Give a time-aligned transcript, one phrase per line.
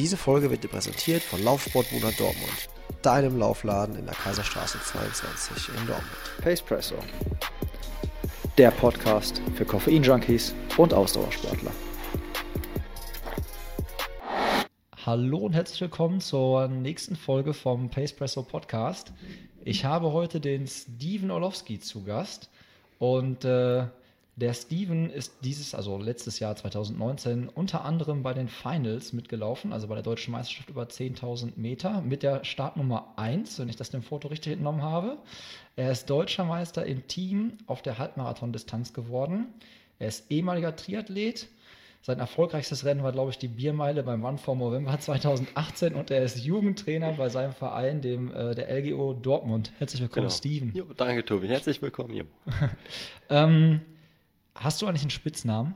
[0.00, 2.70] Diese Folge wird dir präsentiert von Laufsport Buna Dortmund,
[3.02, 6.16] deinem Laufladen in der Kaiserstraße 22 in Dortmund.
[6.40, 6.94] Pacepresso,
[8.56, 11.72] der Podcast für Koffein-Junkies und Ausdauersportler.
[15.04, 19.12] Hallo und herzlich willkommen zur nächsten Folge vom Pacepresso Podcast.
[19.66, 22.48] Ich habe heute den Steven Orlowski zu Gast
[22.98, 23.84] und äh,
[24.36, 29.86] der Steven ist dieses, also letztes Jahr 2019, unter anderem bei den Finals mitgelaufen, also
[29.88, 34.02] bei der deutschen Meisterschaft über 10.000 Meter mit der Startnummer 1, wenn ich das dem
[34.02, 35.18] Foto richtig entnommen habe.
[35.76, 39.46] Er ist deutscher Meister im Team auf der Halbmarathon-Distanz geworden.
[39.98, 41.48] Er ist ehemaliger Triathlet.
[42.02, 46.22] Sein erfolgreichstes Rennen war, glaube ich, die Biermeile beim Run for November 2018 und er
[46.22, 49.70] ist Jugendtrainer bei seinem Verein, dem äh, der LGO Dortmund.
[49.76, 50.34] Herzlich willkommen, Genau.
[50.34, 50.72] Steven.
[50.74, 51.48] Jo, danke, Tobi.
[51.48, 52.26] Herzlich willkommen.
[53.32, 53.80] Ähm,
[54.60, 55.74] hast du eigentlich einen Spitznamen?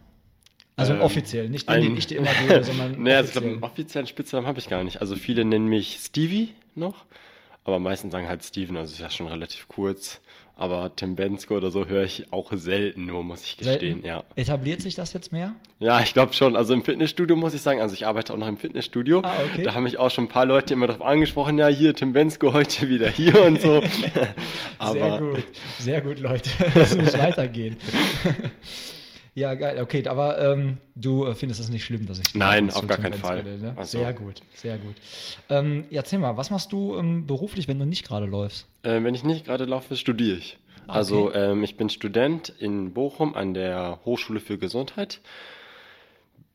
[0.77, 3.33] Also Ähm, offiziell, nicht den, den ein- ich dir immer gebe, sondern Nee, also ich
[3.33, 5.01] glaube, einen offiziellen Spitznamen habe ich gar nicht.
[5.01, 7.05] Also viele nennen mich Stevie noch,
[7.65, 10.21] aber meistens sagen halt Steven, also ist ja schon relativ kurz.
[10.57, 14.07] Aber Tim Bensko oder so höre ich auch selten nur, muss ich gestehen, Selten?
[14.07, 14.23] ja.
[14.37, 15.55] Etabliert sich das jetzt mehr?
[15.81, 16.55] Ja, ich glaube schon.
[16.55, 19.21] Also im Fitnessstudio muss ich sagen, also ich arbeite auch noch im Fitnessstudio.
[19.25, 19.65] Ah, okay.
[19.65, 22.53] Da haben mich auch schon ein paar Leute immer darauf angesprochen, ja, hier Tim Bensko
[22.53, 23.83] heute wieder hier und so.
[24.79, 25.45] aber Sehr gut,
[25.81, 26.51] sehr gut, Leute.
[26.75, 27.77] Das muss weitergehen.
[29.35, 32.87] ja, geil, okay, aber ähm, du äh, findest es nicht schlimm, dass ich Nein, auf
[32.87, 33.43] gar keinen Fall.
[33.43, 33.73] nenne, Ne?
[33.77, 34.95] Also- Sehr gut, sehr gut.
[35.49, 38.67] Ähm, ja, erzähl mal, was machst du ähm, beruflich, wenn du nicht gerade läufst?
[38.83, 40.59] Äh, wenn ich nicht gerade laufe, studiere ich.
[40.87, 41.53] Ah, Also okay.
[41.53, 45.21] ähm, ich bin Student in Bochum an der Hochschule für Gesundheit.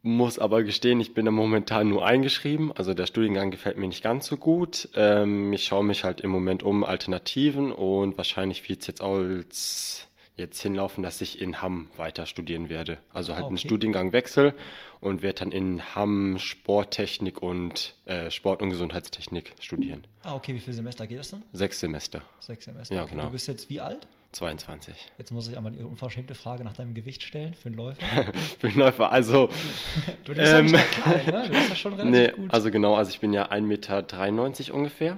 [0.02, 2.72] Muss aber gestehen, ich bin da momentan nur eingeschrieben.
[2.74, 4.88] Also der Studiengang gefällt mir nicht ganz so gut.
[4.96, 9.18] Ähm, ich schaue mich halt im Moment um Alternativen und wahrscheinlich wird es jetzt auch
[9.18, 10.08] als
[10.40, 12.98] jetzt hinlaufen, dass ich in Hamm weiter studieren werde.
[13.14, 13.68] Also halt einen Okay.
[13.68, 14.54] Studiengang wechsel
[15.02, 20.06] und werde dann in Hamm Sporttechnik und äh, Sport- und Gesundheitstechnik studieren.
[20.24, 21.44] Ah, okay, wie viele Semester geht das dann?
[21.54, 22.96] Sechs Semester, Sechs Semester.
[22.96, 23.26] Ja, Okay, genau.
[23.26, 24.08] Du bist jetzt wie alt?
[24.32, 24.94] 22.
[25.18, 28.06] Jetzt muss ich einmal die unverschämte Frage nach deinem Gewicht stellen für einen Läufer.
[28.60, 29.50] Für den Läufer, also,
[30.24, 31.44] Du bist ja nicht Ähm, klein, ne?
[31.48, 32.54] Du bist ja schon relativ nee, gut.
[32.54, 35.18] also genau, also ich bin ja 1,93 Meter ungefähr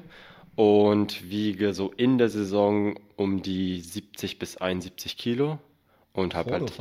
[0.56, 5.60] und wiege so in der Saison um die 70 bis 71 Kilo
[6.14, 6.74] und habe halt,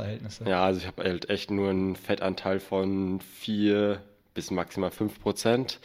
[0.45, 4.03] ja, also ich habe halt echt nur einen Fettanteil von 4
[4.35, 5.81] bis maximal 5 Prozent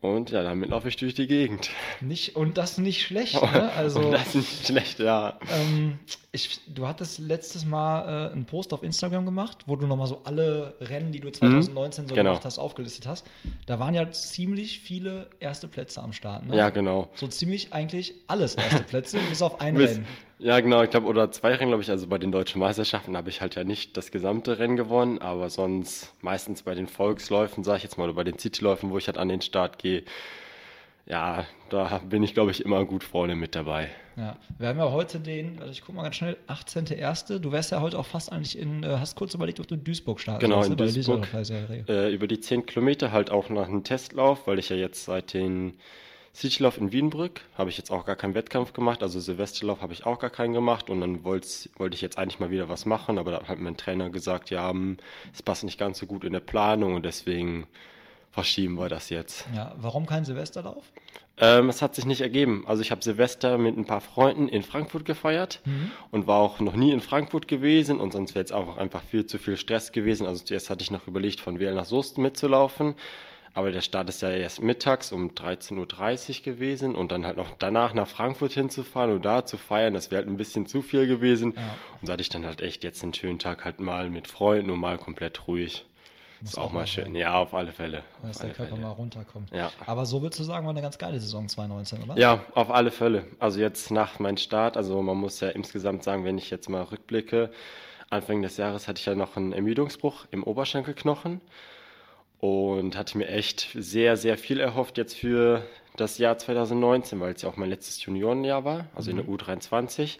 [0.00, 1.70] und ja, damit laufe ich durch die Gegend.
[2.00, 3.72] Nicht, und das nicht schlecht, ne?
[3.72, 5.38] Also, und das ist nicht schlecht, ja.
[5.50, 5.98] ähm,
[6.30, 10.20] ich, du hattest letztes Mal äh, einen Post auf Instagram gemacht, wo du nochmal so
[10.24, 12.30] alle Rennen, die du 2019 so genau.
[12.30, 13.26] gemacht hast, aufgelistet hast.
[13.66, 16.56] Da waren ja ziemlich viele erste Plätze am Start, ne?
[16.56, 17.08] Ja, genau.
[17.14, 20.06] So ziemlich eigentlich alles erste Plätze, bis auf ein Bis- Rennen.
[20.40, 21.90] Ja, genau, ich glaube, oder zwei Rennen, glaube ich.
[21.90, 25.50] Also bei den deutschen Meisterschaften habe ich halt ja nicht das gesamte Rennen gewonnen, aber
[25.50, 29.08] sonst meistens bei den Volksläufen, sage ich jetzt mal, oder bei den Cityläufen, wo ich
[29.08, 30.04] halt an den Start gehe,
[31.06, 33.88] ja, da bin ich, glaube ich, immer gut vorne mit dabei.
[34.16, 37.38] Ja, wir haben ja heute den, also ich guck mal ganz schnell, 18.01.
[37.38, 39.84] Du wärst ja heute auch fast eigentlich in, äh, hast kurz überlegt, ob du in
[39.84, 41.26] Duisburg starten Genau, in ne, der Duisburg.
[41.88, 45.32] Äh, über die 10 Kilometer halt auch nach einem Testlauf, weil ich ja jetzt seit
[45.32, 45.74] den
[46.38, 50.06] Citylauf in Wienbrück habe ich jetzt auch gar keinen Wettkampf gemacht, also Silvesterlauf habe ich
[50.06, 53.32] auch gar keinen gemacht und dann wollte ich jetzt eigentlich mal wieder was machen, aber
[53.32, 54.98] da hat mein Trainer gesagt, ja, hm,
[55.34, 57.66] es passt nicht ganz so gut in der Planung und deswegen
[58.30, 59.46] verschieben wir das jetzt.
[59.52, 60.84] Ja, warum kein Silvesterlauf?
[61.40, 62.64] Ähm, es hat sich nicht ergeben.
[62.66, 65.60] Also ich habe Silvester mit ein paar Freunden in Frankfurt gefeiert
[66.12, 69.26] und war auch noch nie in Frankfurt gewesen und sonst wäre jetzt auch einfach viel
[69.26, 70.26] zu viel Stress gewesen.
[70.26, 72.94] Also zuerst hatte ich noch überlegt, von Wähl nach Soest mitzulaufen,
[73.58, 77.50] aber der Start ist ja erst mittags um 13.30 Uhr gewesen und dann halt noch
[77.58, 81.08] danach nach Frankfurt hinzufahren und da zu feiern, das wäre halt ein bisschen zu viel
[81.08, 81.54] gewesen.
[82.00, 84.70] Und da hatte ich dann halt echt jetzt einen schönen Tag halt mal mit Freunden
[84.70, 85.84] und mal komplett ruhig.
[86.40, 87.06] Muss ist auch, auch mal schön.
[87.06, 87.16] sein.
[87.16, 88.04] Ja, auf alle Fälle.
[88.22, 88.86] Dass der Körper Fälle.
[88.86, 89.50] mal runterkommt.
[89.52, 89.72] Ja.
[89.86, 92.16] Aber so würdest du sagen, war eine ganz geile Saison 2019, oder?
[92.16, 93.24] Ja, auf alle Fälle.
[93.40, 96.82] Also jetzt nach meinem Start, also man muss ja insgesamt sagen, wenn ich jetzt mal
[96.84, 97.50] rückblicke,
[98.08, 101.40] Anfang des Jahres hatte ich ja noch einen Ermüdungsbruch im Oberschenkelknochen
[102.40, 105.62] und hatte mir echt sehr, sehr viel erhofft jetzt für
[105.96, 110.18] das Jahr 2019, weil es ja auch mein letztes Juniorenjahr war, also in der U23.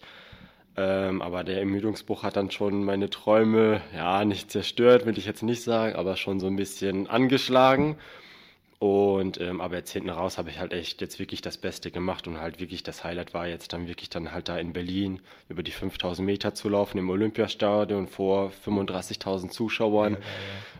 [0.76, 5.42] Ähm, aber der Ermüdungsbruch hat dann schon meine Träume, ja, nicht zerstört, will ich jetzt
[5.42, 7.96] nicht sagen, aber schon so ein bisschen angeschlagen.
[8.80, 12.28] Und ähm, aber jetzt hinten raus habe ich halt echt jetzt wirklich das Beste gemacht
[12.28, 15.64] und halt wirklich das Highlight war jetzt dann wirklich dann halt da in Berlin über
[15.64, 20.16] die 5000 Meter zu laufen im Olympiastadion vor 35.000 Zuschauern.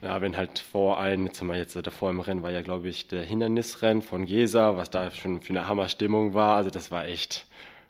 [0.00, 3.08] Ja, wenn halt vor ein, jetzt wir jetzt davor im Rennen war ja glaube ich
[3.08, 6.54] der Hindernisrennen von Gesa, was da schon für eine Hammerstimmung war.
[6.56, 7.46] Also das war echt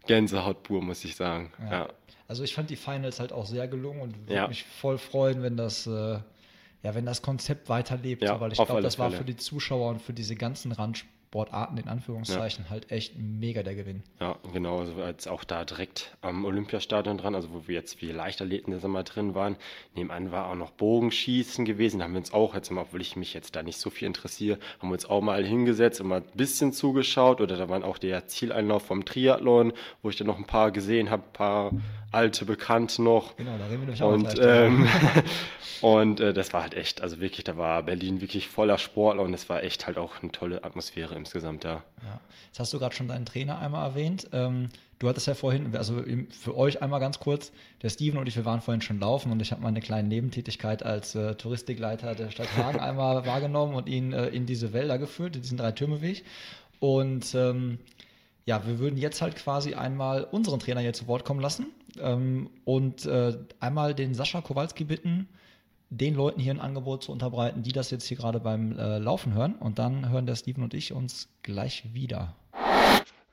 [0.07, 1.53] Gänsehaut pur, muss ich sagen.
[1.71, 1.87] Ja.
[2.29, 4.49] Also ich fand die Finals halt auch sehr gelungen und würde Ja.
[4.49, 6.19] mich voll freuen, wenn das äh,
[6.83, 9.19] ja, wenn das Konzept weiterlebt, Ja, so, weil ich glaube, das war Fälle.
[9.19, 14.03] für die Zuschauer und für diese ganzen Randsportarten in Anführungszeichen halt echt mega der Gewinn.
[14.21, 18.13] Ja, genau, also als auch da direkt am Olympiastadion dran, also wo wir jetzt wie
[18.13, 19.57] Leichtathleten der Sommer drin waren.
[19.95, 21.99] Nebenan war auch noch Bogenschießen gewesen.
[21.99, 24.07] Da haben wir uns auch jetzt mal, obwohl ich mich jetzt da nicht so viel
[24.07, 27.41] interessiere, haben wir uns auch mal hingesetzt und mal ein bisschen zugeschaut.
[27.41, 29.73] Oder da waren auch der Zieleinlauf vom Triathlon,
[30.03, 31.73] wo ich dann noch ein paar gesehen habe, ein paar
[32.13, 33.37] alte Bekannte noch.
[33.37, 34.89] Genau, da reden wir nämlich auch Und, ähm,
[35.81, 39.35] und äh, das war halt echt, also wirklich, da war Berlin wirklich voller Sportler und
[39.35, 41.83] es war echt halt auch eine tolle Atmosphäre insgesamt da.
[42.03, 42.21] Ja.
[42.47, 44.29] Jetzt hast du gerade schon deinen Trainer einmal erwähnt.
[44.33, 47.53] Ähm, du hattest ja vorhin, also für euch einmal ganz kurz,
[47.83, 50.83] der Steven und ich, wir waren vorhin schon laufen und ich habe meine kleine Nebentätigkeit
[50.83, 55.37] als äh, Touristikleiter der Stadt Hagen einmal wahrgenommen und ihn äh, in diese Wälder geführt,
[55.37, 56.25] in diesen Drei-Türme-Weg.
[56.81, 57.79] Und ähm,
[58.49, 61.67] ja, wir würden jetzt halt quasi einmal unseren Trainer hier zu Wort kommen lassen
[62.01, 65.29] ähm, und äh, einmal den Sascha Kowalski bitten,
[65.91, 69.35] den Leuten hier ein Angebot zu unterbreiten, die das jetzt hier gerade beim äh, Laufen
[69.35, 69.55] hören.
[69.55, 72.35] Und dann hören der Steven und ich uns gleich wieder.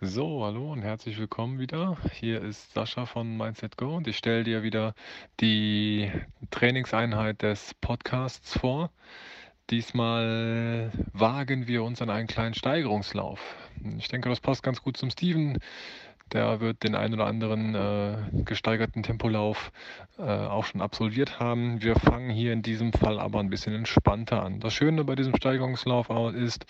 [0.02, 1.98] So, hallo und herzlich willkommen wieder.
[2.14, 4.94] Hier ist Sascha von Mindset Go und ich stelle dir wieder
[5.40, 6.12] die
[6.52, 8.92] Trainingseinheit des Podcasts vor.
[9.72, 13.40] Diesmal wagen wir uns an einen kleinen Steigerungslauf.
[13.98, 15.58] Ich denke, das passt ganz gut zum Steven.
[16.34, 19.72] Der wird den ein oder anderen äh, gesteigerten Tempolauf
[20.18, 21.82] äh, auch schon absolviert haben.
[21.82, 24.60] Wir fangen hier in diesem Fall aber ein bisschen entspannter an.
[24.60, 26.66] Das Schöne bei diesem Steigerungslauf ist,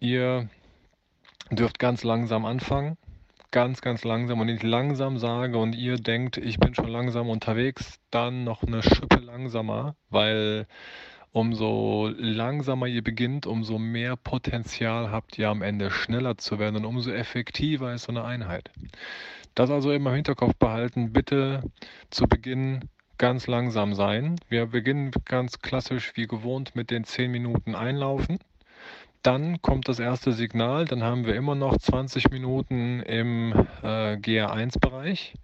[0.00, 0.48] ihr
[1.50, 2.98] dürft ganz langsam anfangen.
[3.50, 4.40] Ganz, ganz langsam.
[4.40, 8.62] Und wenn ich langsam sage und ihr denkt, ich bin schon langsam unterwegs, dann noch
[8.62, 10.66] eine Schippe langsamer, weil
[11.32, 16.84] umso langsamer ihr beginnt, umso mehr Potenzial habt ihr am Ende schneller zu werden und
[16.84, 18.70] umso effektiver ist so eine Einheit.
[19.54, 21.12] Das also immer im Hinterkopf behalten.
[21.12, 21.62] Bitte
[22.10, 22.88] zu Beginn
[23.18, 24.36] ganz langsam sein.
[24.48, 28.38] Wir beginnen ganz klassisch wie gewohnt mit den 10 Minuten Einlaufen.
[29.22, 33.52] Dann kommt das erste Signal, dann haben wir immer noch 20 Minuten im
[33.82, 35.34] äh, GR1-Bereich.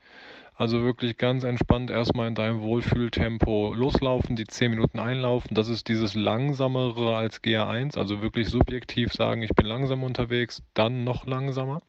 [0.57, 5.55] Also wirklich ganz entspannt erstmal in deinem Wohlfühltempo loslaufen, die 10 Minuten einlaufen.
[5.55, 11.03] Das ist dieses langsamere als GR1, also wirklich subjektiv sagen, ich bin langsam unterwegs, dann
[11.03, 11.83] noch langsamer.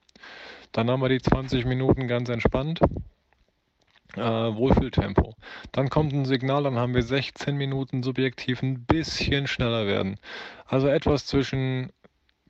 [0.72, 2.80] Dann haben wir die 20 Minuten ganz entspannt.
[4.16, 5.36] Äh, Wohlfühltempo.
[5.72, 10.18] Dann kommt ein Signal, dann haben wir 16 Minuten subjektiv ein bisschen schneller werden.
[10.66, 11.92] Also etwas zwischen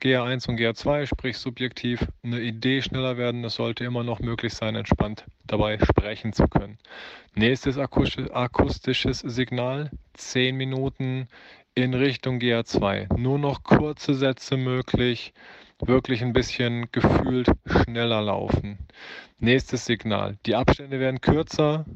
[0.02, 3.44] GR1 und GR2, sprich subjektiv eine Idee schneller werden.
[3.44, 6.76] Es sollte immer noch möglich sein, entspannt dabei sprechen zu können.
[7.34, 11.28] Nächstes akustisch- akustisches Signal, 10 Minuten
[11.74, 13.16] in Richtung GR2.
[13.16, 15.32] Nur noch kurze Sätze möglich,
[15.80, 18.78] wirklich ein bisschen gefühlt schneller laufen.
[19.38, 21.86] Nächstes Signal, die Abstände werden kürzer.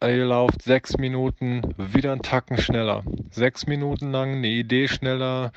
[0.00, 3.02] Ihr lauft sechs Minuten, wieder einen Tacken schneller.
[3.30, 5.52] Sechs Minuten lang eine Idee schneller,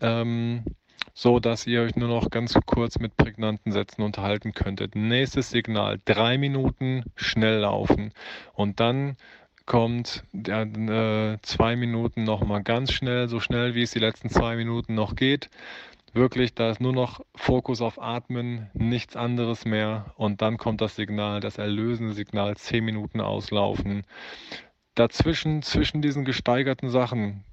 [0.00, 0.64] ähm,
[1.14, 4.94] so dass ihr euch nur noch ganz kurz mit prägnanten Sätzen unterhalten könntet.
[4.94, 8.12] Nächstes Signal, drei Minuten schnell laufen.
[8.54, 9.16] Und dann
[9.66, 14.94] kommt äh, zwei Minuten nochmal ganz schnell, so schnell wie es die letzten zwei Minuten
[14.94, 15.50] noch geht.
[16.14, 20.12] Wirklich, da ist nur noch Fokus auf Atmen, nichts anderes mehr.
[20.16, 24.04] Und dann kommt das Signal, das erlösende Signal, zehn Minuten auslaufen.
[24.94, 27.44] Dazwischen, zwischen diesen gesteigerten Sachen,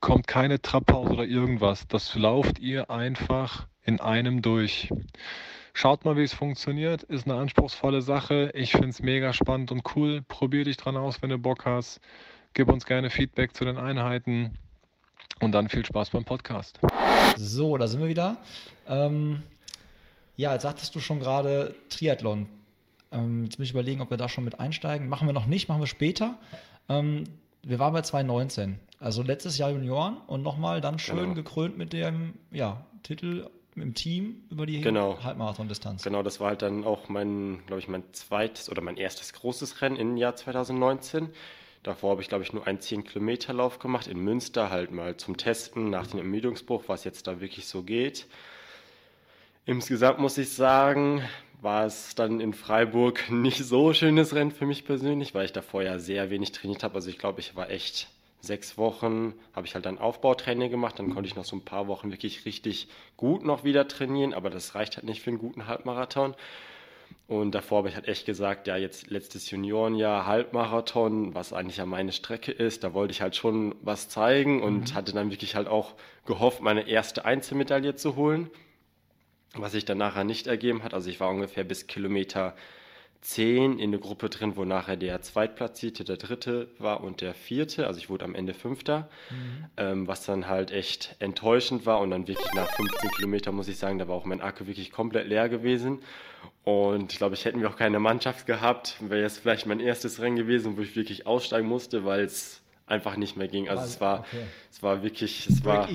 [0.00, 1.86] kommt keine Trabpause oder irgendwas.
[1.88, 4.90] Das lauft ihr einfach in einem durch.
[5.72, 7.02] Schaut mal, wie es funktioniert.
[7.04, 8.50] Ist eine anspruchsvolle Sache.
[8.54, 10.22] Ich finde es mega spannend und cool.
[10.26, 12.00] Probier dich dran aus, wenn du Bock hast.
[12.54, 14.58] Gib uns gerne Feedback zu den Einheiten.
[15.40, 16.80] Und dann viel Spaß beim Podcast.
[17.36, 18.38] So, da sind wir wieder.
[18.88, 19.42] Ähm,
[20.36, 22.46] ja, jetzt sagtest du schon gerade Triathlon.
[23.12, 25.08] Ähm, jetzt muss ich überlegen, ob wir da schon mit einsteigen.
[25.08, 26.38] Machen wir noch nicht, machen wir später.
[26.88, 27.24] Ähm,
[27.62, 31.34] wir waren bei 2019, also letztes Jahr Junioren und nochmal dann schön Genau.
[31.34, 35.22] gekrönt mit dem ja, Titel im Team über die Genau.
[35.22, 36.02] Halbmarathon-Distanz.
[36.02, 39.80] Genau, das war halt dann auch mein, glaube ich, mein zweites oder mein erstes großes
[39.80, 41.30] Rennen im Jahr 2019.
[41.82, 45.88] Davor habe ich, glaube ich, nur einen 10-Kilometer-Lauf gemacht in Münster, halt mal zum Testen
[45.88, 48.26] nach dem Ermüdungsbruch, was jetzt da wirklich so geht.
[49.66, 51.22] Insgesamt muss ich sagen,
[51.62, 55.82] war es dann in Freiburg nicht so schönes Rennen für mich persönlich, weil ich davor
[55.82, 56.96] ja sehr wenig trainiert habe.
[56.96, 58.08] Also ich glaube, ich war echt
[58.40, 61.88] sechs Wochen, habe ich halt dann Aufbautraining gemacht, dann konnte ich noch so ein paar
[61.88, 65.66] Wochen wirklich richtig gut noch wieder trainieren, aber das reicht halt nicht für einen guten
[65.66, 66.34] Halbmarathon.
[67.26, 71.86] Und davor habe ich halt echt gesagt, ja, jetzt letztes Juniorenjahr Halbmarathon, was eigentlich ja
[71.86, 75.68] meine Strecke ist, da wollte ich halt schon was zeigen und hatte dann wirklich halt
[75.68, 75.94] auch
[76.26, 78.50] gehofft, meine erste Einzelmedaille zu holen,
[79.54, 80.92] was sich dann nachher nicht ergeben hat.
[80.92, 82.56] Also ich war ungefähr bis Kilometer
[83.20, 87.86] zehn in der Gruppe drin, wo nachher der Zweitplatzierte, der Dritte war und der Vierte.
[87.86, 89.66] Also ich wurde am Ende Fünfter, mhm.
[89.76, 92.00] ähm, was dann halt echt enttäuschend war.
[92.00, 94.90] Und dann wirklich nach 15 Kilometern muss ich sagen, da war auch mein Akku wirklich
[94.90, 96.00] komplett leer gewesen.
[96.64, 98.96] Und ich glaube, ich hätten wir auch keine Mannschaft gehabt.
[99.00, 103.16] Wäre jetzt vielleicht mein erstes Rennen gewesen, wo ich wirklich aussteigen musste, weil es einfach
[103.16, 103.68] nicht mehr ging.
[103.68, 104.44] Also, also es war, okay.
[104.70, 105.78] es war wirklich, es war.
[105.78, 105.90] War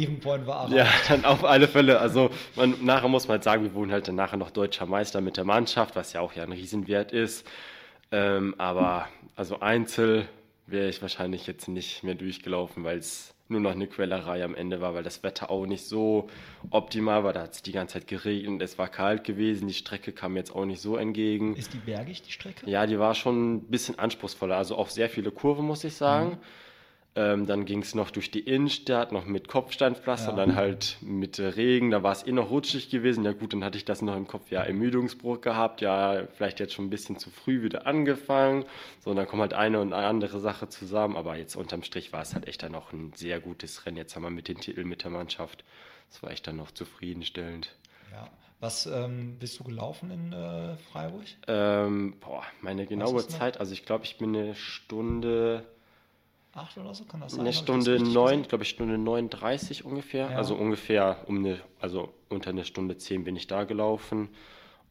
[0.75, 1.99] Ja, dann auf alle Fälle.
[1.99, 5.21] Also man, nachher muss man halt sagen, wir wurden halt dann nachher noch deutscher Meister
[5.21, 7.45] mit der Mannschaft, was ja auch ja ein Riesenwert ist.
[8.11, 10.27] Ähm, aber also Einzel
[10.67, 14.81] wäre ich wahrscheinlich jetzt nicht mehr durchgelaufen, weil es nur noch eine Quellerei am Ende
[14.81, 16.27] war, weil das Wetter auch nicht so
[16.71, 17.33] optimal war.
[17.33, 20.55] Da hat es die ganze Zeit geregnet, es war kalt gewesen, die Strecke kam jetzt
[20.55, 21.55] auch nicht so entgegen.
[21.55, 22.67] Ist die bergig, die Strecke?
[22.69, 26.31] Ja, die war schon ein bisschen anspruchsvoller, also auch sehr viele Kurven, muss ich sagen.
[26.31, 26.37] Mhm.
[27.17, 30.35] Ähm, dann ging es noch durch die Innenstadt, noch mit Kopfsteinpflaster, ja.
[30.35, 33.23] dann halt mit Regen, da war es eh noch rutschig gewesen.
[33.23, 36.73] Ja gut, dann hatte ich das noch im Kopf, ja, Ermüdungsbruch gehabt, ja, vielleicht jetzt
[36.73, 38.65] schon ein bisschen zu früh wieder angefangen.
[38.99, 42.11] So, und dann kommt halt eine und eine andere Sache zusammen, aber jetzt unterm Strich
[42.11, 43.95] war es halt echt dann noch ein sehr gutes Rennen.
[43.95, 45.63] Jetzt haben wir mit den Titeln mit der Mannschaft.
[46.09, 47.73] Das war echt dann noch zufriedenstellend.
[48.11, 48.29] Ja.
[48.59, 51.25] Was ähm, bist du gelaufen in äh, Freiburg?
[51.47, 55.65] Ähm, boah, meine genaue Zeit, also ich glaube, ich bin eine Stunde
[56.55, 57.41] acht oder so, kann das sein?
[57.41, 60.31] Eine Stunde neun, glaube ich, Stunde 39 ungefähr.
[60.31, 60.37] Ja.
[60.37, 64.29] Also ungefähr um eine, also unter eine Stunde zehn bin ich da gelaufen.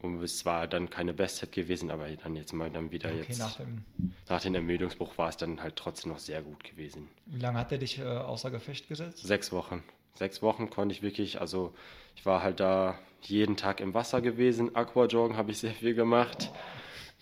[0.01, 3.39] Und es war dann keine Bestzeit gewesen, aber dann jetzt mal dann wieder okay, jetzt.
[3.39, 3.83] Nach dem,
[4.29, 7.07] nach dem Ermüdungsbruch war es dann halt trotzdem noch sehr gut gewesen.
[7.25, 9.25] Wie lange hat er dich äh, außer Gefecht gesetzt?
[9.25, 9.83] Sechs Wochen.
[10.13, 11.73] Sechs Wochen konnte ich wirklich, also
[12.15, 14.75] ich war halt da jeden Tag im Wasser gewesen.
[14.75, 16.51] Aquajoggen habe ich sehr viel gemacht.
[16.51, 16.55] Oh.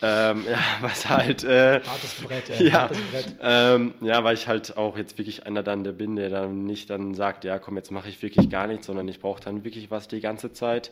[0.04, 1.46] Ähm, ja, was halt.
[1.46, 2.74] Äh, hartes Brett, ey, ja.
[2.74, 3.36] Hartes Brett.
[3.42, 6.90] Ähm, ja, weil ich halt auch jetzt wirklich einer dann der bin, der dann nicht
[6.90, 9.92] dann sagt, ja komm, jetzt mache ich wirklich gar nichts, sondern ich brauche dann wirklich
[9.92, 10.92] was die ganze Zeit.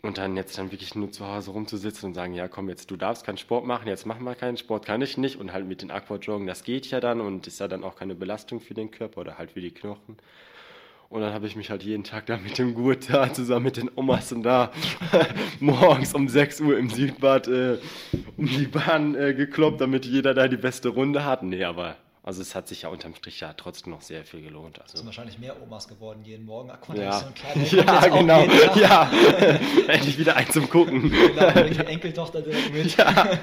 [0.00, 2.96] Und dann jetzt dann wirklich nur zu Hause rumzusitzen und sagen, ja komm, jetzt du
[2.96, 5.36] darfst keinen Sport machen, jetzt machen wir keinen Sport, kann ich nicht.
[5.36, 8.14] Und halt mit den Aquajoggen, das geht ja dann und ist ja dann auch keine
[8.14, 10.16] Belastung für den Körper oder halt für die Knochen.
[11.12, 13.76] Und dann habe ich mich halt jeden Tag da mit dem Gurt da zusammen mit
[13.76, 14.72] den Omas und da
[15.60, 17.76] morgens um 6 Uhr im Südbad äh,
[18.38, 21.42] um die Bahn äh, gekloppt, damit jeder da die beste Runde hat.
[21.42, 24.80] Nee, aber also es hat sich ja unterm Strich ja trotzdem noch sehr viel gelohnt.
[24.80, 26.70] Also es sind wahrscheinlich mehr Omas geworden jeden Morgen.
[26.70, 27.30] Ach, ja,
[27.62, 28.46] so ja genau.
[28.74, 29.12] Ja,
[29.88, 31.10] endlich wieder ein zum Gucken.
[31.10, 32.96] Genau, die Enkeltochter direkt mit.
[32.96, 33.38] Ja.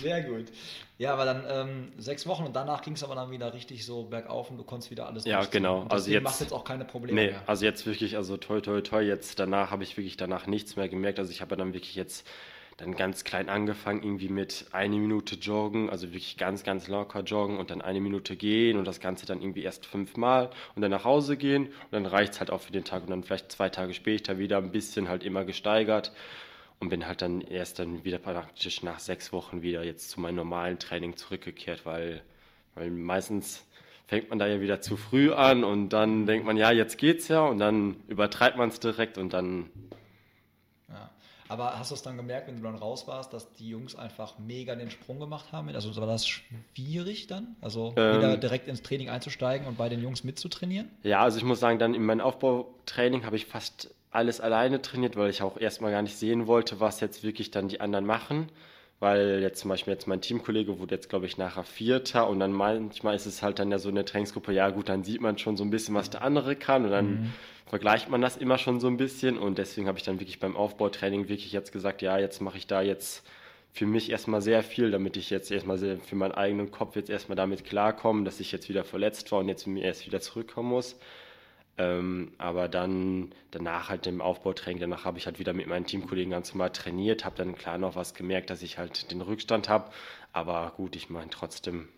[0.00, 0.46] Sehr gut.
[0.98, 4.02] Ja, aber dann ähm, sechs Wochen und danach ging es aber dann wieder richtig so
[4.02, 5.86] bergauf und du konntest wieder alles Ja, genau.
[5.88, 7.42] also jetzt macht jetzt auch keine Probleme nee, mehr.
[7.46, 10.88] Also jetzt wirklich, also toi toi toi, jetzt danach habe ich wirklich danach nichts mehr
[10.88, 11.20] gemerkt.
[11.20, 12.26] Also ich habe dann wirklich jetzt
[12.78, 17.58] dann ganz klein angefangen, irgendwie mit eine Minute joggen, also wirklich ganz, ganz locker joggen
[17.58, 21.04] und dann eine Minute gehen und das Ganze dann irgendwie erst fünfmal und dann nach
[21.04, 23.68] Hause gehen und dann reicht es halt auch für den Tag und dann vielleicht zwei
[23.68, 26.12] Tage später wieder ein bisschen halt immer gesteigert
[26.80, 30.36] und bin halt dann erst dann wieder praktisch nach sechs Wochen wieder jetzt zu meinem
[30.36, 32.22] normalen Training zurückgekehrt, weil,
[32.74, 33.64] weil meistens
[34.06, 37.28] fängt man da ja wieder zu früh an und dann denkt man, ja, jetzt geht's
[37.28, 39.70] ja und dann übertreibt man es direkt und dann.
[40.88, 41.10] Ja.
[41.48, 44.38] Aber hast du es dann gemerkt, wenn du dann raus warst, dass die Jungs einfach
[44.38, 45.68] mega den Sprung gemacht haben?
[45.70, 47.56] Also war das schwierig dann?
[47.60, 50.90] Also ähm, wieder direkt ins Training einzusteigen und bei den Jungs mitzutrainieren?
[51.02, 55.16] Ja, also ich muss sagen, dann in meinem Aufbautraining habe ich fast alles alleine trainiert,
[55.16, 58.48] weil ich auch erstmal gar nicht sehen wollte, was jetzt wirklich dann die anderen machen.
[59.00, 62.52] Weil jetzt zum Beispiel jetzt mein Teamkollege wurde jetzt, glaube ich, nachher Vierter und dann
[62.52, 65.56] manchmal ist es halt dann ja so eine Trainingsgruppe, ja gut, dann sieht man schon
[65.56, 67.32] so ein bisschen, was der andere kann und dann mhm.
[67.66, 70.56] vergleicht man das immer schon so ein bisschen und deswegen habe ich dann wirklich beim
[70.56, 73.24] Aufbautraining wirklich jetzt gesagt, ja, jetzt mache ich da jetzt
[73.72, 77.36] für mich erstmal sehr viel, damit ich jetzt erstmal für meinen eigenen Kopf jetzt erstmal
[77.36, 80.96] damit klarkomme, dass ich jetzt wieder verletzt war und jetzt mir erst wieder zurückkommen muss.
[81.78, 86.32] Ähm, aber dann danach halt im Aufbautraining, danach habe ich halt wieder mit meinen Teamkollegen
[86.32, 89.90] ganz normal trainiert, habe dann klar noch was gemerkt, dass ich halt den Rückstand habe.
[90.32, 91.88] Aber gut, ich meine trotzdem.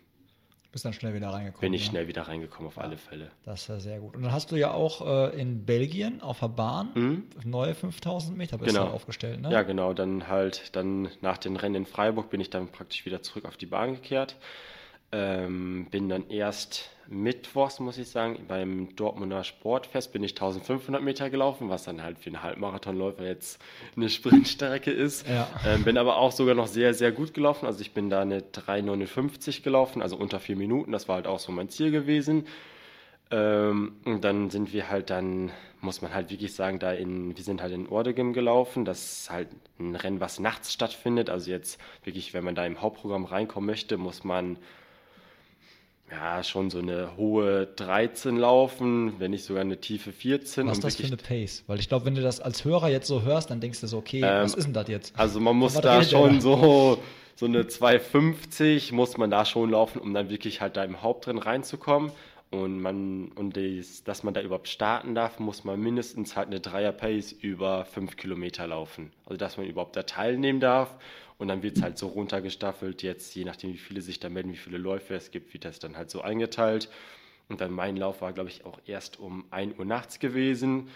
[0.71, 1.61] Bist dann schnell wieder reingekommen.
[1.61, 1.89] Bin ich ja?
[1.89, 3.31] schnell wieder reingekommen, auf ja, alle Fälle.
[3.43, 4.15] Das ist ja sehr gut.
[4.15, 7.23] Und dann hast du ja auch äh, in Belgien auf der Bahn mhm.
[7.43, 8.87] neue 5000 Meter bist genau.
[8.87, 9.51] aufgestellt, ne?
[9.51, 9.93] Ja, genau.
[9.93, 13.57] Dann halt, dann nach den Rennen in Freiburg bin ich dann praktisch wieder zurück auf
[13.57, 14.37] die Bahn gekehrt.
[15.13, 21.29] Ähm, bin dann erst mittwochs, muss ich sagen, beim Dortmunder Sportfest bin ich 1500 Meter
[21.29, 23.61] gelaufen, was dann halt für einen Halbmarathonläufer jetzt
[23.97, 25.27] eine Sprintstrecke ist.
[25.27, 25.49] Ja.
[25.65, 27.65] Ähm, bin aber auch sogar noch sehr, sehr gut gelaufen.
[27.65, 30.93] Also ich bin da eine 3,59 gelaufen, also unter vier Minuten.
[30.93, 32.47] Das war halt auch so mein Ziel gewesen.
[33.29, 35.51] Ähm, und dann sind wir halt dann,
[35.81, 38.85] muss man halt wirklich sagen, da in, wir sind halt in Ordegem gelaufen.
[38.85, 39.49] Das ist halt
[39.79, 41.29] ein Rennen, was nachts stattfindet.
[41.29, 44.57] Also jetzt wirklich, wenn man da im Hauptprogramm reinkommen möchte, muss man
[46.11, 50.67] ja, schon so eine hohe 13 laufen, wenn nicht sogar eine tiefe 14.
[50.67, 51.63] Was ist das für eine Pace?
[51.67, 53.97] Weil ich glaube, wenn du das als Hörer jetzt so hörst, dann denkst du so,
[53.97, 55.17] okay, Ähm, was ist denn das jetzt?
[55.17, 57.01] Also man muss Was da der schon so,
[57.35, 61.41] so eine 250 muss man da schon laufen, um dann wirklich halt da im Hauptrennen
[61.41, 62.11] reinzukommen.
[62.49, 66.59] Und man, und dies, dass man da überhaupt starten darf, muss man mindestens halt eine
[66.59, 69.13] Dreier-Pace über 5 Kilometer laufen.
[69.25, 70.93] Also dass man überhaupt da teilnehmen darf.
[71.41, 74.51] Und dann wird es halt so runtergestaffelt, jetzt je nachdem, wie viele sich da melden,
[74.51, 76.87] wie viele Läufe es gibt, wird das dann halt so eingeteilt.
[77.49, 80.89] Und dann mein Lauf war, glaube ich, auch erst um 1 Uhr nachts gewesen.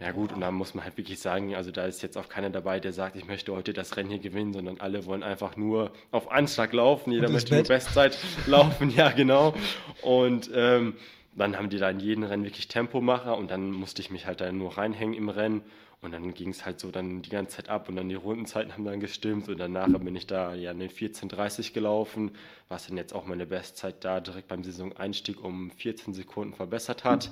[0.00, 2.50] Ja gut, und da muss man halt wirklich sagen, also da ist jetzt auch keiner
[2.50, 5.92] dabei, der sagt, ich möchte heute das Rennen hier gewinnen, sondern alle wollen einfach nur
[6.10, 7.12] auf Anschlag laufen.
[7.12, 7.68] Jeder möchte nur Bett.
[7.68, 9.54] Bestzeit laufen, ja genau.
[10.02, 10.94] Und ähm,
[11.36, 14.40] dann haben die da in jedem Rennen wirklich Tempomacher und dann musste ich mich halt
[14.40, 15.62] da nur reinhängen im Rennen.
[16.02, 18.72] Und dann ging es halt so dann die ganze Zeit ab und dann die Rundenzeiten
[18.72, 22.32] haben dann gestimmt und danach bin ich da ja eine 14.30 gelaufen,
[22.68, 27.30] was dann jetzt auch meine Bestzeit da direkt beim Saisoneinstieg um 14 Sekunden verbessert hat.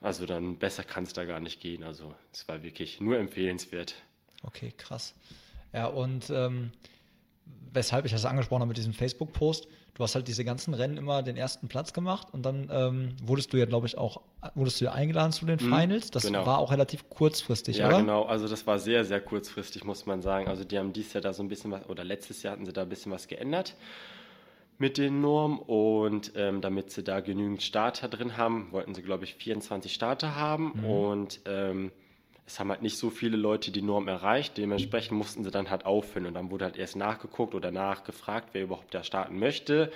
[0.00, 1.82] Also dann besser kann es da gar nicht gehen.
[1.82, 3.96] Also es war wirklich nur empfehlenswert.
[4.44, 5.12] Okay, krass.
[5.72, 6.70] Ja, und ähm,
[7.72, 9.66] weshalb ich das angesprochen habe mit diesem Facebook-Post,
[9.96, 13.52] du hast halt diese ganzen Rennen immer den ersten Platz gemacht und dann ähm, wurdest
[13.54, 14.20] du ja, glaube ich, auch,
[14.54, 16.10] wurdest du ja eingeladen zu den Finals.
[16.10, 16.44] Das genau.
[16.44, 18.00] war auch relativ kurzfristig, Ja, oder?
[18.00, 18.24] genau.
[18.24, 20.48] Also das war sehr, sehr kurzfristig, muss man sagen.
[20.48, 22.74] Also die haben dieses Jahr da so ein bisschen was, oder letztes Jahr hatten sie
[22.74, 23.74] da ein bisschen was geändert
[24.78, 29.24] mit den Normen und ähm, damit sie da genügend Starter drin haben, wollten sie, glaube
[29.24, 31.90] ich, 24 Starter haben und ähm,
[32.46, 35.84] es haben halt nicht so viele Leute die Norm erreicht, dementsprechend mussten sie dann halt
[35.84, 39.90] auffüllen und dann wurde halt erst nachgeguckt oder nachgefragt, wer überhaupt da starten möchte.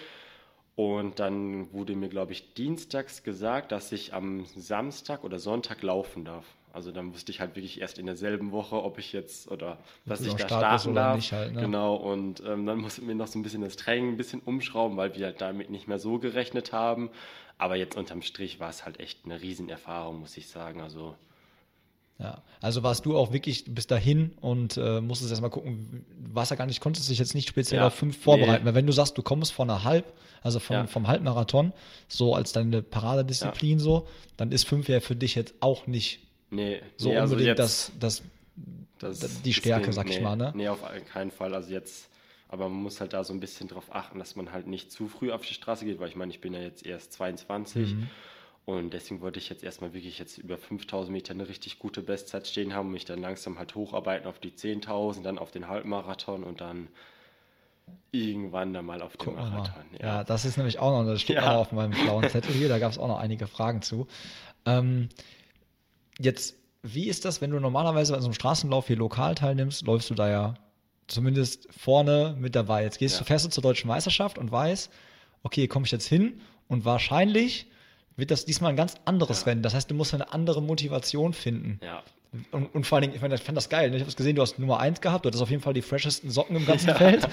[0.74, 6.24] Und dann wurde mir, glaube ich, dienstags gesagt, dass ich am Samstag oder Sonntag laufen
[6.24, 6.46] darf.
[6.72, 10.20] Also dann wusste ich halt wirklich erst in derselben Woche, ob ich jetzt oder dass
[10.20, 11.32] du ich da starten darf.
[11.32, 11.60] halt, ne?
[11.60, 14.96] Genau, und ähm, dann mussten wir noch so ein bisschen das Training ein bisschen umschrauben,
[14.96, 17.10] weil wir halt damit nicht mehr so gerechnet haben.
[17.58, 20.80] Aber jetzt unterm Strich war es halt echt eine Riesenerfahrung, muss ich sagen.
[20.80, 21.14] Also
[22.22, 26.56] Ja, also warst du auch wirklich bis dahin und äh, musstest erstmal gucken, warst ja
[26.56, 28.68] gar nicht, konntest dich jetzt nicht speziell Ja, auf fünf vorbereiten, nee.
[28.68, 30.12] weil wenn du sagst, du kommst von einer Halb,
[30.42, 30.86] also vom, Ja.
[30.86, 31.72] vom Halbmarathon,
[32.08, 36.82] so als deine Paradedisziplin so, dann ist fünf ja für dich jetzt auch nicht nee,
[36.98, 38.22] so nee, also unbedingt jetzt, das,
[38.98, 40.52] das, das die Stärke, deswegen, sag ich nee, mal, ne?
[40.54, 41.54] Nee, auf keinen Fall.
[41.54, 42.10] Also jetzt,
[42.48, 45.08] aber man muss halt da so ein bisschen drauf achten, dass man halt nicht zu
[45.08, 48.08] früh auf die Straße geht, weil ich meine, ich bin ja jetzt erst 22 Mhm.
[48.78, 52.46] Und deswegen wollte ich jetzt erstmal wirklich jetzt über 5000 Meter eine richtig gute Bestzeit
[52.46, 56.44] stehen haben und mich dann langsam halt hocharbeiten auf die 10.000, dann auf den Halbmarathon
[56.44, 56.88] und dann
[58.12, 59.40] irgendwann dann mal auf den Gucken.
[59.40, 59.84] Marathon.
[60.00, 60.24] Ja.
[60.24, 61.52] das ist nämlich auch noch, das steht Ja.
[61.56, 64.06] auch auf meinem schlauen Zettel hier, da gab es auch noch einige Fragen zu.
[64.64, 65.08] Ähm,
[66.18, 70.10] jetzt, wie ist das, wenn du normalerweise bei so einem Straßenlauf hier lokal teilnimmst, läufst
[70.10, 70.54] du da ja
[71.08, 72.84] zumindest vorne mit dabei.
[72.84, 73.20] Jetzt gehst Ja.
[73.20, 74.90] du fest zur deutschen Meisterschaft und weißt,
[75.42, 77.66] okay, komme ich jetzt hin und wahrscheinlich
[78.16, 79.46] wird das diesmal ein ganz anderes Ja.
[79.46, 79.62] Rennen.
[79.62, 81.78] Das heißt, du musst eine andere Motivation finden.
[81.82, 82.02] ja.
[82.52, 83.90] Und, und vor allen Dingen, ich meine, ich fand das geil.
[83.90, 83.96] Ne?
[83.96, 86.30] Ich habe gesehen, du hast Nummer 1 gehabt, du hattest auf jeden Fall die freshesten
[86.30, 87.26] Socken im ganzen Feld.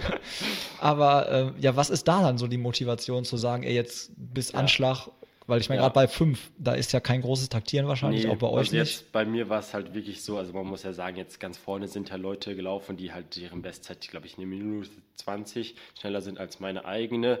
[0.80, 4.52] Aber äh, ja, was ist da dann so die Motivation zu sagen, ey, jetzt bis
[4.52, 4.58] Ja.
[4.58, 5.08] Anschlag,
[5.46, 5.84] weil ich meine, Ja.
[5.88, 8.76] gerade bei 5, da ist ja kein großes Taktieren wahrscheinlich, Nee, auch bei euch also
[8.76, 8.90] nicht.
[9.00, 11.56] Jetzt bei mir war es halt wirklich so, also man muss ja sagen, jetzt ganz
[11.58, 16.20] vorne sind ja Leute gelaufen, die halt deren Bestzeit, glaube ich, eine Minute 20 schneller
[16.20, 17.38] sind als meine eigene.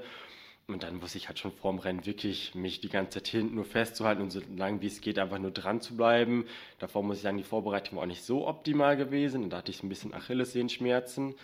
[0.68, 3.64] Und dann muss ich halt schon vorm Rennen wirklich mich die ganze Zeit hinten nur
[3.64, 6.44] festzuhalten und so lange wie es geht einfach nur dran zu bleiben.
[6.80, 9.44] Davor muss ich sagen, die Vorbereitung war auch nicht so optimal gewesen.
[9.44, 11.36] Und da hatte ich ein bisschen Achillessehenschmerzen.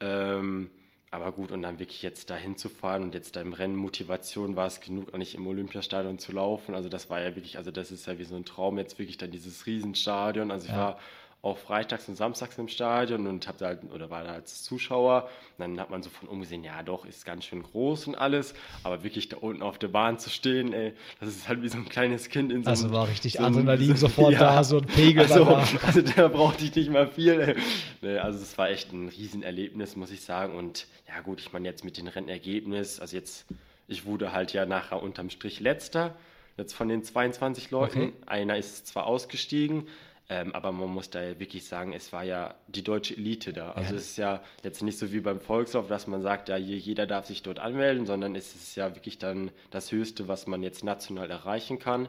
[0.00, 0.70] Ähm,
[1.12, 4.66] aber gut, und dann wirklich jetzt da hinzufahren und jetzt da im Rennen Motivation war
[4.66, 6.74] es genug, auch nicht im Olympiastadion zu laufen.
[6.74, 9.18] Also das war ja wirklich, also das ist ja wie so ein Traum, jetzt wirklich
[9.18, 10.50] dann dieses Riesenstadion.
[10.50, 10.78] Also ich Ja.
[10.78, 10.98] war
[11.40, 15.28] auch freitags und samstags im Stadion und hab da halt, oder war da als Zuschauer.
[15.56, 18.54] Und dann hat man so von umgesehen, ja doch, ist ganz schön groß und alles,
[18.82, 21.78] aber wirklich da unten auf der Bahn zu stehen, ey, das ist halt wie so
[21.78, 24.78] ein kleines Kind in so Also einem- war richtig so Adrenalin so- sofort da, so
[24.78, 25.64] ein Pegel also, da.
[25.86, 27.40] also da brauchte ich nicht mal viel.
[27.40, 27.56] Ey.
[28.02, 30.56] Nee, also es war echt ein Riesenerlebnis, muss ich sagen.
[30.56, 33.46] Und ja gut, ich meine jetzt mit dem Rennergebnis, also jetzt,
[33.86, 36.16] ich wurde halt ja nachher unterm Strich letzter,
[36.56, 37.98] jetzt von den 22 Leuten.
[38.00, 38.12] Okay.
[38.26, 39.86] Einer ist zwar ausgestiegen,
[40.30, 43.72] ähm, aber man muss da ja wirklich sagen, es war ja die deutsche Elite da.
[43.72, 43.98] Also Ja.
[43.98, 47.26] es ist ja jetzt nicht so wie beim Volkslauf, dass man sagt, ja, jeder darf
[47.26, 51.30] sich dort anmelden, sondern es ist ja wirklich dann das Höchste, was man jetzt national
[51.30, 52.08] erreichen kann.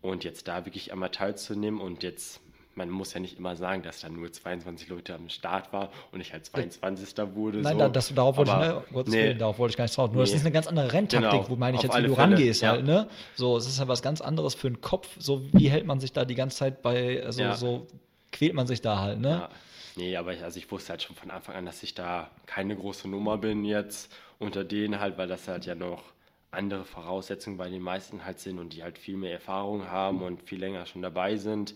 [0.00, 2.40] Und jetzt da wirklich einmal teilzunehmen und jetzt,
[2.74, 6.20] man muss ja nicht immer sagen, dass da nur 22 Leute am Start war und
[6.20, 7.14] ich halt 22.
[7.34, 7.58] wurde.
[7.58, 7.78] Nein, so.
[7.80, 9.96] da, das, darauf wollte Aber ich, ne, Gottes nee, Willen, darauf wollte ich gar nicht
[9.96, 10.10] drauf.
[10.12, 10.36] Nur das Nee.
[10.36, 12.70] ist eine ganz andere Renntaktik, Genau, wo meine ich jetzt, wie du Fälle, rangehst ja.
[12.70, 13.08] halt, ne?
[13.34, 15.08] So, es ist ja was ganz anderes für den Kopf.
[15.18, 17.54] So, wie hält man sich da die ganze Zeit bei, also Ja.
[17.54, 17.86] so
[18.30, 19.28] quält man sich da halt, ne?
[19.30, 19.48] Ja.
[19.96, 22.74] Nee, aber ich, also ich wusste halt schon von Anfang an, dass ich da keine
[22.74, 26.02] große Nummer bin jetzt unter denen halt, weil das halt ja noch
[26.50, 30.42] andere Voraussetzungen bei den meisten halt sind und die halt viel mehr Erfahrung haben und
[30.42, 31.74] viel länger schon dabei sind.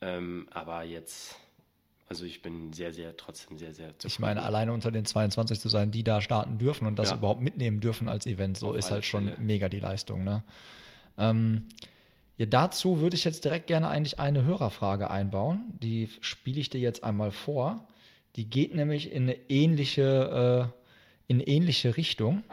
[0.00, 1.36] Ähm, aber jetzt,
[2.08, 4.12] also ich bin sehr, sehr, trotzdem sehr, sehr zufrieden.
[4.12, 7.16] Ich meine, alleine unter den 22 zu sein, die da starten dürfen und das ja.
[7.16, 9.40] überhaupt mitnehmen dürfen als Event, so Auf ist halt schon Fälle.
[9.40, 10.24] mega die Leistung.
[10.24, 10.42] Ne?
[11.18, 11.68] Ähm,
[12.36, 15.72] ja, dazu würde ich jetzt direkt gerne eigentlich eine Hörerfrage einbauen.
[15.82, 17.88] Die spiele ich dir jetzt einmal vor.
[18.36, 22.44] Die geht nämlich in eine ähnliche, äh, in eine ähnliche Richtung.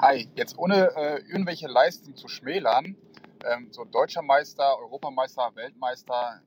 [0.00, 2.96] Hi, jetzt ohne äh, irgendwelche Leistungen zu schmälern,
[3.44, 6.40] ähm, so deutscher Meister, Europameister, Weltmeister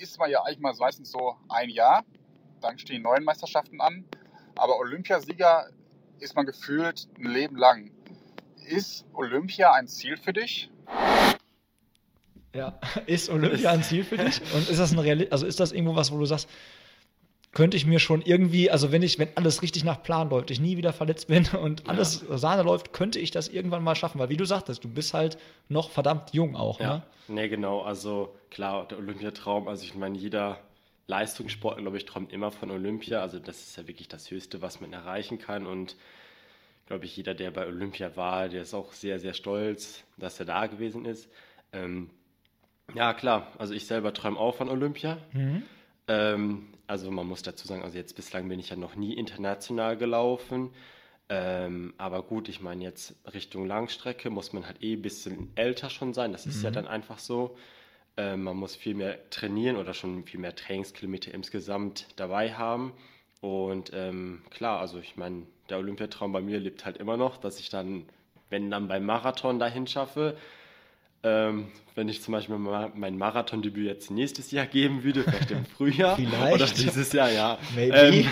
[0.00, 2.04] ist man ja eigentlich mal meistens so ein Jahr.
[2.60, 4.04] Dann stehen neuen Meisterschaften an.
[4.56, 5.68] Aber Olympiasieger
[6.18, 7.90] ist man gefühlt ein Leben lang.
[8.66, 10.70] Ist Olympia ein Ziel für dich?
[12.54, 14.40] Ja, ist Olympia ein Ziel für dich?
[14.54, 16.48] Und ist das ein Real also ist das irgendwo was, wo du sagst,
[17.52, 20.60] könnte ich mir schon irgendwie, also wenn ich, wenn alles richtig nach Plan läuft, ich
[20.60, 22.38] nie wieder verletzt bin und alles ja.
[22.38, 25.38] Sahne läuft, könnte ich das irgendwann mal schaffen, weil wie du sagtest, du bist halt
[25.68, 26.96] noch verdammt jung auch, ja.
[26.96, 27.02] ne?
[27.28, 30.58] Nee, genau, also klar, der Olympiatraum, also ich meine, jeder
[31.06, 34.80] Leistungssportler, glaube ich, träumt immer von Olympia, also das ist ja wirklich das Höchste, was
[34.80, 35.96] man erreichen kann und
[36.86, 40.46] glaube ich, jeder, der bei Olympia war, der ist auch sehr, sehr stolz, dass er
[40.46, 41.28] da gewesen ist.
[41.72, 42.10] Ähm,
[42.94, 45.18] ja, klar, also ich selber träume auch von Olympia.
[45.32, 45.62] Mhm.
[46.08, 49.96] Ähm, also man muss dazu sagen, also jetzt bislang bin ich ja noch nie international
[49.96, 50.70] gelaufen.
[51.28, 55.88] Ähm, aber gut, ich meine jetzt Richtung Langstrecke muss man halt eh ein bisschen älter
[55.88, 56.32] schon sein.
[56.32, 56.64] Das ist mhm.
[56.64, 57.56] ja dann einfach so.
[58.16, 62.92] Ähm, man muss viel mehr trainieren oder schon viel mehr Trainingskilometer insgesamt dabei haben.
[63.40, 67.58] Und ähm, klar, also ich meine, der Olympiatraum bei mir lebt halt immer noch, dass
[67.58, 68.04] ich dann,
[68.50, 70.36] wenn dann beim Marathon dahin schaffe,
[71.22, 76.16] ähm, wenn ich zum Beispiel mein Marathondebüt jetzt nächstes Jahr geben würde, vielleicht im Frühjahr
[76.16, 76.54] vielleicht.
[76.54, 77.58] oder dieses Jahr, ja.
[77.76, 78.26] Ähm,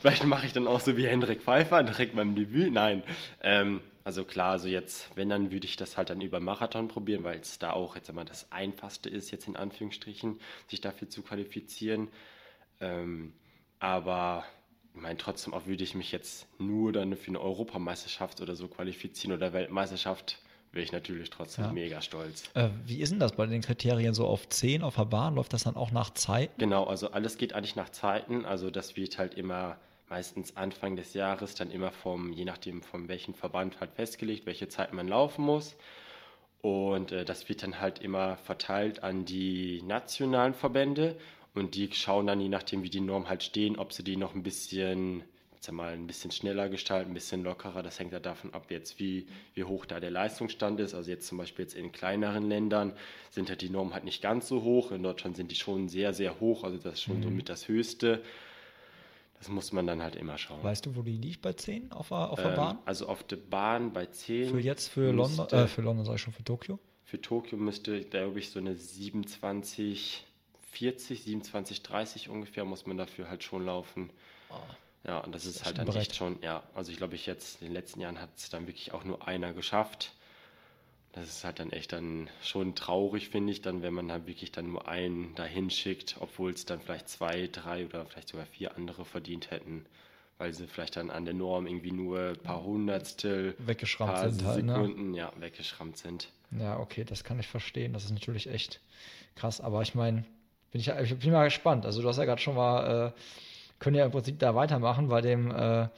[0.00, 2.72] vielleicht mache ich dann auch so wie Hendrik Pfeiffer, direkt beim Debüt.
[2.72, 3.02] Nein,
[3.42, 7.22] ähm, also klar, also jetzt, wenn, dann würde ich das halt dann über Marathon probieren,
[7.22, 11.22] weil es da auch jetzt einmal das Einfachste ist, jetzt in Anführungsstrichen, sich dafür zu
[11.22, 12.08] qualifizieren.
[12.80, 13.32] Ähm,
[13.78, 14.44] aber
[14.94, 18.66] ich meine, trotzdem auch würde ich mich jetzt nur dann für eine Europameisterschaft oder so
[18.68, 20.38] qualifizieren oder Weltmeisterschaft
[20.72, 21.72] wäre ich natürlich trotzdem ja.
[21.72, 22.44] mega stolz.
[22.54, 25.34] Äh, wie ist denn das bei den Kriterien so auf 10 auf der Bahn?
[25.34, 26.52] Läuft das dann auch nach Zeiten?
[26.58, 28.44] Genau, also alles geht eigentlich nach Zeiten.
[28.44, 29.76] Also das wird halt immer
[30.08, 34.68] meistens Anfang des Jahres dann immer vom, je nachdem von welchem Verband halt festgelegt, welche
[34.68, 35.76] Zeit man laufen muss.
[36.60, 41.16] Und äh, das wird dann halt immer verteilt an die nationalen Verbände
[41.54, 44.34] und die schauen dann, je nachdem wie die Normen halt stehen, ob sie die noch
[44.34, 45.24] ein bisschen
[45.64, 47.82] sag mal, ein bisschen schneller gestalten, ein bisschen lockerer.
[47.82, 50.92] Das hängt ja davon ab, jetzt wie, wie hoch da der Leistungsstand ist.
[50.94, 52.94] Also jetzt zum Beispiel jetzt in kleineren Ländern
[53.30, 54.90] sind halt die Normen halt nicht ganz so hoch.
[54.90, 56.64] In Deutschland sind die schon sehr, sehr hoch.
[56.64, 57.22] Also das ist schon mhm.
[57.22, 58.22] so mit das Höchste.
[59.38, 60.62] Das muss man dann halt immer schauen.
[60.62, 62.78] Weißt du, wo die liegt bei 10 auf, auf der ähm, Bahn?
[62.84, 64.50] Also auf der Bahn bei 10.
[64.50, 66.80] Für jetzt für müsste, London, äh, für London sage ich schon, für Tokio?
[67.04, 70.24] Für Tokio müsste, glaube ich, so eine 27,
[70.72, 74.10] 40, 27, 30 ungefähr muss man dafür halt schon laufen.
[74.50, 74.54] Oh.
[75.04, 77.68] Ja, und das ist, halt dann echt schon, ja, also ich glaube, ich jetzt in
[77.68, 80.12] den letzten Jahren hat es dann wirklich auch nur einer geschafft.
[81.12, 84.52] Das ist halt dann echt dann schon traurig, finde ich, dann, wenn man halt wirklich
[84.52, 88.76] dann nur einen dahin schickt, obwohl es dann vielleicht zwei, drei oder vielleicht sogar vier
[88.76, 89.84] andere verdient hätten,
[90.38, 94.44] weil sie vielleicht dann an der Norm irgendwie nur ein paar Hundertstel, weggeschrammt paar sind
[94.44, 94.66] halt?
[94.66, 95.18] Sekunden, ne?
[95.18, 96.30] ja, weggeschrammt sind.
[96.58, 97.92] Ja, okay, das kann ich verstehen.
[97.92, 98.80] Das ist natürlich echt
[99.34, 99.60] krass.
[99.60, 100.24] Aber ich meine,
[100.70, 101.84] bin ich, ich bin mal gespannt.
[101.84, 103.20] Also du hast ja gerade schon mal äh,
[103.82, 105.08] können ja im Prinzip da weitermachen.
[105.08, 105.88] Bei dem, äh,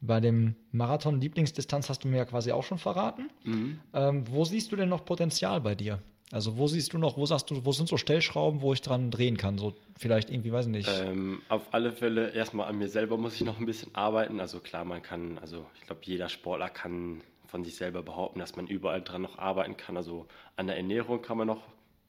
[0.00, 3.30] bei dem Marathon-Lieblingsdistanz hast du mir ja quasi auch schon verraten.
[3.44, 3.78] Mhm.
[3.94, 6.00] Ähm, wo siehst du denn noch Potenzial bei dir?
[6.32, 9.12] Also wo siehst du noch, wo sagst du, wo sind so Stellschrauben, wo ich dran
[9.12, 9.58] drehen kann?
[9.58, 10.90] So vielleicht irgendwie, weiß ich nicht.
[10.92, 14.40] Ähm, auf alle Fälle erstmal an mir selber muss ich noch ein bisschen arbeiten.
[14.40, 18.56] Also klar, man kann, also ich glaube, jeder Sportler kann von sich selber behaupten, dass
[18.56, 19.96] man überall dran noch arbeiten kann.
[19.96, 21.62] Also an der Ernährung kann man noch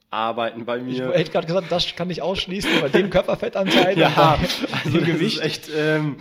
[0.09, 1.09] arbeiten bei mir.
[1.11, 3.97] Ich hätte gerade gesagt, das kann ich ausschließen bei dem Körperfettanteil.
[3.99, 4.39] ja,
[4.83, 5.41] also Gewicht.
[5.41, 5.69] echt.
[5.75, 6.17] Ähm,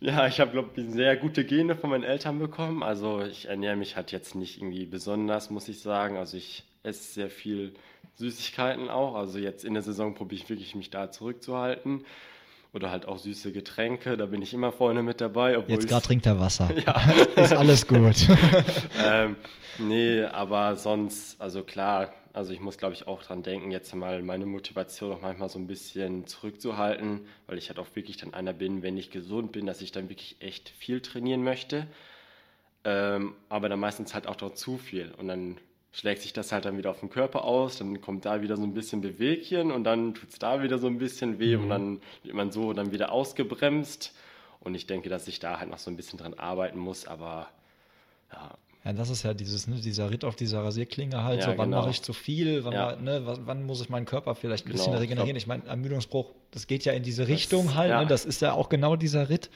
[0.00, 2.84] ja, ich habe, glaube ich, sehr gute Gene von meinen Eltern bekommen.
[2.84, 6.16] Also ich ernähre mich halt jetzt nicht irgendwie besonders, muss ich sagen.
[6.16, 7.74] Also ich esse sehr viel
[8.14, 9.16] Süßigkeiten auch.
[9.16, 12.04] Also jetzt in der Saison probiere ich wirklich, mich da zurückzuhalten.
[12.74, 15.58] Oder halt auch süße Getränke, da bin ich immer vorne mit dabei.
[15.68, 16.68] Jetzt gerade trinkt er Wasser.
[16.86, 17.42] Ja.
[17.42, 18.28] Ist alles gut.
[19.04, 19.36] ähm,
[19.78, 24.22] nee, aber sonst, also klar, also ich muss, glaube ich, auch dran denken, jetzt mal
[24.22, 28.52] meine Motivation auch manchmal so ein bisschen zurückzuhalten, weil ich halt auch wirklich dann einer
[28.52, 31.88] bin, wenn ich gesund bin, dass ich dann wirklich echt viel trainieren möchte.
[32.84, 35.12] Ähm, aber dann meistens halt auch noch zu viel.
[35.18, 35.56] Und dann
[35.90, 38.62] schlägt sich das halt dann wieder auf den Körper aus, dann kommt da wieder so
[38.62, 41.64] ein bisschen Bewegchen und dann tut es da wieder so ein bisschen weh mhm.
[41.64, 44.14] und dann wird man so dann wieder ausgebremst.
[44.60, 47.48] Und ich denke, dass ich da halt noch so ein bisschen dran arbeiten muss, aber
[48.32, 48.56] ja,
[48.88, 51.68] Ja, das ist ja dieses, ne, dieser Ritt auf dieser Rasierklinge halt, Ja, so wann
[51.68, 51.82] genau.
[51.82, 52.86] mache ich zu viel, wann, Ja.
[52.86, 55.36] war- ne, wann, muss ich meinen Körper vielleicht ein Genau, bisschen regenerieren.
[55.36, 58.00] Ich meine, Ermüdungsbruch, das geht ja in diese Richtung halt, ja.
[58.00, 59.50] ne, das ist ja auch genau dieser Ritt.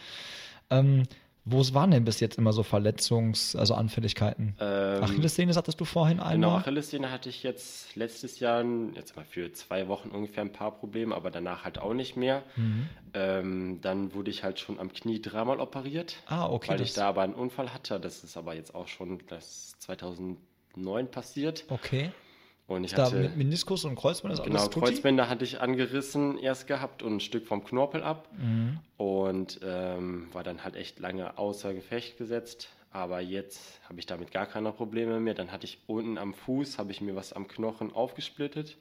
[0.69, 1.05] Ähm,
[1.45, 4.55] wo waren denn bis jetzt immer so Verletzungs-, also Anfälligkeiten?
[4.61, 6.59] Ähm, Achillessehne sagtest du vorhin Genau, einmal?
[6.61, 11.15] Achillessehne hatte ich jetzt letztes Jahr, jetzt mal für zwei Wochen ungefähr ein paar Probleme,
[11.15, 12.43] aber danach halt auch nicht mehr.
[12.57, 12.89] Mhm.
[13.15, 16.71] Ähm, dann wurde ich halt schon am Knie dreimal operiert, Ah, okay.
[16.71, 17.99] weil ich da aber einen Unfall hatte.
[17.99, 21.65] Das ist aber jetzt auch schon das 2009 passiert.
[21.69, 22.13] okay.
[22.69, 24.69] Und ich Da hatte mit Meniskus und Kreuzband ist genau?
[24.69, 28.79] Kreuzbänder hatte ich angerissen erst gehabt und ein Stück vom Knorpel ab Mhm.
[28.97, 32.69] und ähm, war dann halt echt lange außer Gefecht gesetzt.
[32.91, 35.35] Aber jetzt habe ich damit gar keine Probleme mehr.
[35.35, 38.77] Dann hatte ich unten am Fuß, habe ich mir was am Knochen aufgesplittet.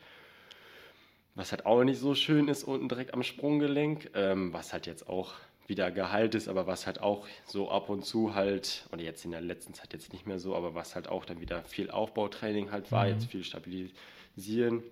[1.34, 4.12] Was halt auch nicht so schön ist, unten direkt am Sprunggelenk.
[4.14, 5.34] Ähm, was halt jetzt auch
[5.72, 9.32] wieder geheilt ist, aber was halt auch so ab und zu halt, oder jetzt in
[9.32, 12.72] der letzten Zeit jetzt nicht mehr so, aber was halt auch dann wieder viel Aufbautraining
[12.72, 13.14] halt war, Mhm.
[13.14, 14.84] jetzt viel stabilisieren.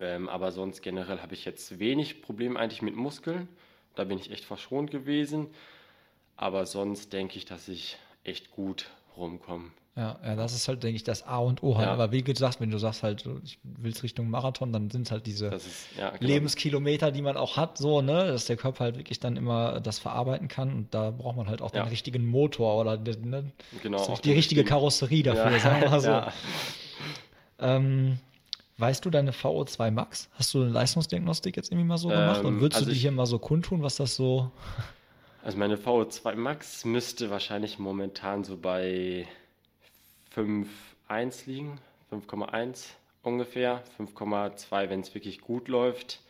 [0.00, 3.48] Ähm, aber sonst generell habe ich jetzt wenig Probleme eigentlich mit Muskeln.
[3.94, 5.46] Da bin ich echt verschont gewesen.
[6.36, 9.70] Aber sonst denke ich, dass ich echt gut rumkomme.
[9.98, 11.86] Ja, ja, das ist halt, denke ich, das A und O halt.
[11.88, 11.92] Ja.
[11.92, 15.26] Aber wie gesagt, wenn du sagst halt, ich willst Richtung Marathon, dann sind es halt
[15.26, 15.66] diese ist,
[15.98, 16.24] ja, genau.
[16.24, 19.98] Lebenskilometer, die man auch hat, so, ne, dass der Körper halt wirklich dann immer das
[19.98, 21.82] verarbeiten kann und da braucht man halt auch Ja.
[21.82, 23.50] den richtigen Motor oder ne,
[23.82, 26.00] Genau, auch die richtige richtigen- Karosserie dafür, sagen wir mal
[27.60, 27.64] so.
[27.64, 28.18] Ähm,
[28.76, 30.28] weißt du deine VO2 Max?
[30.34, 32.96] Hast du eine Leistungsdiagnostik jetzt irgendwie mal so gemacht und Ähm, würdest also du die
[32.96, 34.50] ich- hier mal so kundtun, was das so
[35.42, 39.26] Also meine VO2 Max müsste wahrscheinlich momentan so bei
[40.38, 41.78] 5,1 liegen,
[42.12, 42.86] 5,1
[43.22, 46.20] ungefähr, 5,2, wenn es wirklich gut läuft.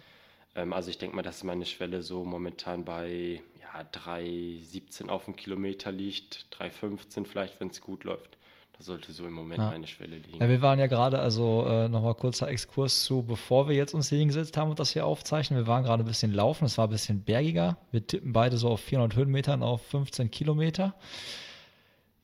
[0.57, 5.37] Ähm, also ich denke mal, dass meine Schwelle so momentan bei ja, 3,17 auf dem
[5.37, 8.39] Kilometer liegt, 3,15 vielleicht, wenn es gut läuft.
[8.79, 9.71] Das sollte so im Moment Ja.
[9.71, 10.39] meine Schwelle liegen.
[10.41, 14.09] Ja, wir waren ja gerade, also äh, nochmal kurzer Exkurs zu, bevor wir jetzt uns
[14.09, 15.59] hier hingesetzt haben und das hier aufzeichnen.
[15.59, 17.77] Wir waren gerade ein bisschen laufen, es war ein bisschen bergiger.
[17.91, 20.95] Wir tippen beide so auf 400 Höhenmetern auf 15 Kilometer.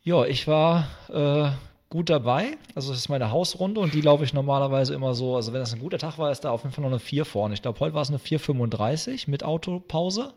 [0.05, 1.51] Ja, ich war äh,
[1.95, 2.57] gut dabei.
[2.75, 5.37] Also das ist meine Hausrunde und die laufe ich normalerweise immer so.
[5.37, 7.25] Also wenn das ein guter Tag war, ist da auf jeden Fall noch eine 4
[7.25, 7.55] vorne.
[7.55, 10.35] Ich glaube, heute war es eine 4,35 mit Autopause.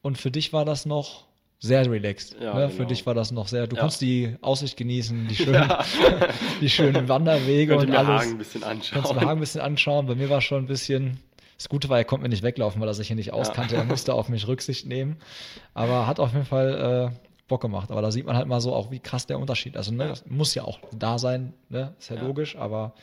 [0.00, 1.24] Und für dich war das noch
[1.58, 2.36] sehr relaxed.
[2.40, 2.70] Ja, ne?
[2.70, 2.88] Für genau.
[2.88, 3.66] dich war das noch sehr.
[3.66, 3.80] Du Ja.
[3.82, 5.70] konntest die Aussicht genießen, die schönen,
[6.62, 8.22] die schönen Wanderwege und mir alles.
[8.22, 9.16] Hagen ein bisschen Kannst du anschauen.
[9.20, 10.06] Hagen ein bisschen anschauen.
[10.06, 11.20] Bei mir war schon ein bisschen.
[11.58, 13.76] Das Gute war, er konnte mir nicht weglaufen, weil er sich hier nicht auskannte.
[13.76, 15.18] Er musste auf mich Rücksicht nehmen.
[15.74, 17.90] Aber hat auf jeden Fall äh, Bock gemacht.
[17.90, 19.76] Aber da sieht man halt mal so auch, wie krass der Unterschied.
[19.76, 20.08] Also, ne, Ja.
[20.10, 21.94] das muss ja auch da sein, ne?
[21.98, 22.22] Ist ja, Ja.
[22.22, 22.94] logisch, aber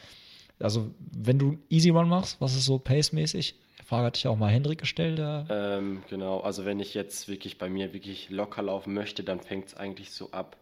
[0.60, 3.56] also wenn du Easy Run machst, was ist so pacemäßig?
[3.86, 5.20] Frage hatte ich auch mal Hendrik gestellt.
[5.50, 9.68] Ähm, genau, also wenn ich jetzt wirklich bei mir wirklich locker laufen möchte, dann fängt
[9.68, 10.58] es eigentlich so ab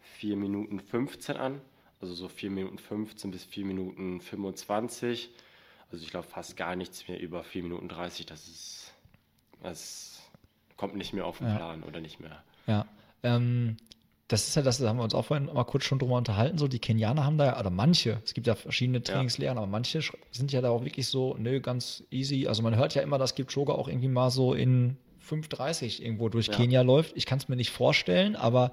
[0.00, 1.60] 4 Minuten 15 an.
[2.00, 5.30] Also so 4 Minuten 15 bis 4 Minuten 25.
[5.92, 8.26] Also ich laufe fast gar nichts mehr über 4 Minuten 30.
[8.26, 8.92] Das ist,
[9.62, 10.20] das
[10.76, 11.56] kommt nicht mehr auf den Ja.
[11.56, 12.42] Plan oder nicht mehr.
[12.66, 12.86] Ja,
[13.24, 13.76] ähm,
[14.28, 16.56] das ist ja das, da haben wir uns auch vorhin mal kurz schon drüber unterhalten.
[16.56, 20.00] So, die Kenianer haben da ja, oder manche, es gibt ja verschiedene Trainingslehren, aber manche
[20.30, 22.46] sind ja da auch wirklich so, nö, ganz easy.
[22.46, 24.96] Also man hört ja immer, dass Kipchoge auch irgendwie mal so in
[25.28, 26.54] 5,30 irgendwo durch Ja.
[26.54, 27.12] Kenia läuft.
[27.16, 28.72] Ich kann es mir nicht vorstellen, aber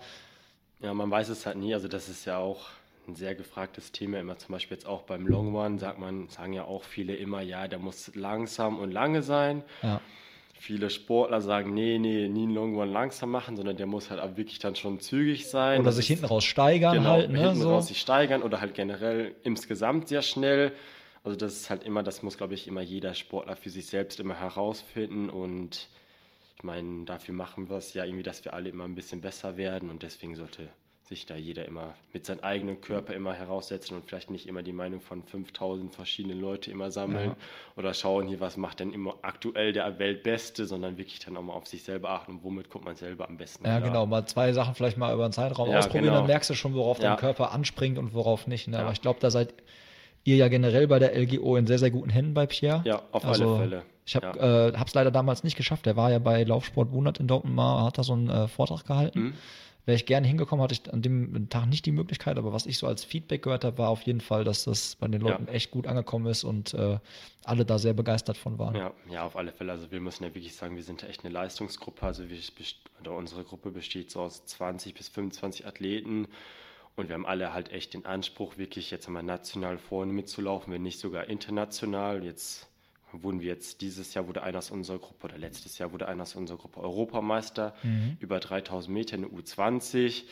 [0.79, 1.73] Ja, man weiß es halt nie.
[1.73, 2.69] Also das ist ja auch
[3.07, 4.19] ein sehr gefragtes Thema.
[4.19, 7.41] Immer zum Beispiel jetzt auch beim Long One sagt man, sagen ja auch viele immer,
[7.41, 9.63] ja, der muss langsam und lange sein.
[9.81, 10.01] ja,
[10.61, 14.37] Viele Sportler sagen, nee, nee, nie einen Long One langsam machen, sondern der muss halt
[14.37, 15.79] wirklich dann schon zügig sein.
[15.79, 17.39] oder Das sich ist- hinten raus steigern genau, halt, ne?
[17.39, 17.71] hinten So.
[17.71, 20.71] raus sich steigern oder halt generell insgesamt sehr schnell.
[21.23, 24.19] Also das ist halt immer, das muss, glaube ich, immer jeder Sportler für sich selbst
[24.19, 25.87] immer herausfinden und
[26.57, 29.57] ich meine, dafür machen wir es ja irgendwie, dass wir alle immer ein bisschen besser
[29.57, 30.69] werden und deswegen sollte
[31.11, 34.71] sich da jeder immer mit seinem eigenen Körper immer heraussetzen und vielleicht nicht immer die
[34.71, 37.35] Meinung von 5000 verschiedenen Leuten immer sammeln Ja.
[37.75, 41.53] oder schauen hier, was macht denn immer aktuell der Weltbeste, sondern wirklich dann auch mal
[41.53, 43.89] auf sich selber achten und womit kommt man selber am besten Ja, klar.
[43.89, 44.05] genau.
[44.05, 46.15] Mal zwei Sachen vielleicht mal über einen Zeitraum Ja, ausprobieren, genau.
[46.17, 47.15] dann merkst du schon, worauf dein Ja.
[47.17, 48.69] Körper anspringt und worauf nicht.
[48.69, 48.77] Ne?
[48.77, 48.83] Ja.
[48.83, 49.53] Aber ich glaube, da seid
[50.23, 52.81] ihr ja generell bei der LGO in sehr, sehr guten Händen bei Pierre.
[52.85, 53.83] Ja, auf Also, alle Fälle.
[54.05, 55.85] Ich habe es leider damals nicht geschafft.
[55.85, 58.85] Der war ja bei Laufsport Wundert in Dortmund mal, hat da so einen äh, Vortrag
[58.85, 59.19] gehalten.
[59.19, 59.33] Mhm.
[59.85, 62.77] Wäre ich gerne hingekommen, hatte ich an dem Tag nicht die Möglichkeit, aber was ich
[62.77, 65.31] so als Feedback gehört habe, war auf jeden Fall, dass das bei den Ja.
[65.31, 66.99] Leuten echt gut angekommen ist und äh,
[67.43, 68.75] alle da sehr begeistert von waren.
[68.75, 69.71] Ja, ja, auf alle Fälle.
[69.71, 72.03] Also wir müssen ja wirklich sagen, wir sind ja echt eine Leistungsgruppe.
[72.03, 76.27] Also wir, unsere Gruppe besteht so aus 20 bis 25 Athleten
[76.95, 80.83] und wir haben alle halt echt den Anspruch, wirklich jetzt einmal national vorne mitzulaufen, wenn
[80.83, 82.23] nicht sogar international.
[82.23, 82.67] Jetzt
[83.13, 86.23] wurden wir jetzt, dieses Jahr wurde einer aus unserer Gruppe oder letztes Jahr wurde einer
[86.23, 88.17] aus unserer Gruppe Europameister Mhm.
[88.19, 90.23] über 3000 Meter in der U20.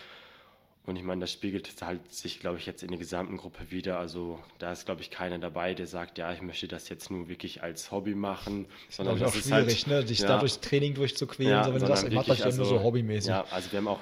[0.85, 3.99] Und ich meine, das spiegelt halt sich, glaube ich, jetzt in der gesamten Gruppe wieder.
[3.99, 7.29] Also da ist, glaube ich, keiner dabei, der sagt, ja, ich möchte das jetzt nur
[7.29, 8.65] wirklich als Hobby machen.
[8.89, 10.03] Sondern das auch ist schwierig, halt, ne?
[10.05, 11.51] dich ja, da durchs Training durchzuquälen.
[11.51, 13.29] ja, so, wenn du das ja wirklich, nur so hobbymäßig.
[13.29, 13.99] Ja, also wir haben auch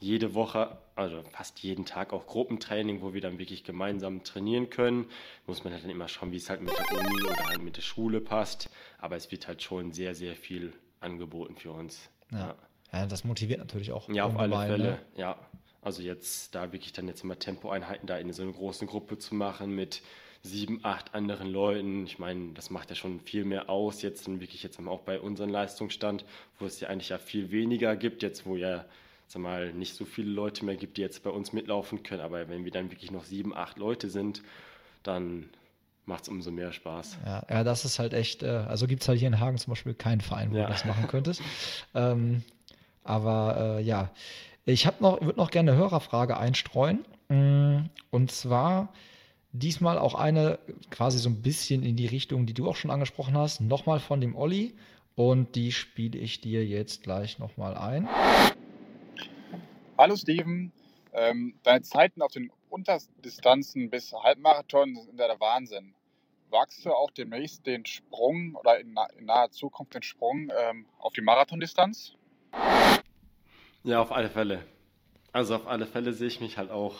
[0.00, 5.06] jede Woche, also fast jeden Tag auch Gruppentraining, wo wir dann wirklich gemeinsam trainieren können.
[5.46, 7.76] Muss man halt dann immer schauen, wie es halt mit der Uni oder halt mit
[7.76, 8.70] der Schule passt.
[8.98, 12.08] Aber es wird halt schon sehr, sehr viel angeboten für uns.
[12.32, 12.54] Ja.
[12.92, 14.08] ja, das motiviert natürlich auch.
[14.08, 14.98] Ja, auf alle Fälle, Ne?
[15.16, 15.38] ja.
[15.82, 19.34] Also jetzt da wirklich dann jetzt immer Tempoeinheiten da in so einer großen Gruppe zu
[19.34, 20.02] machen mit
[20.42, 22.04] sieben, acht anderen Leuten.
[22.04, 24.02] Ich meine, das macht ja schon viel mehr aus.
[24.02, 26.24] Jetzt dann wirklich jetzt auch bei unserem Leistungsstand,
[26.58, 28.84] wo es ja eigentlich ja viel weniger gibt, jetzt wo ja
[29.32, 32.20] sag mal, nicht so viele Leute mehr gibt, die jetzt bei uns mitlaufen können.
[32.20, 34.42] Aber wenn wir dann wirklich noch sieben, acht Leute sind,
[35.04, 35.48] dann
[36.04, 37.16] macht es umso mehr Spaß.
[37.24, 39.70] Ja, ja, das ist halt echt, äh, also gibt es halt hier in Hagen zum
[39.70, 40.64] Beispiel keinen Verein, wo Ja.
[40.66, 41.42] du das machen könntest.
[41.94, 42.42] ähm,
[43.04, 44.10] aber äh, ja,
[44.64, 47.04] ich habe noch, würde noch gerne eine Hörerfrage einstreuen.
[47.28, 48.92] Mm, Und zwar
[49.52, 50.58] diesmal auch eine
[50.90, 54.20] quasi so ein bisschen in die Richtung, die du auch schon angesprochen hast, nochmal von
[54.20, 54.74] dem Olli.
[55.14, 58.08] Und die spiele ich dir jetzt gleich nochmal ein.
[60.00, 60.72] Hallo Steven,
[61.12, 65.94] ähm, deine Zeiten auf den Unterdistanzen bis Halbmarathon sind ja der Wahnsinn.
[66.48, 70.86] Wagst du auch demnächst den Sprung oder in, na in naher Zukunft den Sprung ähm,
[70.98, 72.14] auf die Marathondistanz?
[73.84, 74.64] Ja, auf alle Fälle.
[75.32, 76.96] Also auf alle Fälle sehe ich mich halt auch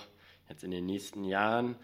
[0.51, 1.77] jetzt in den nächsten Jahren.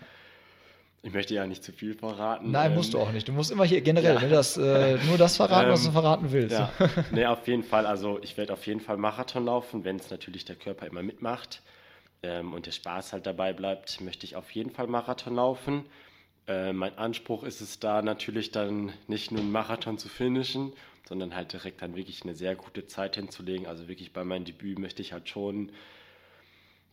[1.06, 2.50] Ich möchte ja nicht zu viel verraten.
[2.50, 3.28] Nein, ähm, musst du auch nicht.
[3.28, 4.20] Du musst immer hier generell ja.
[4.22, 6.58] ne, das, äh, nur das verraten, was du Ähm, verraten willst.
[6.58, 6.72] Ja,
[7.12, 7.86] nee, auf jeden Fall.
[7.86, 11.62] Also ich werde auf jeden Fall Marathon laufen, wenn es natürlich der Körper immer mitmacht
[12.24, 15.84] ähm, und der Spaß halt dabei bleibt, möchte ich auf jeden Fall Marathon laufen.
[16.48, 20.72] Äh, mein Anspruch ist es da natürlich dann nicht nur einen Marathon zu finishen,
[21.08, 23.68] sondern halt direkt dann wirklich eine sehr gute Zeit hinzulegen.
[23.68, 25.70] Also wirklich bei meinem Debüt möchte ich halt schon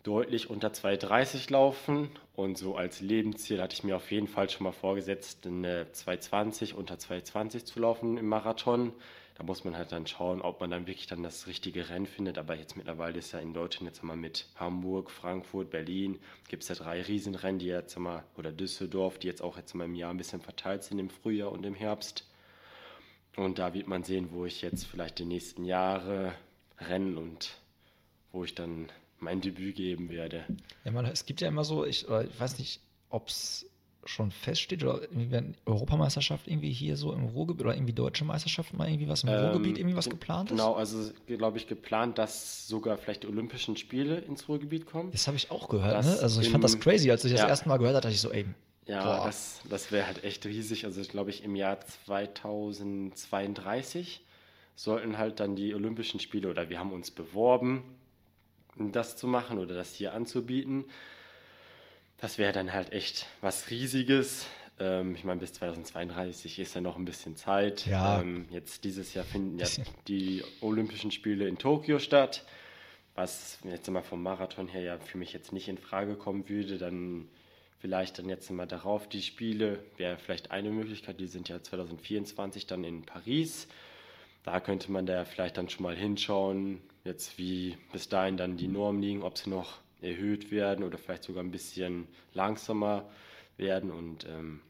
[0.04, 4.66] deutlich unter 2,30 laufen und so als Lebensziel hatte ich mir auf jeden Fall schon
[4.66, 8.94] mal vorgesetzt, eine 2,20 unter 2,20 zu laufen im Marathon.
[9.36, 12.38] Da muss man halt dann schauen, ob man dann wirklich dann das richtige Rennen findet.
[12.38, 16.70] Aber jetzt mittlerweile ist ja in Deutschland jetzt mal mit Hamburg, Frankfurt, Berlin, gibt es
[16.70, 20.12] ja drei Riesenrennen, die jetzt mal, oder Düsseldorf, die jetzt auch jetzt mal im Jahr
[20.12, 22.30] ein bisschen verteilt sind im Frühjahr und im Herbst.
[23.36, 26.36] Und da wird man sehen, wo ich jetzt vielleicht die nächsten Jahre
[26.80, 27.58] rennen und
[28.32, 28.90] wo ich dann
[29.24, 30.46] mein Debüt geben werde.
[30.84, 33.66] Ja, man, es gibt ja immer so, ich, ich weiß nicht, ob es
[34.06, 38.74] schon feststeht oder irgendwie wenn Europameisterschaft irgendwie hier so im Ruhrgebiet oder irgendwie deutsche Meisterschaft
[38.74, 40.58] mal irgendwie was im Ruhrgebiet irgendwie was ge- geplant ist?
[40.58, 45.10] Genau, also glaube ich geplant, dass sogar vielleicht die Olympischen Spiele ins Ruhrgebiet kommen.
[45.12, 46.22] Das habe ich auch gehört, Das ne?
[46.22, 47.48] Also ich fand das im- crazy, als ich das ja.
[47.48, 48.46] erste Mal gehört habe, dachte ich so, ey,
[48.88, 49.24] Ja, Boah.
[49.26, 50.84] das, das wäre halt echt riesig.
[50.84, 54.20] Also ich glaube ich im Jahr 2032
[54.76, 57.84] sollten halt dann die Olympischen Spiele oder wir haben uns beworben,
[58.78, 60.86] das zu machen oder das hier anzubieten.
[62.18, 64.46] Das wäre dann halt echt was Riesiges.
[64.80, 67.86] Ähm, ich meine, bis 2032 ist ja noch ein bisschen Zeit.
[67.86, 68.22] Ja.
[68.22, 69.68] Ähm, jetzt dieses Jahr finden ja
[70.08, 72.46] die Olympischen Spiele in Tokio statt,
[73.16, 76.78] was jetzt mal vom Marathon her ja für mich jetzt nicht in Frage kommen würde.
[76.78, 77.28] Dann
[77.80, 81.20] vielleicht dann jetzt mal darauf die Spiele wäre vielleicht eine Möglichkeit.
[81.20, 83.68] Die sind ja 2024 dann in Paris.
[84.44, 88.68] Da könnte man da vielleicht dann schon mal hinschauen, jetzt wie bis dahin dann die
[88.68, 93.06] Normen liegen, ob sie noch erhöht werden oder vielleicht sogar ein bisschen langsamer
[93.58, 93.90] werden.
[93.90, 94.62] Und ähm,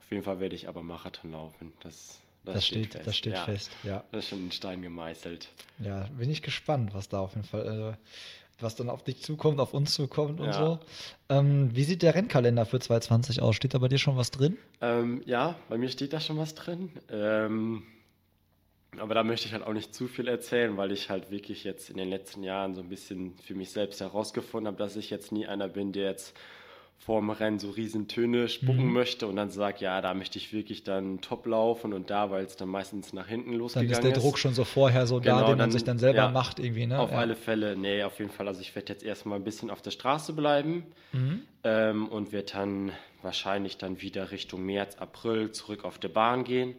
[0.00, 1.72] auf jeden Fall werde ich aber Marathon laufen.
[1.82, 3.44] Das, das, steht, das steht ja.
[3.44, 4.04] fest, ja.
[4.12, 5.48] Das ist schon in Stein gemeißelt.
[5.80, 9.58] Ja, bin ich gespannt, was da auf jeden Fall, äh, was dann auf dich zukommt,
[9.60, 10.52] auf uns zukommt und Ja.
[10.52, 10.78] so.
[11.28, 13.56] Ähm, wie sieht der Rennkalender für 2020 aus?
[13.56, 14.56] Steht da bei dir schon was drin?
[14.80, 16.90] Ähm, ja, bei mir steht da schon was drin.
[17.10, 17.82] Ähm,
[18.98, 21.90] aber da möchte ich halt auch nicht zu viel erzählen, weil ich halt wirklich jetzt
[21.90, 25.30] in den letzten Jahren so ein bisschen für mich selbst herausgefunden habe, dass ich jetzt
[25.30, 26.34] nie einer bin, der jetzt
[27.00, 28.92] vorm Rennen so riesen Töne spucken Mhm.
[28.92, 32.44] möchte und dann sagt, ja, da möchte ich wirklich dann top laufen und da, weil
[32.44, 35.34] es dann meistens nach hinten Dann losgegangen ist der Druck schon so vorher so da,
[35.36, 36.98] Genau, den man dann- sich dann selber ja, macht irgendwie, ne?
[36.98, 37.18] Auf ja.
[37.18, 38.48] alle Fälle, nee, auf jeden Fall.
[38.48, 41.42] Also ich werde jetzt erstmal ein bisschen auf der Straße bleiben Mhm.
[41.62, 46.74] ähm, und werde dann wahrscheinlich dann wieder Richtung März, April zurück auf der Bahn gehen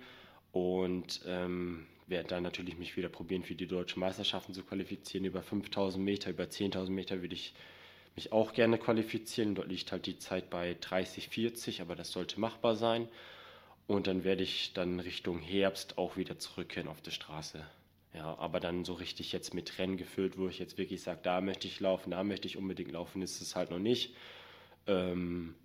[0.52, 5.26] und ähm, werde dann natürlich mich wieder probieren, für die deutschen Meisterschaften zu qualifizieren.
[5.26, 7.54] Über 5000 Meter, über 10.000 Meter würde ich
[8.16, 9.56] mich auch gerne qualifizieren.
[9.56, 13.08] Dort liegt halt die Zeit bei 30, 40, aber das sollte machbar sein.
[13.88, 17.66] Und dann werde ich dann Richtung Herbst auch wieder zurückkehren auf die Straße.
[18.14, 21.42] Ja, aber dann so richtig jetzt mit Rennen gefüllt, wo ich jetzt wirklich sage, da
[21.42, 24.16] möchte ich laufen, da möchte ich unbedingt laufen, ist es halt noch nicht.
[24.88, 25.56] Ähm,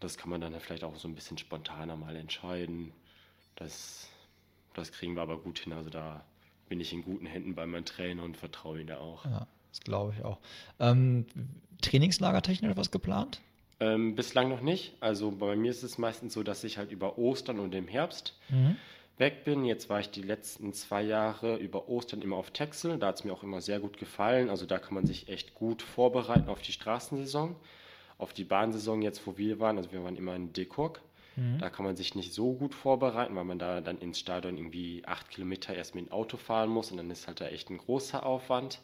[0.00, 2.92] das kann man dann vielleicht auch so ein bisschen spontaner mal entscheiden.
[3.56, 4.08] Das,
[4.76, 5.72] das kriegen wir aber gut hin.
[5.72, 6.24] Also da
[6.68, 9.24] bin ich in guten Händen bei meinem Trainer und vertraue ihm da auch.
[9.24, 10.38] Ja, das glaube ich auch.
[10.80, 11.26] Ähm,
[11.82, 13.40] trainingslagertechnisch etwas geplant?
[13.78, 14.94] Ähm, bislang noch nicht.
[15.00, 18.34] Also bei mir ist es meistens so, dass ich halt über Ostern und im Herbst
[18.48, 18.76] Mhm.
[19.18, 19.64] weg bin.
[19.64, 22.98] Jetzt war ich die letzten zwei Jahre über Ostern immer auf Texel.
[22.98, 24.48] Da hat es mir auch immer sehr gut gefallen.
[24.50, 27.54] Also da kann man sich echt gut vorbereiten auf die Straßensaison.
[28.18, 30.52] Auf die Bahnsaison jetzt, wo wir waren, also wir waren immer in
[31.36, 31.58] Dekurk.
[31.60, 35.02] Da kann man sich nicht so gut vorbereiten, weil man da dann ins Stadion irgendwie
[35.06, 37.78] acht Kilometer erst mit dem Auto fahren muss und dann ist halt da echt ein
[37.78, 38.80] großer Aufwand.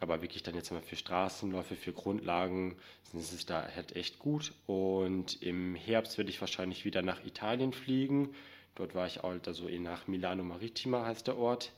[0.00, 2.76] Aber wirklich dann jetzt mal für Straßenläufe, für Grundlagen
[3.12, 4.54] ist es da halt echt gut.
[4.66, 8.34] Und im Herbst werde ich wahrscheinlich wieder nach Italien fliegen.
[8.76, 11.72] Dort war ich halt, also eh nach Milano Maritima heißt der Ort.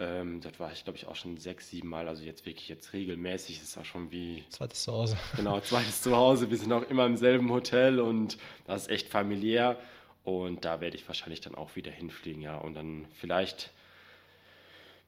[0.00, 2.06] Ähm, dort war ich, glaube ich, auch schon sechs, sieben Mal.
[2.06, 3.58] Also jetzt wirklich jetzt regelmäßig.
[3.58, 5.16] Das ist auch schon wie Zweites Zuhause.
[5.36, 6.50] Genau, zweites Zuhause.
[6.50, 9.76] Wir sind auch immer im selben Hotel und das ist echt familiär.
[10.24, 12.56] Und da werde ich wahrscheinlich dann auch wieder hinfliegen, ja.
[12.58, 13.72] Und dann vielleicht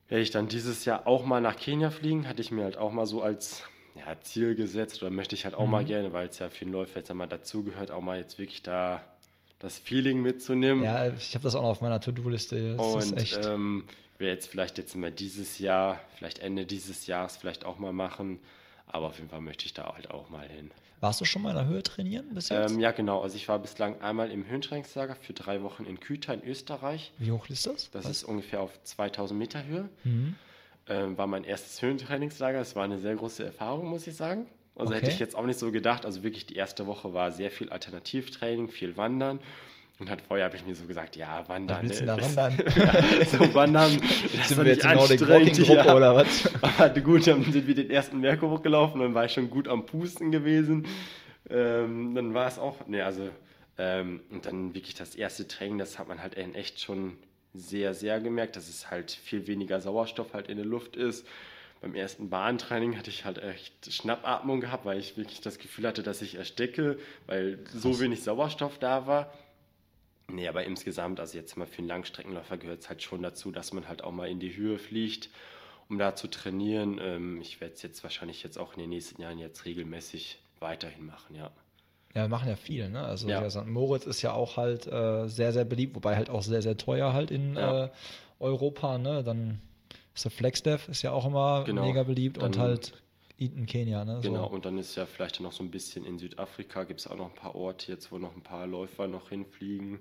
[0.09, 2.27] werde ich dann dieses Jahr auch mal nach Kenia fliegen.
[2.27, 3.63] Hatte ich mir halt auch mal so als
[3.95, 6.73] ja, Ziel gesetzt oder möchte ich halt auch mal gerne, weil es ja für den
[6.73, 9.05] Läufer jetzt einmal dazugehört, auch mal jetzt wirklich da
[9.59, 10.83] das Feeling mitzunehmen.
[10.83, 12.77] Ja, ich habe das auch noch auf meiner To-Do-Liste.
[12.77, 13.45] Das ist Und echt.
[13.45, 13.85] ähm,
[14.21, 18.39] werde jetzt vielleicht jetzt mal dieses Jahr, vielleicht Ende dieses Jahres vielleicht auch mal machen.
[18.87, 20.71] Aber auf jeden Fall möchte ich da halt auch mal hin.
[21.01, 22.73] Warst du schon mal in der Höhe trainieren bis jetzt?
[22.73, 23.23] Ähm, ja, genau.
[23.23, 27.13] Also ich war bislang einmal im Höhentrainingslager für drei Wochen in Küta in Österreich.
[27.19, 27.91] Wie hoch ist das?
[27.91, 29.89] Das Weißt ist ungefähr auf 2000 Meter Höhe.
[30.05, 30.35] Mhm.
[30.89, 32.61] Ähm, war mein erstes Höhentrainingslager.
[32.61, 34.47] Es war eine sehr große Erfahrung, muss ich sagen.
[34.75, 35.15] Also hätte Okay.
[35.15, 36.05] ich jetzt auch nicht so gedacht.
[36.05, 39.41] Also wirklich die erste Woche war sehr viel Alternativtraining, viel Wandern.
[40.01, 41.83] Und halt vorher habe ich mir so gesagt, ja, Wandern.
[41.83, 42.67] willst du ne, da das- wandern?
[42.75, 44.01] ja, so Wandern.
[44.37, 45.95] Das Sind wir jetzt in Nordic Walking Gruppe ja.
[45.95, 46.51] oder was?
[46.79, 49.85] Aber gut, dann sind wir den ersten Berg hochgelaufen, dann war ich schon gut am
[49.85, 50.87] Pusten gewesen.
[51.51, 53.29] Ähm, dann war es auch, ne, also,
[53.77, 57.19] ähm, und dann wirklich das erste Training, das hat man halt in echt schon
[57.53, 61.27] sehr, sehr gemerkt, dass es halt viel weniger Sauerstoff halt in der Luft ist.
[61.83, 66.03] Beim ersten Bahntraining hatte ich halt echt Schnappatmung gehabt, weil ich wirklich das Gefühl hatte,
[66.03, 69.33] dass ich ersticke, weil so wenig Sauerstoff da war.
[70.35, 73.73] Nee, aber insgesamt, also jetzt mal für einen Langstreckenläufer gehört es halt schon dazu, dass
[73.73, 75.31] man halt auch mal in die Höhe fliegt,
[75.89, 77.01] um da zu trainieren.
[77.03, 81.07] Ähm, ich werde es jetzt wahrscheinlich jetzt auch in den nächsten Jahren jetzt regelmäßig weiterhin
[81.07, 81.51] machen, ja.
[82.15, 83.03] Ja, wir machen ja viel, ne?
[83.05, 83.49] Also Ja.
[83.49, 83.67] St.
[83.67, 87.13] Moritz ist ja auch halt äh, sehr, sehr beliebt, wobei halt auch sehr, sehr teuer
[87.13, 87.85] halt in Ja.
[87.87, 87.91] äh,
[88.41, 89.23] Europa, ne?
[89.23, 89.61] Dann
[90.15, 91.87] ist der FlexDev ist ja auch immer Genau.
[91.87, 92.93] mega beliebt und Dann- halt
[93.41, 94.21] Eton Kenia, ne?
[94.23, 94.55] Genau, So.
[94.55, 97.31] und dann ist ja vielleicht noch so ein bisschen in Südafrika, gibt es auch noch
[97.31, 99.99] ein paar Orte jetzt, wo noch ein paar Läufer noch hinfliegen.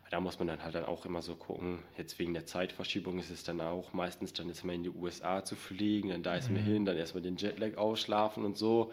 [0.00, 3.18] Aber Da muss man dann halt dann auch immer so gucken, jetzt wegen der Zeitverschiebung
[3.18, 6.34] ist es dann auch meistens dann ist man in die USA zu fliegen, dann da
[6.34, 8.90] ist man hin, dann erstmal den Jetlag ausschlafen und so.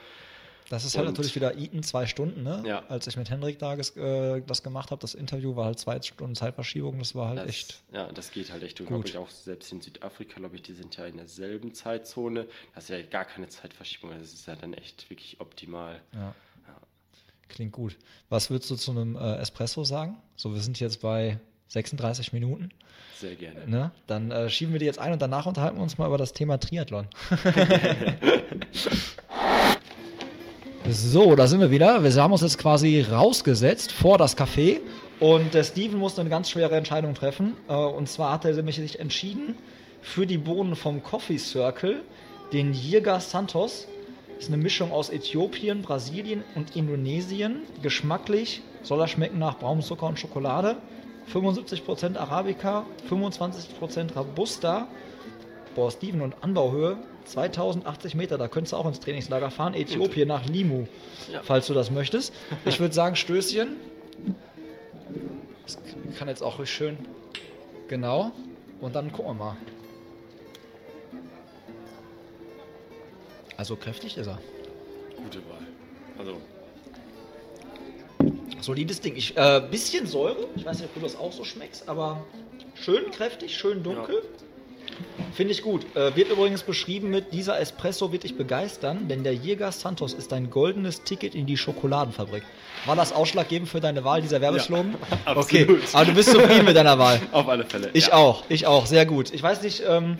[0.69, 2.63] Das ist halt Und- natürlich wieder Eton zwei Stunden, ne?
[2.65, 2.83] Ja.
[2.89, 6.35] Als ich mit Hendrik da äh, das gemacht habe, das Interview war halt zwei Stunden
[6.35, 7.81] Zeitverschiebung, das war halt Das, echt.
[7.91, 8.79] Ja, das geht halt echt.
[8.79, 12.45] Und glaube ich auch selbst in Südafrika, glaube ich, die sind ja in derselben Zeitzone.
[12.75, 14.11] Das ist ja gar keine Zeitverschiebung.
[14.11, 15.99] Das ist ja dann echt wirklich optimal.
[16.13, 16.33] Ja.
[17.47, 17.97] Klingt gut.
[18.29, 20.17] Was würdest du zu einem äh, Espresso sagen?
[20.35, 21.39] So, wir sind jetzt bei
[21.69, 22.69] 36 Minuten.
[23.17, 23.67] Sehr gerne.
[23.67, 23.91] Ne?
[24.05, 26.33] Dann äh, schieben wir die jetzt ein und danach unterhalten wir uns mal über das
[26.33, 27.07] Thema Triathlon.
[30.91, 32.03] so, da sind wir wieder.
[32.03, 34.79] Wir haben uns jetzt quasi rausgesetzt vor das Café
[35.19, 37.55] und der Steven musste eine ganz schwere Entscheidung treffen.
[37.67, 39.55] Äh, und zwar hat er sich entschieden
[40.01, 42.01] für die Bohnen vom Coffee Circle,
[42.53, 43.87] den Jirga Santos.
[44.35, 47.63] Das ist eine Mischung aus Äthiopien, Brasilien und Indonesien.
[47.81, 50.77] Geschmacklich soll er schmecken nach Braumzucker und Schokolade.
[51.33, 54.87] 75% Arabica, 25% Robusta.
[55.75, 56.97] Boah, Steven und Anbauhöhe
[57.29, 59.73] 2080 Meter, da könntest du auch ins Trainingslager fahren.
[59.73, 60.85] Äthiopien nach Limu,
[61.31, 61.41] Ja.
[61.43, 62.33] falls du das möchtest.
[62.65, 63.75] Ich würde sagen, Stößchen.
[65.65, 65.77] Das
[66.17, 66.97] kann jetzt auch ruhig schön.
[67.87, 68.31] Genau.
[68.81, 69.57] Und dann gucken wir mal.
[73.57, 74.39] Also kräftig ist er.
[75.17, 75.67] Gute Wahl.
[76.17, 76.37] Also,
[78.61, 79.15] Solides Ding.
[79.15, 80.47] Ich, äh, bisschen Säure.
[80.55, 82.23] Ich weiß nicht, ob du das auch so schmeckst, aber
[82.75, 84.21] schön kräftig, schön dunkel.
[85.33, 85.85] Finde ich gut.
[85.95, 90.33] Äh, wird übrigens beschrieben mit, dieser Espresso wird dich begeistern, denn der Jäger Santos ist
[90.33, 92.43] ein goldenes Ticket in die Schokoladenfabrik.
[92.85, 94.95] War das ausschlaggebend für deine Wahl, dieser Werbeslogan?
[95.25, 95.95] okay, absolut.
[95.95, 97.21] aber du bist zufrieden mit deiner Wahl.
[97.31, 97.89] auf alle Fälle.
[97.93, 98.13] Ich ja.
[98.13, 99.33] auch, ich auch, sehr gut.
[99.33, 100.17] Ich weiß nicht, ähm,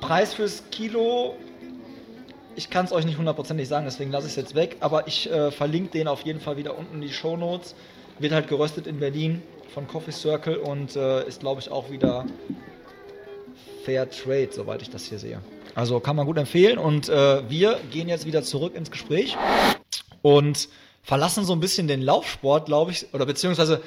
[0.00, 1.36] Preis fürs Kilo,
[2.56, 5.30] ich kann es euch nicht hundertprozentig sagen, deswegen lasse ich es jetzt weg, aber ich
[5.30, 7.74] äh, verlinke den auf jeden Fall wieder unten in die Show Notes.
[8.18, 9.42] Wird halt geröstet in Berlin
[9.72, 12.26] von Coffee Circle und äh, ist, glaube ich, auch wieder
[13.88, 15.40] Fair Trade, soweit ich das hier sehe.
[15.74, 19.34] Also kann man gut empfehlen und äh, wir gehen jetzt wieder zurück ins Gespräch
[20.20, 20.68] und
[21.02, 23.80] verlassen so ein bisschen den Laufsport, glaube ich, oder beziehungsweise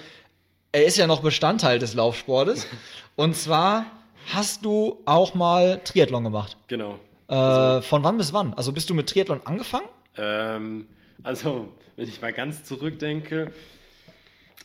[0.72, 2.66] er ist ja noch Bestandteil des Laufsportes.
[3.16, 3.86] Und zwar
[4.34, 6.58] hast du auch mal Triathlon gemacht.
[6.68, 6.97] Genau.
[7.28, 8.56] Äh, von wann bis wann?
[8.56, 9.86] Also bist du mit Triathlon angefangen?
[10.18, 10.88] Ähm,
[11.22, 13.52] also, wenn ich mal ganz zurückdenke,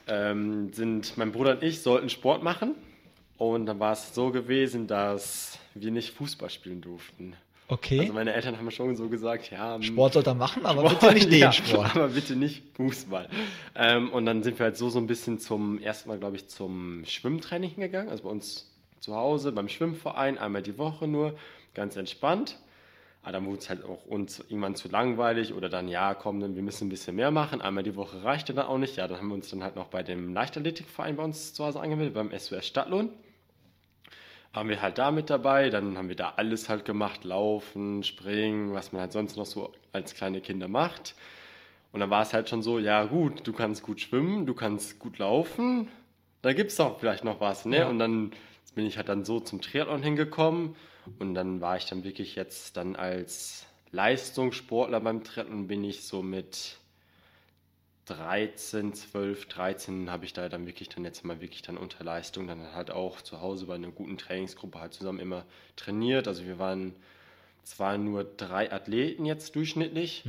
[0.07, 2.77] ähm, sind mein Bruder und ich sollten Sport machen.
[3.39, 7.35] Und dann war es so gewesen, dass wir nicht Fußball spielen durften.
[7.69, 8.01] Okay.
[8.01, 11.01] Also meine Eltern haben schon so gesagt, ja, hm, Sport soll er machen, aber Sport,
[11.01, 11.97] bitte nicht den ja, Sport.
[11.97, 13.29] Aber bitte nicht Fußball.
[13.75, 16.49] Ähm, und dann sind wir halt so so ein bisschen zum ersten Mal, glaube ich,
[16.49, 18.09] zum Schwimmtraining hingegangen.
[18.09, 18.71] Also bei uns
[19.01, 21.37] zu Hause beim Schwimmverein, einmal die Woche nur,
[21.75, 22.57] ganz entspannt.
[23.23, 26.55] Aber dann wurde es halt auch uns irgendwann zu langweilig oder dann, ja, komm, dann,
[26.55, 27.61] wir müssen ein bisschen mehr machen.
[27.61, 28.97] Einmal die Woche reichte dann auch nicht.
[28.97, 31.81] Ja, dann haben wir uns dann halt noch bei dem Leichtathletikverein bei uns zu Hause
[31.81, 33.11] angemeldet, beim SWR Stadtlohn
[34.57, 38.73] waren wir halt da mit dabei, dann haben wir da alles halt gemacht, laufen, springen,
[38.73, 41.15] was man halt sonst noch so als kleine Kinder macht.
[41.93, 44.99] Und dann war es halt schon so, ja gut, du kannst gut schwimmen, du kannst
[44.99, 45.89] gut laufen,
[46.41, 47.81] da gibt es doch vielleicht noch was, ne?
[47.81, 47.89] Ja.
[47.89, 48.33] Und dann
[48.75, 50.75] bin ich halt dann so zum Triathlon hingekommen
[51.19, 56.23] und dann war ich dann wirklich jetzt dann als Leistungssportler beim Triathlon bin ich so
[56.23, 56.79] mit
[58.07, 62.47] 13, 12, 13 habe ich da dann wirklich dann jetzt mal wirklich dann unter Leistung
[62.47, 65.45] dann halt auch zu Hause bei einer guten Trainingsgruppe halt zusammen immer
[65.75, 66.29] trainiert.
[66.29, 66.95] Also wir waren
[67.65, 70.25] zwar nur drei Athleten jetzt durchschnittlich,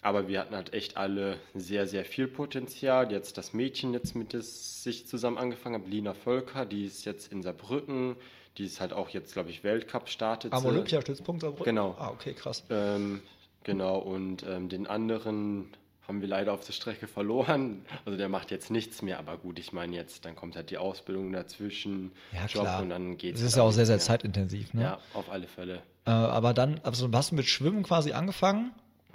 [0.00, 3.12] aber wir hatten halt echt alle sehr, sehr viel Potenzial.
[3.12, 7.30] Jetzt das Mädchen jetzt mit das sich zusammen angefangen hat, Lina Völker, die ist jetzt
[7.30, 8.16] in Saarbrücken,
[8.56, 10.54] die ist halt auch jetzt, glaube ich, Weltcup startet.
[10.54, 10.64] Am.
[10.64, 11.66] Olympiastützpunkt Saarbrücken?
[11.66, 11.96] Genau.
[11.98, 12.64] Ah, okay, krass.
[12.70, 13.20] Ähm,
[13.62, 15.68] genau, und ähm, den anderen
[16.10, 17.82] haben wir leider auf der Strecke verloren.
[18.04, 20.76] Also der macht jetzt nichts mehr, aber gut, ich meine jetzt, dann kommt halt die
[20.78, 22.82] Ausbildung dazwischen, Ja, Job klar.
[22.82, 23.40] und dann geht's.
[23.40, 24.04] Das ist halt ja auch sehr, sehr mehr.
[24.04, 24.74] zeitintensiv.
[24.74, 24.82] Ne?
[24.82, 25.82] Ja, auf alle Fälle.
[26.06, 28.72] Äh, aber dann, also hast du mit Schwimmen quasi angefangen?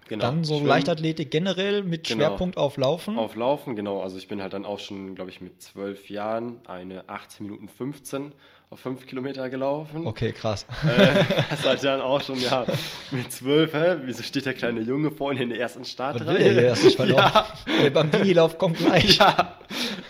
[0.08, 0.22] Genau.
[0.24, 2.20] Dann so Schwimmen, Leichtathletik generell mit Genau.
[2.28, 3.18] Schwerpunkt auf Laufen?
[3.18, 4.02] Auf Laufen, genau.
[4.02, 7.68] Also ich bin halt dann auch schon, glaube ich, mit zwölf Jahren eine 18 Minuten
[7.68, 8.32] 15
[8.70, 10.08] auf 5 Kilometer gelaufen.
[10.08, 10.66] Okay, krass.
[10.84, 12.66] Äh, das halt dann auch schon, ja,
[13.12, 13.98] mit zwölf, hä?
[14.04, 16.54] Wieso steht der kleine Junge vorne in der ersten Startreihe?
[16.54, 17.16] der verloren?
[17.36, 17.54] Ja.
[17.84, 19.20] Der Bambini-Lauf kommt gleich.
[19.26, 19.60] Ja.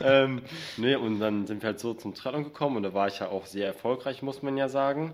[0.01, 0.41] ähm,
[0.77, 3.29] nee, und dann sind wir halt so zum Triathlon gekommen und da war ich ja
[3.29, 5.13] auch sehr erfolgreich, muss man ja sagen.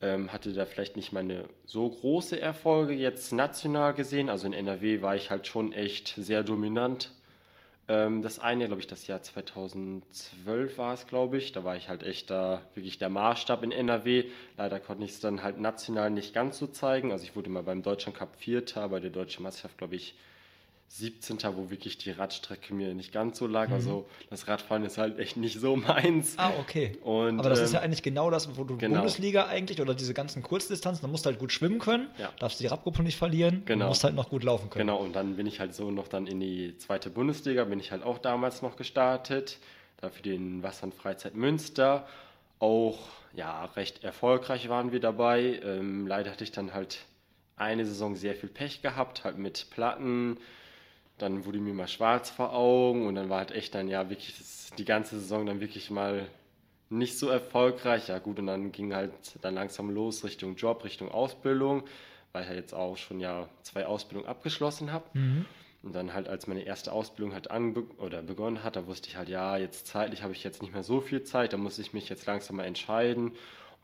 [0.00, 4.28] Ähm, hatte da vielleicht nicht meine so große Erfolge jetzt national gesehen.
[4.28, 7.12] Also in NRW war ich halt schon echt sehr dominant.
[7.86, 11.52] Ähm, das eine, glaube ich, das Jahr 2012 war es, glaube ich.
[11.52, 14.24] Da war ich halt echt da wirklich der Maßstab in NRW.
[14.56, 17.12] Leider konnte ich es dann halt national nicht ganz so zeigen.
[17.12, 20.14] Also ich wurde mal beim Deutschland Cup Vierter, bei der Deutschen Meisterschaft, glaube ich,
[20.88, 21.38] 17.
[21.56, 23.70] wo wirklich die Radstrecke mir nicht ganz so lag.
[23.70, 26.34] Also das Radfahren ist halt echt nicht so meins.
[26.38, 26.96] Ah, okay.
[27.02, 28.96] Und, Aber das ist ähm, ja eigentlich genau das, wo du genau.
[28.98, 32.30] Bundesliga eigentlich oder diese ganzen Kurzdistanzen, da musst du halt gut schwimmen können, Ja.
[32.38, 33.88] darfst die Radgruppe nicht verlieren, Genau.
[33.88, 34.86] musst halt noch gut laufen können.
[34.86, 37.90] Genau, und dann bin ich halt so noch dann in die zweite Bundesliga, bin ich
[37.90, 39.58] halt auch damals noch gestartet.
[40.00, 42.06] Da für den Wasser- und Freizeit Münster.
[42.60, 42.98] Auch,
[43.34, 45.60] ja, recht erfolgreich waren wir dabei.
[45.64, 46.98] Ähm, leider hatte ich dann halt
[47.56, 50.36] eine Saison sehr viel Pech gehabt, halt mit Platten.
[51.18, 54.34] Dann wurde mir mal schwarz vor Augen und dann war halt echt dann ja wirklich
[54.76, 56.26] die ganze Saison dann wirklich mal
[56.90, 58.08] nicht so erfolgreich.
[58.08, 59.12] Ja gut, und dann ging halt
[59.42, 61.84] dann langsam los Richtung Job, Richtung Ausbildung,
[62.32, 65.04] weil ich ja jetzt auch schon ja zwei Ausbildungen abgeschlossen habe.
[65.82, 69.16] Und dann halt, als meine erste Ausbildung halt anbe oder begonnen hat, da wusste ich
[69.16, 71.92] halt, ja, jetzt zeitlich habe ich jetzt nicht mehr so viel Zeit, da muss ich
[71.92, 73.32] mich jetzt langsam mal entscheiden.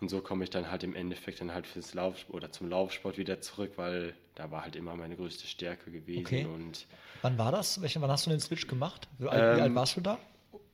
[0.01, 3.18] Und so komme ich dann halt im Endeffekt dann halt fürs Lauf oder zum Laufsport
[3.18, 6.20] wieder zurück, weil da war halt immer meine größte Stärke gewesen.
[6.24, 6.44] Okay.
[6.46, 6.86] Und
[7.22, 7.82] Wann war das?
[7.82, 9.09] Welche, wann hast du den Switch gemacht?
[9.18, 10.18] Wie alt, wie Ähm, alt warst du da?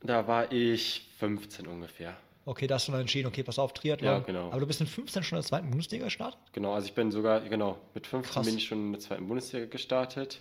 [0.03, 2.17] da war ich 15 ungefähr.
[2.45, 4.09] Okay, da hast du dann entschieden, okay, pass auf, Triathlon.
[4.13, 4.47] Ja, genau.
[4.53, 6.39] Aber du bist in 15 schon in der zweiten Bundesliga gestartet?
[6.53, 8.47] Genau, also ich bin sogar, genau, mit 15 Krass.
[8.47, 10.41] bin ich schon in der zweiten Bundesliga gestartet.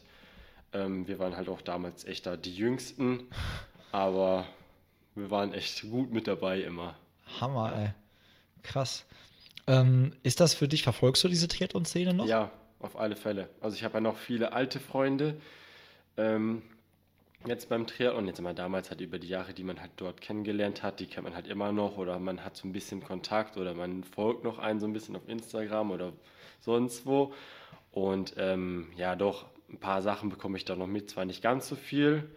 [0.73, 3.23] Ähm, wir waren halt auch damals echt da die Jüngsten,
[3.91, 4.45] aber
[5.15, 6.95] wir waren echt gut mit dabei immer.
[7.41, 7.89] Hammer, ey.
[8.65, 9.05] Krass.
[9.67, 12.27] Ähm, ist das für dich, verfolgst du diese Triathlon-Szene noch?
[12.27, 13.49] Ja, auf alle Fälle.
[13.61, 15.35] Also ich habe ja noch viele alte Freunde.
[16.17, 16.61] Ähm,
[17.47, 20.83] jetzt beim Triathlon, jetzt immer damals halt über die Jahre, die man halt dort kennengelernt
[20.83, 23.73] hat, die kennt man halt immer noch oder man hat so ein bisschen Kontakt oder
[23.73, 26.13] man folgt noch einen so ein bisschen auf Instagram oder
[26.59, 27.33] sonst wo.
[27.91, 31.67] Und ähm, ja, doch, ein paar Sachen bekomme ich da noch mit, zwar nicht ganz
[31.67, 32.29] so viel,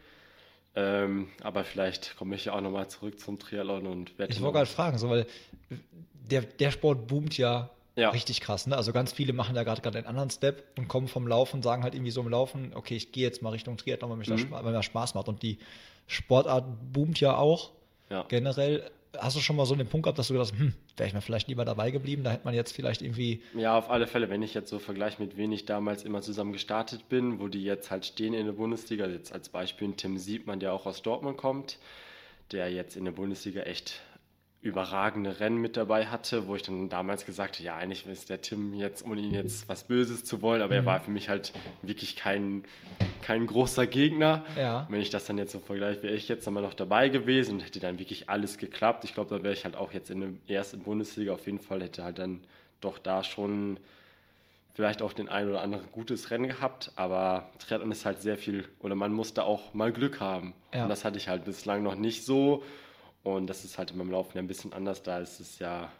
[0.74, 4.54] ähm, aber vielleicht komme ich ja auch nochmal zurück zum Triathlon und werde Ich wollte
[4.58, 5.26] gerade fragen, so, weil
[6.30, 8.10] der, der Sport boomt ja, Ja.
[8.10, 8.66] richtig krass.
[8.66, 8.76] Ne?
[8.76, 11.82] Also ganz viele machen da gerade gerade einen anderen Step und kommen vom Laufen, sagen
[11.82, 14.32] halt irgendwie so im Laufen, okay, ich gehe jetzt mal Richtung Triathlon, weil, mich Mhm.
[14.32, 15.28] das, Spa- weil mir das Spaß macht.
[15.28, 15.58] Und die
[16.06, 17.70] Sportart boomt ja auch
[18.10, 18.24] Ja.
[18.28, 18.88] generell.
[19.16, 21.14] Hast du schon mal so den Punkt gehabt, dass du gedacht hast, hm, wäre ich
[21.14, 24.28] mir vielleicht lieber dabei geblieben, da hätte man jetzt vielleicht irgendwie, Ja, auf alle Fälle,
[24.28, 27.64] wenn ich jetzt so vergleiche, mit wen ich damals immer zusammen gestartet bin, wo die
[27.64, 31.38] jetzt halt stehen in der Bundesliga, jetzt als Beispiel Tim Siebmann, der auch aus Dortmund
[31.38, 31.78] kommt,
[32.52, 34.00] der jetzt in der Bundesliga echt
[34.60, 38.40] überragende Rennen mit dabei hatte, wo ich dann damals gesagt habe, ja, eigentlich ist der
[38.40, 41.52] Tim jetzt, ohne ihn jetzt was Böses zu wollen, aber er war für mich halt
[41.82, 42.64] wirklich kein,
[43.22, 44.44] kein großer Gegner.
[44.56, 44.86] Ja.
[44.90, 47.60] Wenn ich das dann jetzt so vergleiche, wäre ich jetzt einmal noch dabei gewesen und
[47.60, 49.04] hätte dann wirklich alles geklappt.
[49.04, 51.80] Ich glaube, da wäre ich halt auch jetzt in der ersten Bundesliga auf jeden Fall,
[51.80, 52.40] hätte halt dann
[52.80, 53.78] doch da schon
[54.74, 58.64] vielleicht auch den ein oder anderen gutes Rennen gehabt, aber Triathlon ist halt sehr viel,
[58.80, 60.54] oder man muss da auch mal Glück haben.
[60.72, 60.84] Ja.
[60.84, 62.62] Und das hatte ich halt bislang noch nicht so.
[63.36, 65.02] Und das ist halt meinem Laufen ja ein bisschen anders.
[65.02, 65.90] Da ist es ja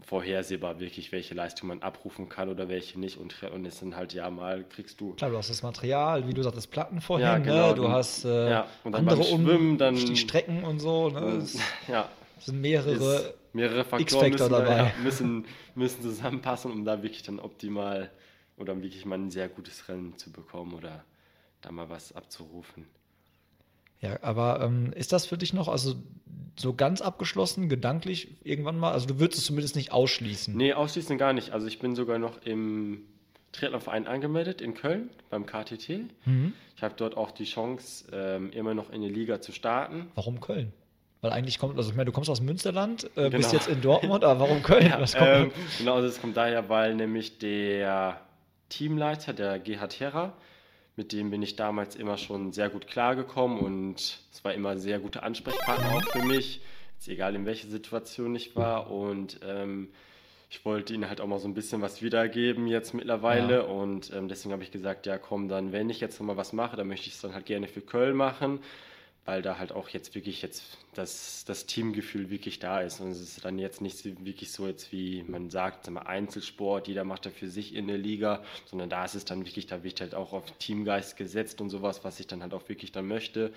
[0.00, 3.18] vorhersehbar wirklich, welche Leistung man abrufen kann oder welche nicht.
[3.18, 6.34] Und Triathlon ist dann halt ja mal, kriegst du Klar, du hast das Material, wie
[6.34, 7.68] du sagtest, Platten vorhin, Ja, genau.
[7.70, 7.74] ne?
[7.74, 11.10] du hast äh, Ja, und dann andere beim Schwimmen dann- die Strecken und so.
[11.10, 11.20] Ne?
[11.42, 13.34] Es ja, sind mehrere.
[13.52, 14.76] mehrere Faktoren müssen, da, dabei.
[14.78, 15.44] ja, müssen,
[15.74, 18.10] müssen zusammenpassen, um da wirklich dann optimal
[18.56, 21.04] oder um wirklich mal ein sehr gutes Rennen zu bekommen oder
[21.60, 22.86] da mal was abzurufen.
[24.00, 25.94] Ja, aber ähm, ist das für dich noch also
[26.56, 28.92] so ganz abgeschlossen, gedanklich irgendwann mal?
[28.92, 30.56] Also du würdest es zumindest nicht ausschließen.
[30.56, 31.50] Nee, ausschließend gar nicht.
[31.50, 33.02] Also ich bin sogar noch im
[33.52, 36.04] Triathlonverein angemeldet in Köln beim KTT.
[36.26, 36.52] Mhm.
[36.76, 40.08] Ich habe dort auch die Chance, ähm, immer noch in die Liga zu starten.
[40.14, 40.72] Warum Köln?
[41.20, 43.52] Weil eigentlich kommt, also ich meine, du kommst aus Münsterland, äh, bist Genau.
[43.52, 44.90] jetzt in Dortmund, aber warum Köln?
[44.92, 48.20] Kommt Ähm, genau, also es kommt daher, weil nämlich der
[48.68, 50.34] Teamleiter, der Gerhard Herrer,
[50.98, 54.78] mit dem bin ich damals immer schon sehr gut klargekommen und es war immer ein
[54.80, 56.60] sehr guter Ansprechpartner auch für mich,
[56.96, 59.88] jetzt egal in welcher Situation ich war und ähm,
[60.50, 63.62] ich wollte ihnen halt auch mal so ein bisschen was wiedergeben jetzt mittlerweile Ja.
[63.62, 66.76] und ähm, deswegen habe ich gesagt, ja komm, dann wenn ich jetzt nochmal was mache,
[66.76, 68.58] dann möchte ich es dann halt gerne für Köln machen,
[69.28, 72.98] weil da halt auch jetzt wirklich jetzt das, das Teamgefühl wirklich da ist.
[72.98, 76.88] Und es ist dann jetzt nicht wirklich so jetzt wie man sagt, sag mal, Einzelsport,
[76.88, 79.84] jeder macht da für sich in der Liga, sondern da ist es dann wirklich, da
[79.84, 83.06] wird halt auch auf Teamgeist gesetzt und sowas, was ich dann halt auch wirklich dann
[83.06, 83.52] möchte.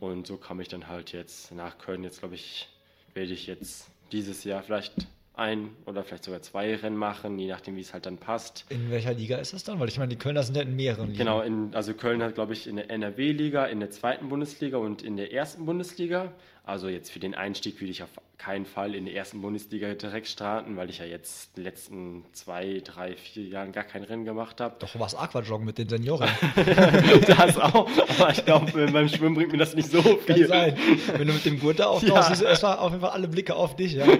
[0.00, 2.02] Und so kam ich dann halt jetzt nach Köln.
[2.02, 2.68] Jetzt glaube ich,
[3.14, 5.06] werde ich jetzt dieses Jahr vielleicht
[5.36, 8.64] ein oder vielleicht sogar zwei Rennen machen, je nachdem, wie es halt dann passt.
[8.70, 9.78] In welcher Liga ist das dann?
[9.78, 11.18] Weil ich meine, die Kölner sind ja in mehreren Ligen.
[11.18, 15.02] Genau, in, also Köln hat, glaube ich, in der NRW-Liga, in der zweiten Bundesliga und
[15.02, 16.32] in der ersten Bundesliga.
[16.66, 18.08] Also jetzt für den Einstieg würde ich auf
[18.38, 22.82] keinen Fall in der ersten Bundesliga direkt starten, weil ich ja jetzt die letzten zwei,
[22.84, 24.74] drei, vier Jahren gar kein Rennen gemacht habe.
[24.80, 26.28] Doch, du warst Aquajoggen mit den Senioren.
[27.28, 27.88] Das auch,
[28.18, 30.48] aber ich glaube, beim Schwimmen bringt mir das nicht so Kann viel.
[30.48, 30.76] sein.
[31.16, 32.32] Wenn du mit dem Gurt da auftauchst, Ja.
[32.32, 33.92] ist erstmal auf jeden Fall alle Blicke auf dich.
[33.94, 34.06] Ja.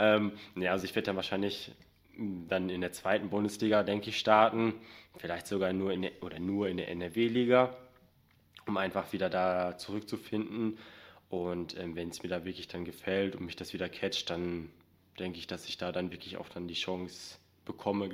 [0.00, 1.72] Ähm, ja, also ich werde dann wahrscheinlich
[2.16, 4.74] mh, dann in der zweiten Bundesliga, denke ich, starten.
[5.16, 7.74] Vielleicht sogar nur in der, oder nur in der NRW-Liga,
[8.66, 10.78] um einfach wieder da zurückzufinden.
[11.30, 14.70] Und ähm, wenn es mir da wirklich dann gefällt und mich das wieder catcht, dann
[15.18, 18.08] denke ich, dass ich da dann wirklich auch dann die Chance bekomme,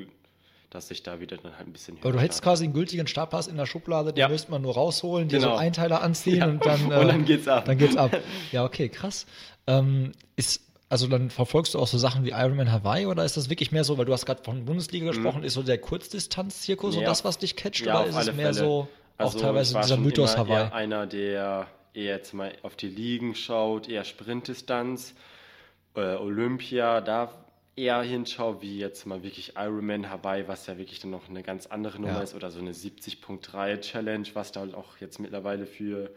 [0.71, 2.51] dass ich da wieder dann halt ein bisschen Aber du höher hättest starte.
[2.57, 4.29] quasi einen gültigen Startpass in der Schublade, den Ja.
[4.29, 5.59] müsste man nur rausholen, dir so Genau.
[5.59, 6.47] Einteiler anziehen Ja.
[6.49, 7.65] und dann, äh, Und dann geht's ab.
[7.67, 8.17] Dann geht's ab.
[8.51, 9.27] Ja, okay, krass.
[9.69, 13.49] Ähm, ist, also dann verfolgst du auch so Sachen wie Ironman Hawaii oder ist das
[13.49, 16.99] wirklich mehr so, weil du hast gerade von Bundesliga gesprochen, ist so der Kurzdistanz-Zirkus so
[16.99, 17.05] Mhm.
[17.05, 17.11] Ja.
[17.11, 18.55] das, was dich catcht Ja, oder ist es mehr Fälle.
[18.67, 18.89] so
[19.19, 20.65] auch Also teilweise dieser Mythos Hawaii?
[20.65, 25.15] Eher einer, der eher jetzt mal auf die Ligen schaut, eher Sprintdistanz,
[25.95, 27.33] äh, Olympia, da
[27.77, 31.67] eher hinschaue, wie jetzt mal wirklich Ironman Hawaii, was ja wirklich dann noch eine ganz
[31.67, 32.23] andere Nummer Ja.
[32.23, 36.11] ist, oder so eine 70.3 Challenge, was da halt auch jetzt mittlerweile für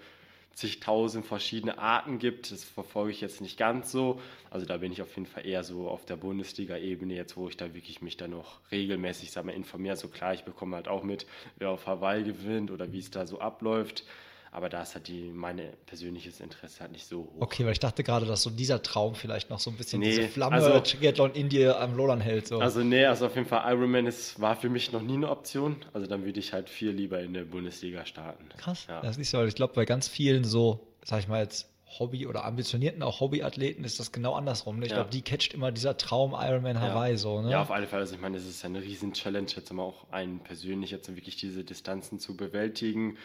[0.53, 2.51] zigtausend verschiedene Arten gibt.
[2.51, 4.19] Das verfolge ich jetzt nicht ganz so.
[4.49, 7.57] Also da bin ich auf jeden Fall eher so auf der Bundesliga-Ebene jetzt, wo ich
[7.57, 9.95] da wirklich mich dann noch regelmäßig, sag mal, informiere.
[9.97, 13.27] So klar, ich bekomme halt auch mit, wer auf Hawaii gewinnt oder wie es da
[13.27, 14.03] so abläuft.
[14.51, 17.41] Aber da ist halt die, meine persönliches Interesse halt nicht so hoch.
[17.41, 20.09] Okay, weil ich dachte gerade, dass so dieser Traum vielleicht noch so ein bisschen Nee,
[20.15, 22.47] diese Flamme also- Triathlon in dir am Lolern hält.
[22.47, 22.59] So.
[22.59, 25.77] Also nee, also auf jeden Fall Ironman ist, war für mich noch nie eine Option.
[25.93, 28.49] Also dann würde ich halt viel lieber in der Bundesliga starten.
[28.57, 28.85] Krass.
[28.87, 29.01] Ja.
[29.01, 31.69] Das ist ja, ich glaube, bei ganz vielen so, sag ich mal jetzt,
[31.99, 34.77] Hobby- oder ambitionierten, auch Hobbyathleten ist das genau andersrum.
[34.79, 34.85] Ne?
[34.85, 34.97] Ich Ja.
[34.97, 37.41] glaube, die catcht immer dieser Traum Ironman Hawaii so.
[37.41, 37.49] Ne?
[37.51, 38.01] Ja, auf alle Fälle.
[38.01, 41.07] Also ich meine, es ist ja eine riesen Challenge, jetzt mal auch einen persönlich jetzt
[41.15, 43.17] wirklich diese Distanzen zu bewältigen.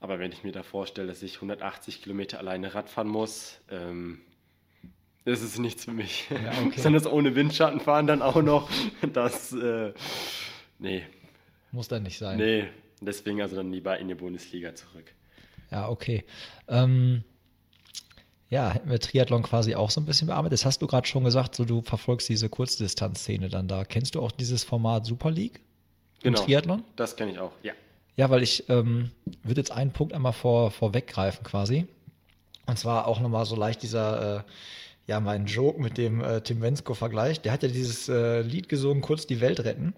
[0.00, 4.20] Aber wenn ich mir da vorstelle, dass ich 180 Kilometer alleine Radfahren muss, ähm,
[5.24, 6.26] ist es nichts für mich.
[6.30, 6.72] Ja, okay.
[6.76, 8.70] Besonders ohne Windschatten fahren dann auch noch.
[9.12, 9.92] Das, äh,
[10.78, 11.02] nee,
[11.72, 12.36] Muss dann nicht sein.
[12.38, 12.64] nee.
[13.02, 15.12] Deswegen also dann lieber in die Bundesliga zurück.
[15.70, 16.24] Ja, okay.
[16.66, 17.24] Ähm,
[18.48, 20.54] ja, hätten wir Triathlon quasi auch so ein bisschen bearbeitet.
[20.54, 23.84] Das hast du gerade schon gesagt, so du verfolgst diese Kurzdistanzszene dann da.
[23.84, 25.60] Kennst du auch dieses Format Super League
[26.22, 26.42] im Genau.
[26.44, 26.84] Triathlon?
[26.96, 27.74] Das kenne ich auch, ja.
[28.16, 29.10] Ja, weil ich ähm,
[29.42, 31.86] würde jetzt einen Punkt einmal vor, vorweggreifen quasi.
[32.66, 34.42] Und zwar auch nochmal so leicht dieser, äh,
[35.06, 37.40] ja, mein Joke mit dem äh, Tim Wensko-Vergleich.
[37.42, 39.94] Der hat ja dieses äh, Lied gesungen, kurz die Welt retten.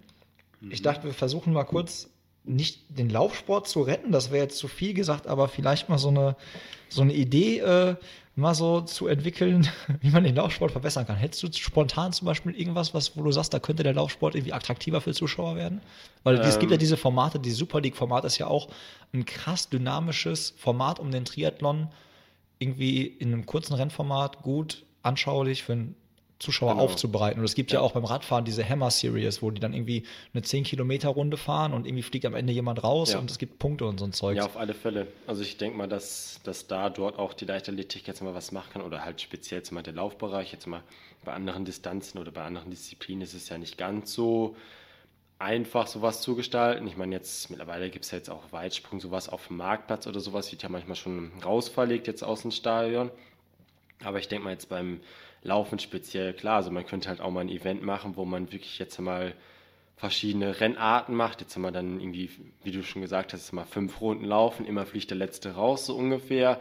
[0.71, 2.11] Ich dachte, wir versuchen mal kurz
[2.45, 6.09] nicht den Laufsport zu retten, das wäre jetzt zu viel gesagt, aber vielleicht mal so
[6.09, 6.36] eine,
[6.89, 7.97] so eine Idee äh,
[8.39, 9.68] mal so zu entwickeln,
[10.01, 11.16] wie man den Laufsport verbessern kann.
[11.16, 14.53] Hättest du spontan zum Beispiel irgendwas, was, wo du sagst, da könnte der Laufsport irgendwie
[14.53, 15.80] attraktiver für Zuschauer werden?
[16.22, 16.43] Weil ähm.
[16.43, 18.68] es gibt ja diese Formate, die Super League-Format ist ja auch
[19.12, 21.89] ein krass dynamisches Format, um den Triathlon
[22.61, 25.95] irgendwie in einem kurzen Rennformat gut anschaulich für einen
[26.39, 26.84] Zuschauer genau.
[26.84, 27.41] aufzubereiten.
[27.41, 27.80] Und es gibt ja.
[27.80, 27.84] ja.
[27.84, 31.72] auch beim Radfahren diese Hammer Series, wo die dann irgendwie eine 10 Kilometer Runde fahren
[31.72, 33.18] und irgendwie fliegt am Ende jemand raus ja.
[33.18, 34.36] und es gibt Punkte und so ein Zeug.
[34.36, 35.09] Ja, auf alle Fälle.
[35.26, 38.70] Also ich denke mal, dass, dass da dort auch die Leichtathletik jetzt mal was machen
[38.72, 40.53] kann oder halt speziell jetzt mal der Laufbereich.
[40.53, 40.82] Jetzt mal
[41.24, 44.55] bei anderen Distanzen oder bei anderen Disziplinen ist es ja nicht ganz so
[45.41, 46.86] einfach, sowas zu gestalten.
[46.86, 50.20] Ich meine, jetzt mittlerweile gibt es ja jetzt auch Weitsprung, sowas auf dem Marktplatz oder
[50.20, 53.11] sowas, wird ja manchmal schon rausverlegt jetzt aus dem Stadion.
[54.05, 55.01] Aber ich denke mal jetzt beim
[55.43, 58.78] Laufen speziell, klar, also man könnte halt auch mal ein Event machen, wo man wirklich
[58.78, 59.34] jetzt mal
[59.97, 61.41] verschiedene Rennarten macht.
[61.41, 62.30] Jetzt haben wir dann irgendwie,
[62.62, 65.97] wie du schon gesagt hast, mal fünf Runden laufen, immer fliegt der letzte raus, so
[65.97, 66.61] ungefähr.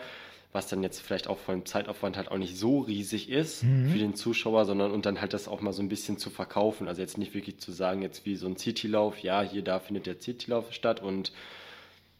[0.53, 3.89] Was dann jetzt vielleicht auch vom Zeitaufwand halt auch nicht so riesig ist mhm.
[3.89, 6.87] für den Zuschauer, sondern und dann halt das auch mal so ein bisschen zu verkaufen.
[6.87, 10.07] Also jetzt nicht wirklich zu sagen, jetzt wie so ein Citylauf, ja, hier, da findet
[10.07, 11.31] der Citylauf statt und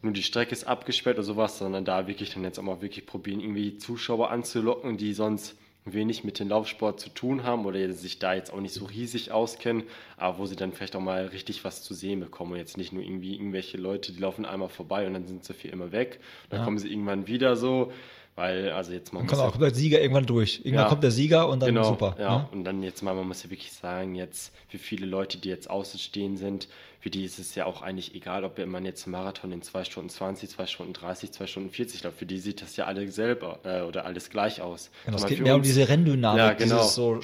[0.02, 3.06] nur die Strecke ist abgesperrt oder sowas, sondern da wirklich dann jetzt auch mal wirklich
[3.06, 5.56] probieren, irgendwie Zuschauer anzulocken, die sonst
[5.94, 9.32] wenig mit dem Laufsport zu tun haben oder sich da jetzt auch nicht so riesig
[9.32, 9.84] auskennen,
[10.18, 12.94] aber wo sie dann vielleicht auch mal richtig was zu sehen bekommen und jetzt nicht
[12.94, 16.20] nur irgendwie irgendwelche Leute, die laufen einmal vorbei und dann sind sie für immer weg.
[16.50, 16.66] Dann ja.
[16.66, 17.92] kommen sie irgendwann wieder so.
[18.38, 19.22] Weil, also jetzt mal.
[19.22, 20.60] Dann kommt auch der Sieger irgendwann durch.
[20.60, 22.16] Irgendwann ja, kommt der Sieger und dann genau, super.
[22.20, 22.50] Ja, ne?
[22.52, 25.68] und dann jetzt mal, man muss ja wirklich sagen, jetzt für viele Leute, die jetzt
[25.68, 26.68] außenstehend sind,
[27.00, 29.86] für die ist es ja auch eigentlich egal, ob man jetzt einen Marathon in 2
[29.86, 32.20] Stunden 20, 2 Stunden 30, 2 Stunden 40 läuft.
[32.20, 34.92] Für die sieht das ja alle selber äh, oder alles gleich aus.
[35.06, 36.76] Genau, es geht mehr uns, um diese Renndynamik, ja, genau.
[36.76, 37.20] dieses so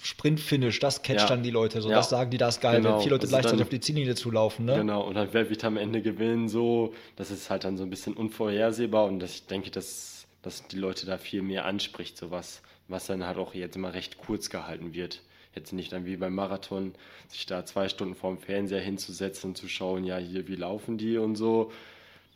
[0.00, 1.26] Sprint-Finish, das catcht ja.
[1.26, 1.82] dann die Leute.
[1.82, 1.96] So, ja.
[1.96, 2.94] Das sagen die, das ist geil, genau.
[2.94, 4.64] wenn vier Leute also gleichzeitig dann, auf die Ziellinie zulaufen.
[4.64, 4.76] Ne?
[4.76, 7.90] Genau, und dann wer wird am Ende gewinnen, so, das ist halt dann so ein
[7.90, 10.11] bisschen unvorhersehbar und das, ich denke, das
[10.42, 14.18] dass die Leute da viel mehr anspricht, sowas, was dann halt auch jetzt immer recht
[14.18, 15.22] kurz gehalten wird.
[15.54, 16.94] Jetzt nicht dann wie beim Marathon,
[17.28, 21.18] sich da zwei Stunden vorm Fernseher hinzusetzen und zu schauen, ja, hier, wie laufen die
[21.18, 21.70] und so.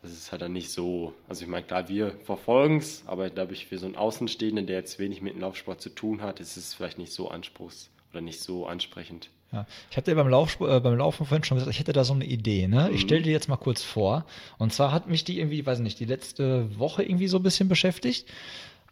[0.02, 1.14] Das ist halt dann nicht so.
[1.26, 4.76] Also ich meine, klar, wir verfolgen es, aber glaube ich, für so einen Außenstehenden, der
[4.76, 8.20] jetzt wenig mit dem Laufsport zu tun hat, ist es vielleicht nicht so anspruchs- oder
[8.20, 9.30] nicht so ansprechend.
[9.52, 9.66] Ja.
[9.90, 12.24] Ich hatte beim, Lauf, äh, beim Laufen vorhin schon gesagt, ich hätte da so eine
[12.24, 12.66] Idee.
[12.66, 12.90] Ne?
[12.90, 13.06] Ich mhm.
[13.06, 14.24] stelle dir jetzt mal kurz vor.
[14.58, 17.68] Und zwar hat mich die irgendwie, weiß nicht, die letzte Woche irgendwie so ein bisschen
[17.68, 18.26] beschäftigt.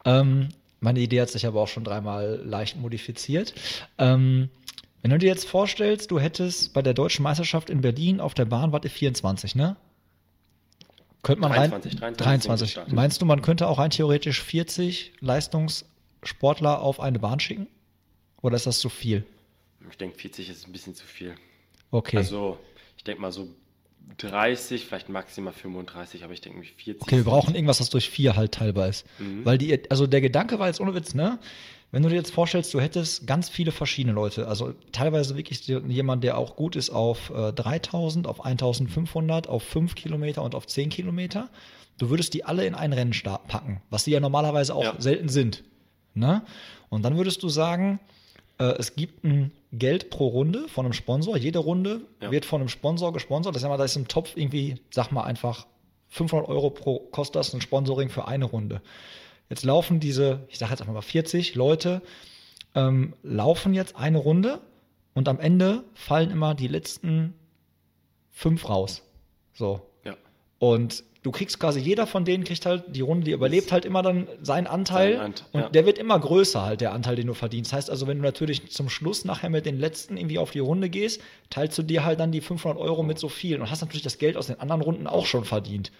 [0.04, 0.48] Ähm,
[0.80, 3.54] meine Idee hat sich aber auch schon dreimal leicht modifiziert.
[3.98, 4.48] Ähm,
[5.02, 8.44] wenn du dir jetzt vorstellst, du hättest bei der deutschen Meisterschaft in Berlin auf der
[8.44, 9.76] Bahn, warte 24, ne?
[11.22, 12.74] Könnte man 23, rein, 23.
[12.74, 12.94] 23.
[12.94, 17.66] Meinst du, man könnte auch rein theoretisch 40 Leistungssportler auf eine Bahn schicken?
[18.42, 19.24] Oder ist das zu viel?
[19.90, 21.34] Ich denke, 40 ist ein bisschen zu viel.
[21.90, 22.16] Okay.
[22.16, 22.58] Also,
[22.96, 23.48] ich denke mal so
[24.18, 27.02] 30, vielleicht maximal 35, aber ich denke 40.
[27.02, 29.06] Okay, wir brauchen irgendwas, was durch vier halt teilbar ist.
[29.18, 29.44] Mhm.
[29.44, 31.38] Weil die, also der Gedanke war jetzt ohne Witz, ne?
[31.90, 36.24] Wenn du dir jetzt vorstellst, du hättest ganz viele verschiedene Leute, also teilweise wirklich jemand,
[36.24, 40.90] der auch gut ist auf äh, 3000, auf 1500, auf 5 Kilometer und auf 10
[40.90, 41.50] Kilometer,
[41.98, 44.94] du würdest die alle in einen Rennstart packen, was die ja normalerweise auch ja.
[44.98, 45.62] selten sind.
[46.14, 46.42] Ne?
[46.88, 48.00] Und dann würdest du sagen,
[48.58, 51.36] es gibt ein Geld pro Runde von einem Sponsor.
[51.36, 52.30] Jede Runde ja.
[52.30, 53.54] wird von einem Sponsor gesponsert.
[53.54, 55.66] Das ist ja mal, da ist im Topf irgendwie, sag mal einfach
[56.08, 58.80] 500 Euro pro kostet das ein Sponsoring für eine Runde.
[59.50, 62.02] Jetzt laufen diese, ich sage jetzt einfach mal 40 Leute,
[62.74, 64.60] ähm, laufen jetzt eine Runde
[65.14, 67.34] und am Ende fallen immer die letzten
[68.30, 69.02] fünf raus.
[69.52, 69.82] So.
[70.04, 70.16] Ja.
[70.58, 74.02] Und du kriegst quasi, jeder von denen kriegt halt, die Runde, die überlebt halt immer
[74.02, 75.14] dann seinen Anteil.
[75.14, 77.72] Sein Ant, und der wird immer größer halt, der Anteil, den du verdienst.
[77.72, 80.90] Heißt also, wenn du natürlich zum Schluss nachher mit den letzten irgendwie auf die Runde
[80.90, 84.02] gehst, teilst du dir halt dann die 500 Euro mit so viel und hast natürlich
[84.02, 85.90] das Geld aus den anderen Runden auch schon verdient.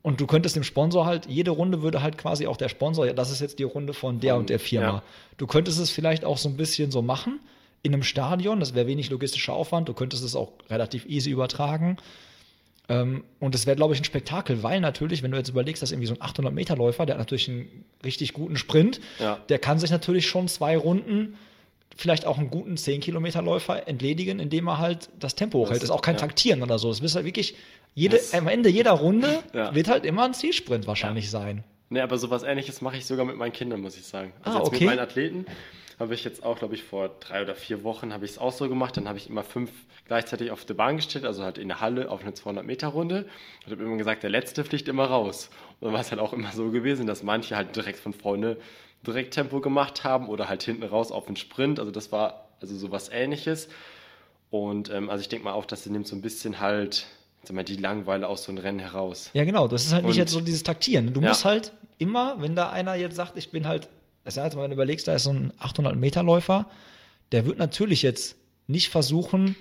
[0.00, 3.12] Und du könntest dem Sponsor halt, jede Runde würde halt quasi auch der Sponsor, ja,
[3.12, 4.86] das ist jetzt die Runde von der und der Firma.
[4.86, 5.02] Ja.
[5.36, 7.40] Du könntest es vielleicht auch so ein bisschen so machen
[7.82, 11.98] in einem Stadion, das wäre wenig logistischer Aufwand, du könntest es auch relativ easy übertragen.
[12.92, 15.92] Ähm, und es wäre, glaube ich, ein Spektakel, weil natürlich, wenn du jetzt überlegst, dass
[15.92, 19.38] irgendwie so ein 800-Meter-Läufer, der hat natürlich einen richtig guten Sprint, ja.
[19.48, 21.38] der kann sich natürlich schon zwei Runden
[21.96, 25.76] vielleicht auch einen guten 10-Kilometer-Läufer entledigen, indem er halt das Tempo hochhält.
[25.76, 26.20] Das ist auch kein ja.
[26.20, 26.90] Taktieren oder so.
[26.90, 27.54] Es ist halt wirklich,
[27.94, 29.74] jede, am Ende jeder Runde ja.
[29.74, 31.64] wird halt immer ein Zielsprint wahrscheinlich sein.
[31.90, 34.32] Nee, aber sowas ähnliches mache ich sogar mit meinen Kindern, muss ich sagen.
[34.42, 34.80] Also ah, okay.
[34.80, 35.46] mit meinen Athleten
[36.02, 38.52] habe ich jetzt auch, glaube ich, vor drei oder vier Wochen habe ich es auch
[38.52, 38.96] so gemacht.
[38.96, 39.70] Dann habe ich immer fünf
[40.06, 43.26] gleichzeitig auf der Bahn gestellt, also halt in der Halle auf eine 200-Meter-Runde.
[43.66, 45.48] Und habe immer gesagt, der letzte fliegt immer raus.
[45.80, 48.56] Und dann war es halt auch immer so gewesen, dass manche halt direkt von vorne
[49.06, 51.78] Direkttempo gemacht haben oder halt hinten raus auf den Sprint.
[51.80, 53.68] Also das war also sowas ähnliches.
[54.50, 57.06] Und ähm, also ich denke mal auch, dass sie nimmt so ein bisschen halt,
[57.42, 59.30] sag mal, die Langweile aus so einem Rennen heraus.
[59.32, 59.66] Ja, genau.
[59.68, 61.12] Das ist halt nicht Und- jetzt so dieses Taktieren.
[61.14, 61.28] Du Ja.
[61.28, 63.88] musst halt immer, wenn da einer jetzt sagt, ich bin halt,
[64.24, 66.68] das heißt, wenn du überlegst, da ist so ein 800-Meter-Läufer,
[67.32, 69.56] der wird natürlich jetzt nicht versuchen,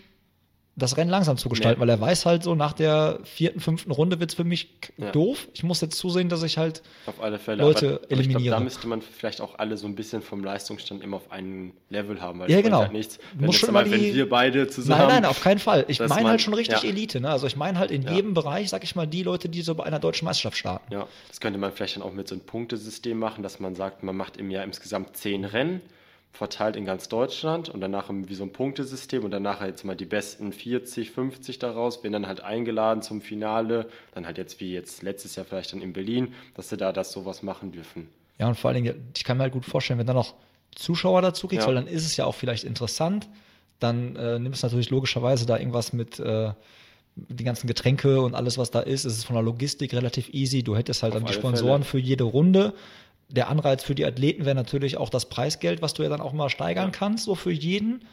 [0.78, 1.82] das Rennen langsam zu gestalten, Nee.
[1.82, 5.12] weil er weiß halt so, nach der vierten, fünften Runde wird es für mich Ja.
[5.12, 5.50] doof.
[5.54, 7.62] Ich muss jetzt zusehen, dass ich halt Auf alle Fälle.
[7.62, 8.56] Leute aber, aber eliminiere.
[8.56, 12.22] da müsste man vielleicht auch alle so ein bisschen vom Leistungsstand immer auf einem Level
[12.22, 12.40] haben.
[12.40, 12.80] Weil Ja, genau.
[12.80, 15.02] Halt nichts, wenn, jetzt schon mal, immer wenn die- wir beide zusammen.
[15.08, 15.84] Nein, nein, auf keinen Fall.
[15.90, 16.90] Ich meine halt schon richtig ja.
[16.90, 17.20] Elite.
[17.20, 17.30] Ne?
[17.30, 18.14] Also ich meine halt in Ja.
[18.14, 20.92] jedem Bereich, sag ich mal, die Leute, die so bei einer deutschen Meisterschaft starten.
[20.94, 24.04] Ja, das könnte man vielleicht dann auch mit so einem Punktesystem machen, dass man sagt,
[24.04, 25.82] man macht im Jahr insgesamt zehn Rennen,
[26.32, 30.06] verteilt in ganz Deutschland und danach wie so ein Punktesystem und danach jetzt mal die
[30.06, 35.04] besten 40, 50 daraus, werden dann halt eingeladen zum Finale, dann halt jetzt wie jetzt
[35.04, 38.08] letztes Jahr vielleicht dann in Berlin, dass sie da das sowas machen dürfen.
[38.40, 40.34] Ja, und vor allen Dingen, ich kann mir halt gut vorstellen, wenn du noch
[40.74, 41.68] Zuschauer dazu kriegst, Ja.
[41.68, 43.28] weil dann ist es ja auch vielleicht interessant.
[43.80, 46.52] Dann äh, nimmst du natürlich logischerweise da irgendwas mit äh,
[47.16, 49.04] die ganzen Getränke und alles, was da ist.
[49.06, 50.64] Es ist von der Logistik relativ easy.
[50.64, 52.04] Du hättest halt Auf dann die Sponsoren Fälle.
[52.04, 52.74] für jede Runde.
[53.32, 56.34] Der Anreiz für die Athleten wäre natürlich auch das Preisgeld, was du ja dann auch
[56.34, 58.04] mal steigern kannst, so für jeden.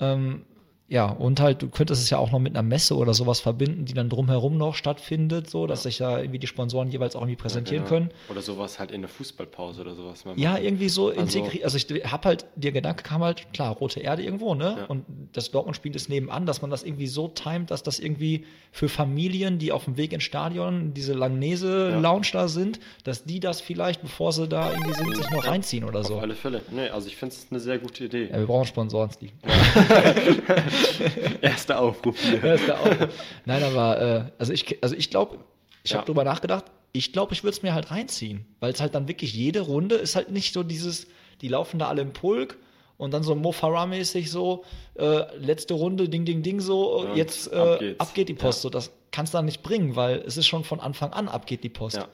[0.00, 0.44] Ähm,
[0.92, 3.84] ja, und halt, du könntest es ja auch noch mit einer Messe oder sowas verbinden,
[3.84, 7.36] die dann drumherum noch stattfindet, so dass sich ja irgendwie die Sponsoren jeweils auch irgendwie
[7.36, 8.08] präsentieren Ja, können.
[8.08, 8.32] genau.
[8.32, 10.24] Oder sowas halt in der Fußballpause oder sowas.
[10.34, 11.62] Ja, irgendwie so Also- integriert.
[11.64, 14.74] Also ich habe halt, der Gedanke kam halt, klar, rote Erde irgendwo, ne?
[14.80, 14.84] Ja.
[14.86, 18.88] Und das Dortmund-Spiel ist nebenan, dass man das irgendwie so timet, dass das irgendwie für
[18.88, 24.02] Familien, die auf dem Weg ins Stadion, diese Langnese-Lounge da sind, dass die das vielleicht,
[24.02, 26.16] bevor sie da irgendwie sind, sich noch reinziehen oder so.
[26.16, 26.62] Auf alle Fälle.
[26.72, 28.28] Nee, also ich finde es eine sehr gute Idee.
[28.30, 29.32] Ja, wir brauchen Sponsoren, Steve.
[31.40, 32.44] Erster Aufruf hier.
[32.44, 33.08] Ja, da auch.
[33.44, 35.38] Nein, aber äh, also ich, also ich glaube,
[35.84, 35.98] ich Ja.
[35.98, 36.64] habe drüber nachgedacht.
[36.92, 39.94] Ich glaube, ich würde es mir halt reinziehen, weil es halt dann wirklich jede Runde
[39.94, 41.06] ist halt nicht so dieses,
[41.40, 42.58] die laufen da alle im Pulk
[42.98, 44.64] und dann so Mo Farah-mäßig so
[44.96, 48.58] äh, letzte Runde, Ding, Ding, Ding so Und jetzt äh, ab geht die Post.
[48.58, 48.62] Ja.
[48.62, 51.46] So das kannst du dann nicht bringen, weil es ist schon von Anfang an ab
[51.46, 51.96] geht die Post.
[51.96, 52.08] Ja.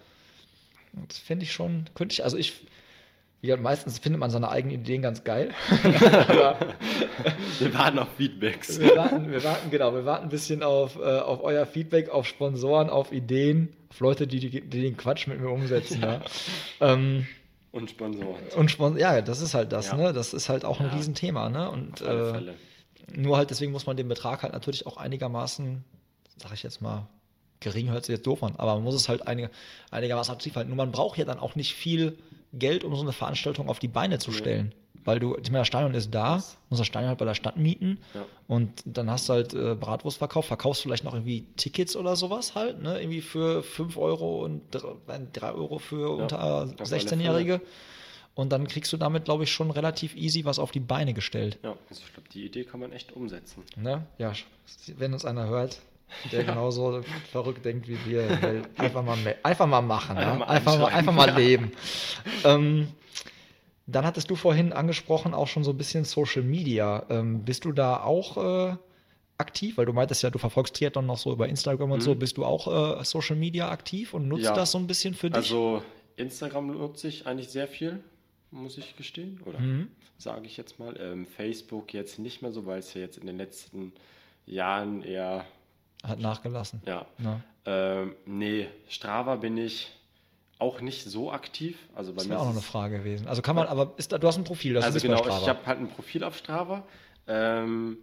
[1.09, 2.53] Das finde ich schon, könnte ich, also ich,
[3.47, 5.51] wie gesagt, meistens findet man seine eigenen Ideen ganz geil.
[7.61, 8.79] Wir warten auf Feedbacks.
[8.81, 12.27] wir warten, wir warten, genau, wir warten ein bisschen auf, äh, auf euer Feedback, auf
[12.27, 16.03] Sponsoren, auf Ideen, auf Leute, die, die, die den Quatsch mit mir umsetzen.
[16.03, 16.21] Ja.
[16.81, 17.27] Ähm,
[17.73, 18.35] Und Sponsoren.
[18.57, 19.97] und Spon ja, das ist halt das, Ja.
[19.97, 20.13] ne?
[20.13, 20.93] Das ist halt auch ein Ja.
[20.95, 21.71] Riesenthema, ne?
[21.71, 22.55] Und Auf alle äh, Fälle.
[23.15, 25.85] nur halt deswegen muss man den Betrag halt natürlich auch einigermaßen,
[26.37, 27.07] sag ich jetzt mal,
[27.61, 29.49] gering hört sich jetzt doof an, aber man muss es halt einig,
[29.91, 30.69] einigermaßen aktiv halten.
[30.69, 32.19] Nur man braucht ja dann auch nicht viel
[32.53, 34.75] Geld, um so eine Veranstaltung auf die Beine zu stellen.
[35.05, 37.57] Weil du, ich meine, das Stadion ist da, musst das Stadion halt bei der Stadt
[37.57, 38.25] mieten Ja.
[38.49, 42.83] und dann hast du halt äh, Bratwurstverkauf, verkaufst vielleicht noch irgendwie Tickets oder sowas halt,
[42.83, 43.01] ne?
[43.01, 44.63] Irgendwie für 5 Euro und
[45.33, 47.61] 3 Euro für unter alle 16-Jährige.
[48.35, 51.59] Und dann kriegst du damit, glaube ich, schon relativ easy was auf die Beine gestellt.
[51.63, 53.63] Ja, also ich glaube, die Idee kann man echt umsetzen.
[53.77, 54.05] Ne?
[54.19, 54.33] Ja,
[54.97, 55.79] wenn uns einer hört,
[56.31, 60.33] der genauso verrückt denkt wie wir, einfach mal, einfach mal machen, ja?
[60.33, 61.73] Einfach mal einfach, mal, einfach mal leben.
[62.45, 62.89] Ähm,
[63.87, 67.05] dann hattest du vorhin angesprochen, auch schon so ein bisschen Social Media.
[67.09, 68.77] Ähm, bist du da auch äh,
[69.39, 69.77] aktiv?
[69.77, 72.05] Weil du meintest ja, du verfolgst Triathlon noch so über Instagram und Mhm.
[72.05, 72.15] so.
[72.17, 74.55] Bist du auch äh, Social Media aktiv und nutzt Ja.
[74.55, 75.37] das so ein bisschen für dich?
[75.37, 75.83] Also
[76.17, 78.01] Instagram nutze ich eigentlich sehr viel,
[78.51, 79.41] muss ich gestehen.
[79.47, 79.89] Oder Mhm.
[80.19, 80.97] sage ich jetzt mal.
[81.01, 83.93] Ähm, Facebook jetzt nicht mehr so, weil es ja jetzt in den letzten
[84.47, 85.45] Jahren eher,
[86.07, 86.83] Hat nachgelassen.
[86.87, 87.07] ja.
[87.19, 87.41] Ja.
[87.69, 89.91] Ähm, nee, Strava bin ich
[90.59, 91.77] auch nicht so aktiv.
[91.95, 93.27] Also bei Das wäre auch noch eine Frage gewesen.
[93.27, 95.41] Also kann man, aber ist da, du hast ein Profil, das also genau, Strava.
[95.43, 96.85] ich habe halt ein Profil auf Strava.
[97.27, 97.99] Ähm,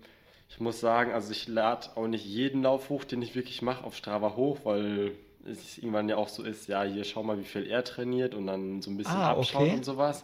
[0.49, 3.83] ich muss sagen, also ich lade auch nicht jeden Lauf hoch, den ich wirklich mache,
[3.85, 5.11] auf Strava hoch, weil
[5.45, 8.47] es irgendwann ja auch so ist, ja, hier schau mal, wie viel er trainiert und
[8.47, 9.75] dann so ein bisschen Ah, abschauen okay.
[9.77, 10.23] und sowas.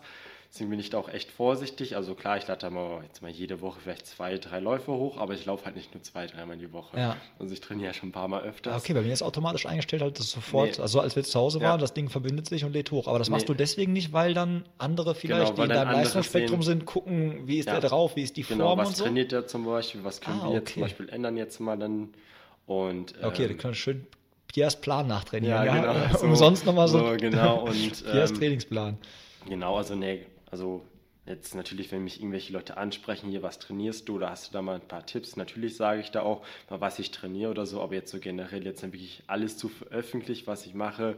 [0.51, 1.95] Deswegen bin ich da auch echt vorsichtig.
[1.95, 5.17] Also klar, ich lade da mal jetzt mal jede Woche vielleicht zwei, drei Läufe hoch,
[5.19, 6.97] aber ich laufe halt nicht nur zwei, dreimal die Woche.
[6.97, 7.17] Ja.
[7.37, 8.73] Also ich trainiere schon ein paar Mal öfters.
[8.73, 10.81] Ah, Okay, bei mir ist automatisch eingestellt, halt das sofort, Nee.
[10.81, 11.69] also als wir zu Hause Ja.
[11.69, 13.07] waren, das Ding verbindet sich und lädt hoch.
[13.07, 13.53] Aber das machst Nee.
[13.53, 16.85] du deswegen nicht, weil dann andere vielleicht, Genau, die in dann deinem Leistungsspektrum sehen- sind,
[16.87, 17.79] gucken, wie ist Ja.
[17.79, 19.03] der drauf, wie ist die Genau, Form was und so.
[19.03, 20.73] trainiert er zum Beispiel, was können Ah, wir jetzt okay.
[20.73, 22.09] zum Beispiel ändern jetzt mal dann.
[22.65, 24.07] Und, Okay, ähm, du kannst schön
[24.47, 25.63] Piers Plan nachtrainieren.
[25.63, 26.17] Ja, Ja, genau.
[26.17, 26.97] So- Umsonst nochmal so.
[27.11, 27.71] so, genau, und,
[28.03, 28.97] Piers ähm, Trainingsplan.
[29.47, 30.81] Genau, also nee, also
[31.25, 34.61] jetzt natürlich, wenn mich irgendwelche Leute ansprechen, hier, was trainierst du, oder hast du da
[34.61, 35.35] mal ein paar Tipps?
[35.35, 38.65] Natürlich sage ich da auch mal, was ich trainiere oder so, aber jetzt so generell
[38.65, 41.17] jetzt dann wirklich alles zu veröffentlichen, was ich mache,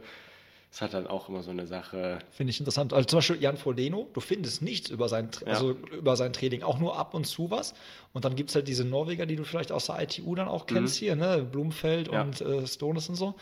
[0.70, 2.18] ist halt dann auch immer so eine Sache.
[2.30, 2.94] Finde ich interessant.
[2.94, 5.52] Also zum Beispiel Jan Frodeno, du findest nichts über sein, Tra- Ja.
[5.52, 7.74] also über sein Training, auch nur ab und zu was.
[8.14, 10.64] Und dann gibt es halt diese Norweger, die du vielleicht aus der ITU dann auch
[10.66, 11.42] kennst hier, ne?
[11.50, 12.14] Blumfeld Mhm.
[12.14, 12.22] Ja.
[12.22, 13.34] und äh, Stones und so.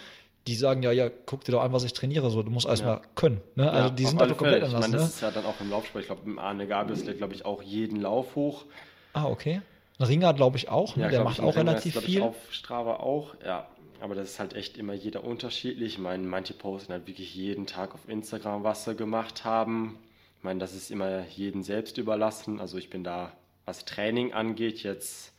[0.46, 2.30] Die sagen ja, ja, guck dir doch an, was ich trainiere.
[2.30, 3.02] So, du musst erstmal Ja.
[3.14, 3.40] können.
[3.56, 3.70] Ne?
[3.70, 4.72] Also Ja, die sind da komplett anders.
[4.72, 4.98] Ich meine, Ne?
[5.02, 7.34] das ist ja dann auch im Laufsport, ich glaube, im Arne Gabriel ist der, glaube
[7.34, 8.64] ich, auch jeden Lauf hoch.
[9.12, 9.60] Ah, okay.
[9.98, 10.96] Ein Ringer, glaube ich, auch.
[10.96, 11.04] Ne?
[11.04, 12.22] Ja, der macht auch Ringer relativ ist, glaub ich, viel.
[12.22, 13.66] Auf Strava auch, ja.
[14.00, 15.94] Aber das ist halt echt immer jeder unterschiedlich.
[15.94, 19.98] Ich meine, manche posten halt wirklich jeden Tag auf Instagram, was sie gemacht haben.
[20.38, 22.60] Ich meine, das ist immer jedem selbst überlassen.
[22.60, 23.30] Also ich bin da,
[23.66, 25.32] was Training angeht, jetzt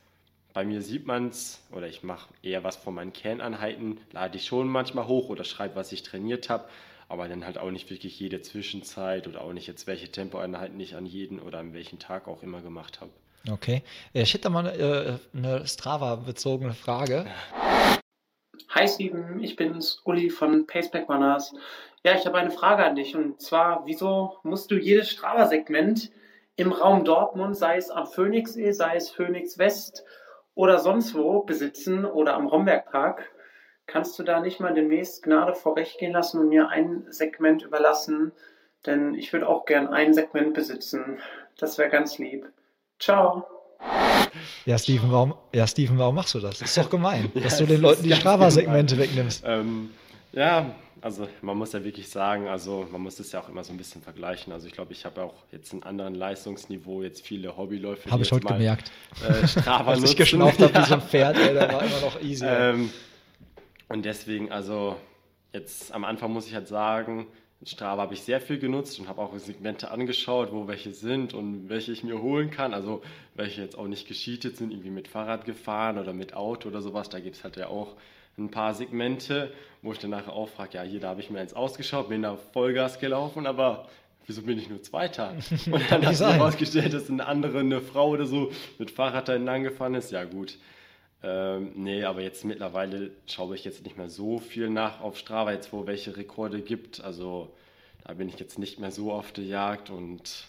[0.53, 4.45] bei mir sieht man es, oder ich mache eher was von meinen Kerneinheiten, lade ich
[4.45, 6.65] schon manchmal hoch oder schreibe, was ich trainiert habe,
[7.07, 10.95] aber dann halt auch nicht wirklich jede Zwischenzeit oder auch nicht jetzt, welche Tempoeinheiten ich
[10.95, 13.11] an jeden oder an welchem Tag auch immer gemacht habe.
[13.49, 13.81] Okay.
[14.13, 17.25] Äh, Ich hätte da mal äh, eine Strava-bezogene Frage.
[18.69, 21.53] Hi Steven, ich bin's, Uli von Paceback Runners.
[22.05, 26.11] Ja, ich habe eine Frage an dich und zwar, wieso musst du jedes Strava-Segment
[26.55, 30.03] im Raum Dortmund, sei es am Phoenixsee, sei es Phoenix West
[30.61, 33.31] oder sonst wo besitzen oder am Rombergpark?
[33.87, 37.63] Kannst du da nicht mal demnächst Gnade vor Recht gehen lassen und mir ein Segment
[37.63, 38.31] überlassen?
[38.85, 41.17] Denn ich würde auch gern ein Segment besitzen.
[41.57, 42.47] Das wäre ganz lieb.
[42.99, 43.43] Ciao.
[44.65, 46.59] Ja, Steven, warum, ja, Steven, warum machst du das?
[46.59, 49.43] Das ist doch gemein, Ja, dass du den Leuten die Strava-Segmente wegnimmst.
[49.43, 49.89] Ähm,
[50.33, 53.73] ja, also man muss ja wirklich sagen, also man muss das ja auch immer so
[53.73, 54.53] ein bisschen vergleichen.
[54.53, 58.09] Also ich glaube, ich habe auch jetzt einen anderen Leistungsniveau, jetzt viele Hobbyläufe.
[58.09, 58.91] Habe ich heute mal, gemerkt.
[59.27, 62.21] Äh, Strava Als ich geschnauft habe wie so ein Pferd, ey, da war immer noch
[62.21, 62.45] easy.
[62.47, 62.91] Ähm,
[63.89, 64.95] und deswegen, also
[65.53, 67.27] jetzt am Anfang muss ich halt sagen,
[67.63, 71.69] Strava habe ich sehr viel genutzt und habe auch Segmente angeschaut, wo welche sind und
[71.69, 72.73] welche ich mir holen kann.
[72.73, 73.01] Also
[73.35, 77.09] welche jetzt auch nicht gescheatet sind, irgendwie mit Fahrrad gefahren oder mit Auto oder sowas.
[77.09, 77.95] Da gibt es halt ja auch
[78.37, 79.51] ein paar Segmente,
[79.81, 82.21] wo ich dann nachher auch frage, ja, hier, da habe ich mir eins ausgeschaut, bin
[82.21, 83.89] da Vollgas gelaufen, aber
[84.27, 85.33] wieso bin ich nur Zweiter?
[85.71, 89.35] Und dann hat sich herausgestellt, dass eine andere, eine Frau oder so mit Fahrrad da
[89.35, 90.11] entlang gefahren ist.
[90.11, 90.57] Ja gut,
[91.23, 95.51] ähm, nee, aber jetzt mittlerweile schaue ich jetzt nicht mehr so viel nach auf Strava,
[95.51, 97.01] jetzt wo welche Rekorde gibt.
[97.01, 97.53] Also
[98.05, 100.45] da bin ich jetzt nicht mehr so auf der Jagd und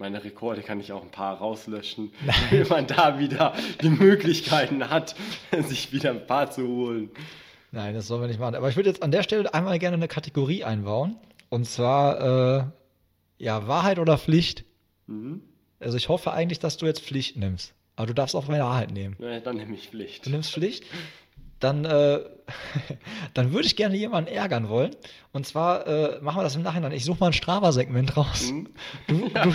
[0.00, 2.12] meine Rekorde kann ich auch ein paar rauslöschen,
[2.50, 5.14] wenn man da wieder die Möglichkeiten hat,
[5.68, 7.10] sich wieder ein paar zu holen.
[7.70, 8.56] Nein, das sollen wir nicht machen.
[8.56, 11.16] Aber ich würde jetzt an der Stelle einmal gerne eine Kategorie einbauen.
[11.50, 12.64] Und zwar, äh,
[13.38, 14.64] ja, Wahrheit oder Pflicht.
[15.06, 15.42] Mhm.
[15.78, 17.74] Also ich hoffe eigentlich, dass du jetzt Pflicht nimmst.
[17.96, 19.16] Aber du darfst auch meine Wahrheit nehmen.
[19.18, 20.26] Ja, dann nehme ich Pflicht.
[20.26, 20.84] Du nimmst Pflicht.
[21.60, 22.20] Dann, äh,
[23.34, 24.96] dann würde ich gerne jemanden ärgern wollen.
[25.32, 26.92] Und zwar äh, machen wir das im Nachhinein.
[26.92, 28.50] Ich suche mal ein Strava-Segment raus.
[28.50, 28.68] Mhm.
[29.06, 29.52] Du, du,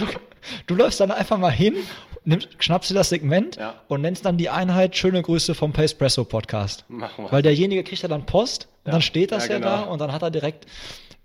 [0.68, 1.76] du läufst dann einfach mal hin,
[2.24, 3.76] nimmst, schnappst dir das Segment Ja.
[3.88, 6.86] und nennst dann die Einheit Schöne Grüße vom Pacepresso Podcast.
[6.88, 7.32] Machen wir.
[7.32, 8.91] Weil derjenige kriegt ja dann Post und Ja.
[8.93, 9.70] dann steht das ja, Ja, genau.
[9.70, 10.66] da und dann hat er direkt,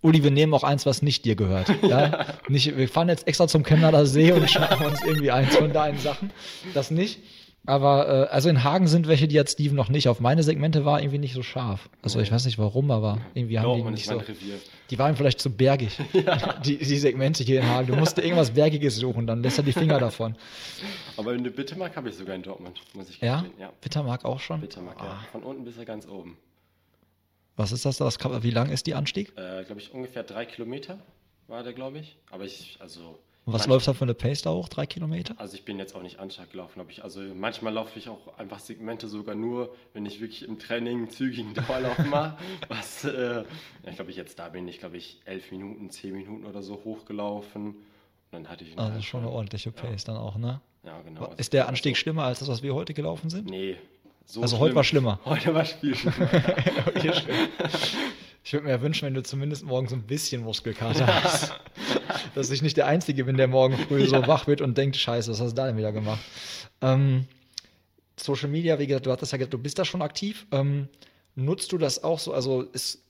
[0.02, 1.68] Uli, wir nehmen auch eins, was nicht dir gehört.
[1.82, 2.26] Ja?
[2.48, 5.98] Nicht, wir fahren jetzt extra zum Chemnader See und schnappen uns irgendwie eins von deinen
[5.98, 6.30] Sachen.
[6.74, 7.18] Das nicht.
[7.66, 10.08] Aber äh, also in Hagen sind welche, die hat Steven noch nicht.
[10.08, 11.90] Auf meine Segmente war irgendwie nicht so scharf.
[12.02, 14.24] Also ich weiß nicht warum, aber irgendwie haben die Dortmund nicht ist mein so.
[14.24, 14.54] Revier.
[14.88, 15.96] Die waren vielleicht zu bergig.
[16.64, 17.88] Die, die Segmente hier in Hagen.
[17.88, 20.34] Du musst irgendwas Bergiges suchen, dann lässt er die Finger davon.
[21.16, 23.42] Aber eine Bittermark habe ich sogar in Dortmund, muss ich Ja?
[23.42, 23.60] gestehen.
[23.60, 24.60] Ja, Bittermark auch schon.
[24.60, 25.04] Bittermark, Ah.
[25.04, 25.18] ja.
[25.30, 26.36] Von unten bis ganz oben.
[27.56, 27.98] Was ist das?
[27.98, 29.32] das kann, wie lang ist die Anstieg?
[29.36, 30.98] Äh, glaube ich, ungefähr drei Kilometer
[31.46, 32.16] war der, glaube ich.
[32.30, 33.18] Aber ich, also.
[33.50, 34.68] Und was läuft da für eine Pace da hoch?
[34.68, 35.34] Drei Kilometer?
[35.38, 38.60] Also ich bin jetzt auch nicht Anschlag gelaufen, ich, also manchmal laufe ich auch einfach
[38.60, 42.36] Segmente sogar nur, wenn ich wirklich im Training zügigen Dauerlauf mache.
[42.68, 43.44] Was, äh, ja,
[43.88, 46.80] ich glaube ich jetzt da bin ich, glaube ich, elf Minuten, zehn Minuten oder so
[46.84, 47.66] hochgelaufen.
[47.66, 47.76] Und
[48.30, 50.60] dann hatte ich Also schon eine ordentliche Pace dann auch, ne?
[50.84, 51.24] Ja, genau.
[51.24, 53.50] Also Ist der also- Anstieg schlimmer als das, was wir heute gelaufen sind?
[53.50, 53.76] Nee.
[54.26, 55.18] So Also heute war schlimmer.
[55.24, 56.28] Heute war viel schlimmer.
[58.42, 61.52] Ich würde mir ja wünschen, wenn du zumindest morgen so ein bisschen Muskelkater hast.
[62.34, 65.30] Dass ich nicht der Einzige bin, der morgen früh so wach wird und denkt, scheiße,
[65.30, 66.20] was hast du da denn wieder gemacht?
[66.80, 67.26] Ähm,
[68.16, 70.46] Social Media, wie gesagt, du hattest ja gesagt, du bist da schon aktiv.
[70.52, 70.88] Ähm,
[71.34, 72.32] nutzt du das auch so?
[72.32, 73.02] Also ist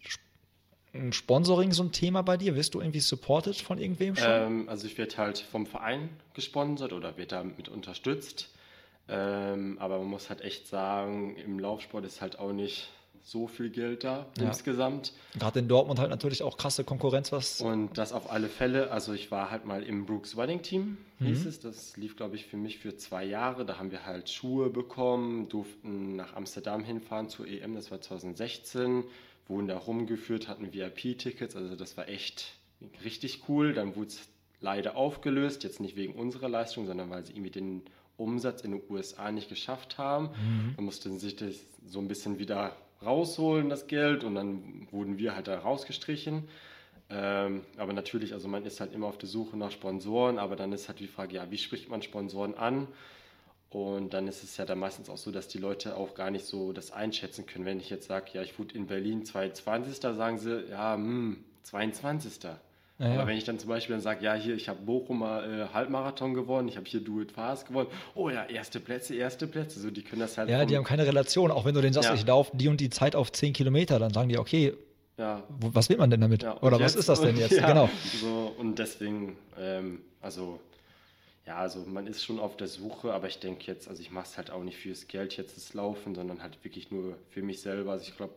[1.10, 2.56] Sponsoring so ein Thema bei dir?
[2.56, 4.28] Wirst du irgendwie supported von irgendwem schon?
[4.28, 8.48] Ähm, also ich werde halt vom Verein gesponsert oder wird damit unterstützt.
[9.08, 12.88] Ähm, aber man muss halt echt sagen, im Laufsport ist halt auch nicht
[13.22, 14.46] so viel Geld da Ja.
[14.48, 15.12] insgesamt.
[15.38, 17.60] Gerade in Dortmund halt natürlich auch krasse Konkurrenz, was.
[17.60, 18.90] Und das auf alle Fälle.
[18.90, 21.60] Also ich war halt mal im Brooks Running Team, hieß es.
[21.60, 23.64] Das lief, glaube ich, für mich für zwei Jahre.
[23.66, 29.04] Da haben wir halt Schuhe bekommen, durften nach Amsterdam hinfahren zur EM, das war 2016,
[29.48, 31.56] wurden da rumgeführt, hatten VIP-Tickets.
[31.56, 32.54] Also das war echt
[33.04, 33.72] richtig cool.
[33.74, 34.28] Dann wurde es
[34.60, 37.82] leider aufgelöst, jetzt nicht wegen unserer Leistung, sondern weil sie irgendwie den
[38.16, 40.30] Umsatz in den USA nicht geschafft haben.
[40.76, 41.54] Dann mussten sie sich das
[41.86, 46.48] so ein bisschen wieder rausholen, das Geld, und dann wurden wir halt da rausgestrichen.
[47.08, 50.72] Ähm, aber natürlich, also man ist halt immer auf der Suche nach Sponsoren, aber dann
[50.72, 52.86] ist halt die Frage, ja, wie spricht man Sponsoren an?
[53.70, 56.44] Und dann ist es ja dann meistens auch so, dass die Leute auch gar nicht
[56.44, 57.64] so das einschätzen können.
[57.64, 59.96] Wenn ich jetzt sage, ja, ich wurde in Berlin 22.
[60.00, 62.50] sagen sie, ja, hm, 22.
[63.00, 63.14] Ja.
[63.14, 66.34] Aber wenn ich dann zum Beispiel dann sage, ja, hier, ich habe Bochumer äh, Halbmarathon
[66.34, 69.90] gewonnen, ich habe hier Do It Fast gewonnen, oh ja, erste Plätze, erste Plätze, so
[69.90, 71.50] die können das halt Ja, vom- die haben keine Relation.
[71.50, 74.12] Auch wenn du denen sagst, ich laufe die und die Zeit auf 10 Kilometer, dann
[74.12, 74.74] sagen die, okay,
[75.16, 76.42] ja, was will man denn damit?
[76.42, 77.52] Ja, Oder was jetzt- ist das denn jetzt?
[77.58, 77.88] Ja, Genau.
[78.20, 80.60] So, und deswegen, ähm, also,
[81.46, 84.26] ja, also man ist schon auf der Suche, aber ich denke jetzt, also ich mache
[84.26, 87.60] es halt auch nicht fürs Geld jetzt das Laufen, sondern halt wirklich nur für mich
[87.62, 87.92] selber.
[87.92, 88.34] Also ich glaube,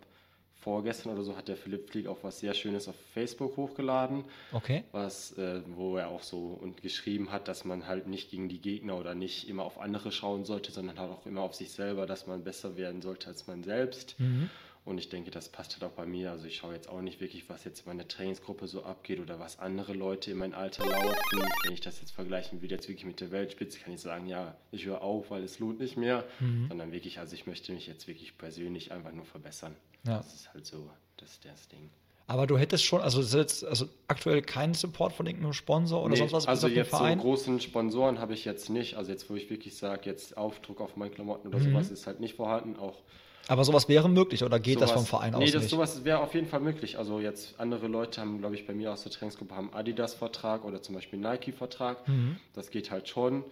[0.63, 4.83] vorgestern oder so hat der Philipp Flieg auch was sehr Schönes auf Facebook hochgeladen, Okay.
[4.91, 8.59] was, äh, wo er auch so und geschrieben hat, dass man halt nicht gegen die
[8.61, 12.05] Gegner oder nicht immer auf andere schauen sollte, sondern halt auch immer auf sich selber,
[12.05, 14.19] dass man besser werden sollte als man selbst.
[14.19, 14.49] Mhm.
[14.85, 16.31] Und ich denke, das passt halt auch bei mir.
[16.31, 19.39] Also ich schaue jetzt auch nicht wirklich, was jetzt in meiner Trainingsgruppe so abgeht oder
[19.39, 21.15] was andere Leute in meinem Alter laufen.
[21.63, 24.55] Wenn ich das jetzt vergleichen will, jetzt wirklich mit der Weltspitze, kann ich sagen, ja,
[24.71, 26.25] ich höre auf, weil es lohnt nicht mehr.
[26.41, 26.67] Mhm.
[26.67, 29.73] Sondern wirklich, also ich möchte mich jetzt wirklich persönlich einfach nur verbessern.
[30.05, 30.17] Ja.
[30.17, 31.89] Das ist halt so, das ist das Ding.
[32.27, 36.17] Aber du hättest schon, also jetzt also aktuell keinen Support von irgendeinem Sponsor oder Nee,
[36.17, 37.19] sonst was also jetzt so Verein?
[37.19, 38.95] großen Sponsoren habe ich jetzt nicht.
[38.95, 41.71] Also jetzt, wo ich wirklich sage, jetzt Aufdruck auf meinen Klamotten oder Mhm.
[41.71, 42.77] sowas ist halt nicht vorhanden.
[42.77, 43.01] Auch
[43.47, 45.69] Aber sowas wäre möglich oder geht das vom Sowas- Verein nee, aus das, nicht?
[45.71, 46.97] sowas wäre auf jeden Fall möglich.
[46.97, 50.81] Also jetzt andere Leute haben, glaube ich, bei mir aus der Trainingsgruppe haben Adidas-Vertrag oder
[50.81, 52.07] zum Beispiel Nike-Vertrag.
[52.07, 52.37] Mhm.
[52.53, 53.43] Das geht halt schon.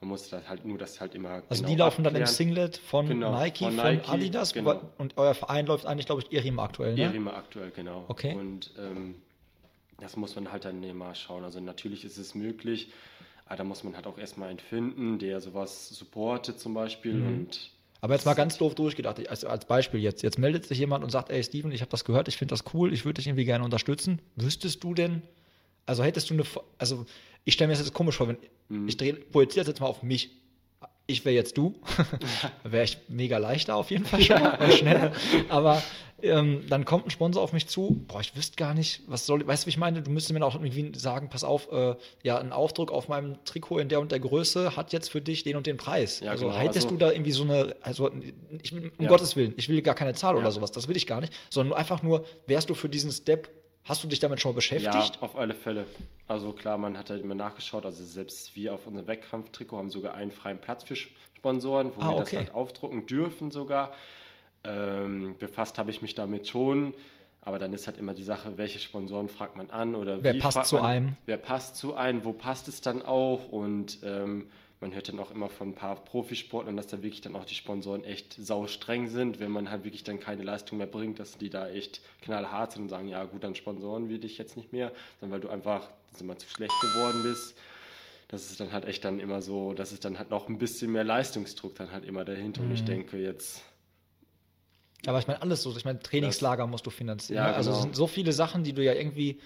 [0.00, 1.42] Man muss das halt nur das halt immer.
[1.48, 2.34] Also genau die laufen dann im abklären.
[2.36, 4.80] Singlet von Genau, Nike, von von, Nike, Adidas genau.
[4.98, 7.02] und euer Verein läuft eigentlich, glaube ich, Erim aktuell, ne?
[7.04, 8.04] Erima aktuell, genau.
[8.08, 8.34] Okay.
[8.34, 9.14] Und ähm,
[10.00, 11.44] das muss man halt dann immer schauen.
[11.44, 12.88] Also natürlich ist es möglich,
[13.46, 17.14] aber da muss man halt auch erstmal einen finden, der sowas supportet zum Beispiel.
[17.14, 17.26] Mhm.
[17.28, 17.70] Und
[18.06, 20.22] Aber jetzt mal ganz doof durchgedacht, also als Beispiel jetzt.
[20.22, 22.62] Jetzt meldet sich jemand und sagt, ey Steven, ich habe das gehört, ich finde das
[22.72, 24.20] cool, ich würde dich irgendwie gerne unterstützen.
[24.36, 25.22] Wüsstest du denn,
[25.86, 26.44] also hättest du eine,
[26.78, 27.04] also
[27.44, 28.36] ich stelle mir das jetzt komisch vor, wenn
[28.68, 28.86] Mhm.
[28.86, 30.30] ich drehe, projiziere das jetzt mal auf mich.
[31.08, 31.74] Ich wäre jetzt du,
[32.64, 35.12] wäre ich mega leichter auf jeden Fall schon mal, und schneller.
[35.48, 35.80] Aber
[36.20, 39.46] ähm, dann kommt ein Sponsor auf mich zu, boah, ich wüsste gar nicht, was soll,
[39.46, 40.02] weißt du, wie ich meine?
[40.02, 41.94] Du müsstest mir auch irgendwie sagen, pass auf, äh,
[42.24, 45.44] ja, ein Aufdruck auf meinem Trikot in der und der Größe hat jetzt für dich
[45.44, 46.20] den und den Preis.
[46.20, 48.10] Ja, also genau, hättest also- du da irgendwie so eine, also
[48.62, 49.08] ich, um Ja.
[49.08, 50.40] Gottes Willen, ich will gar keine Zahl Ja.
[50.40, 53.48] oder sowas, das will ich gar nicht, sondern einfach nur, wärst du für diesen Step,
[53.86, 54.94] hast du dich damit schon mal beschäftigt?
[54.94, 55.86] Ja, auf alle Fälle.
[56.28, 57.84] Also klar, man hat halt immer nachgeschaut.
[57.84, 62.08] Also selbst wir auf unserem Wettkampftrikot haben sogar einen freien Platz für Sponsoren, wo Ah,
[62.10, 62.24] wir okay.
[62.24, 63.92] das halt aufdrucken dürfen sogar.
[64.64, 66.94] Ähm, befasst habe ich mich damit schon.
[67.42, 70.64] Aber dann ist halt immer die Sache, welche Sponsoren fragt man an oder Wer passt
[70.66, 71.16] zu man, einem?
[71.26, 72.24] Wer passt zu einem?
[72.24, 73.48] Wo passt es dann auch?
[73.50, 74.48] Und ähm,
[74.86, 77.56] man hört dann auch immer von ein paar Profisportlern, dass da wirklich dann auch die
[77.56, 81.36] Sponsoren echt sau streng sind, wenn man halt wirklich dann keine Leistung mehr bringt, dass
[81.38, 84.72] die da echt knallhart sind und sagen, ja gut, dann sponsoren wir dich jetzt nicht
[84.72, 85.90] mehr, sondern weil du einfach
[86.22, 87.56] mal, zu schlecht geworden bist.
[88.28, 90.92] Das ist dann halt echt dann immer so, das ist dann halt noch ein bisschen
[90.92, 92.62] mehr Leistungsdruck dann halt immer dahinter.
[92.62, 92.86] Und ich Mhm.
[92.86, 93.62] denke jetzt,
[95.04, 97.38] Aber ich meine, alles so, ich meine, Trainingslager musst du finanzieren.
[97.44, 97.54] Ja, ne?
[97.56, 97.82] Also es genau.
[97.86, 99.40] sind so viele Sachen, die du ja irgendwie,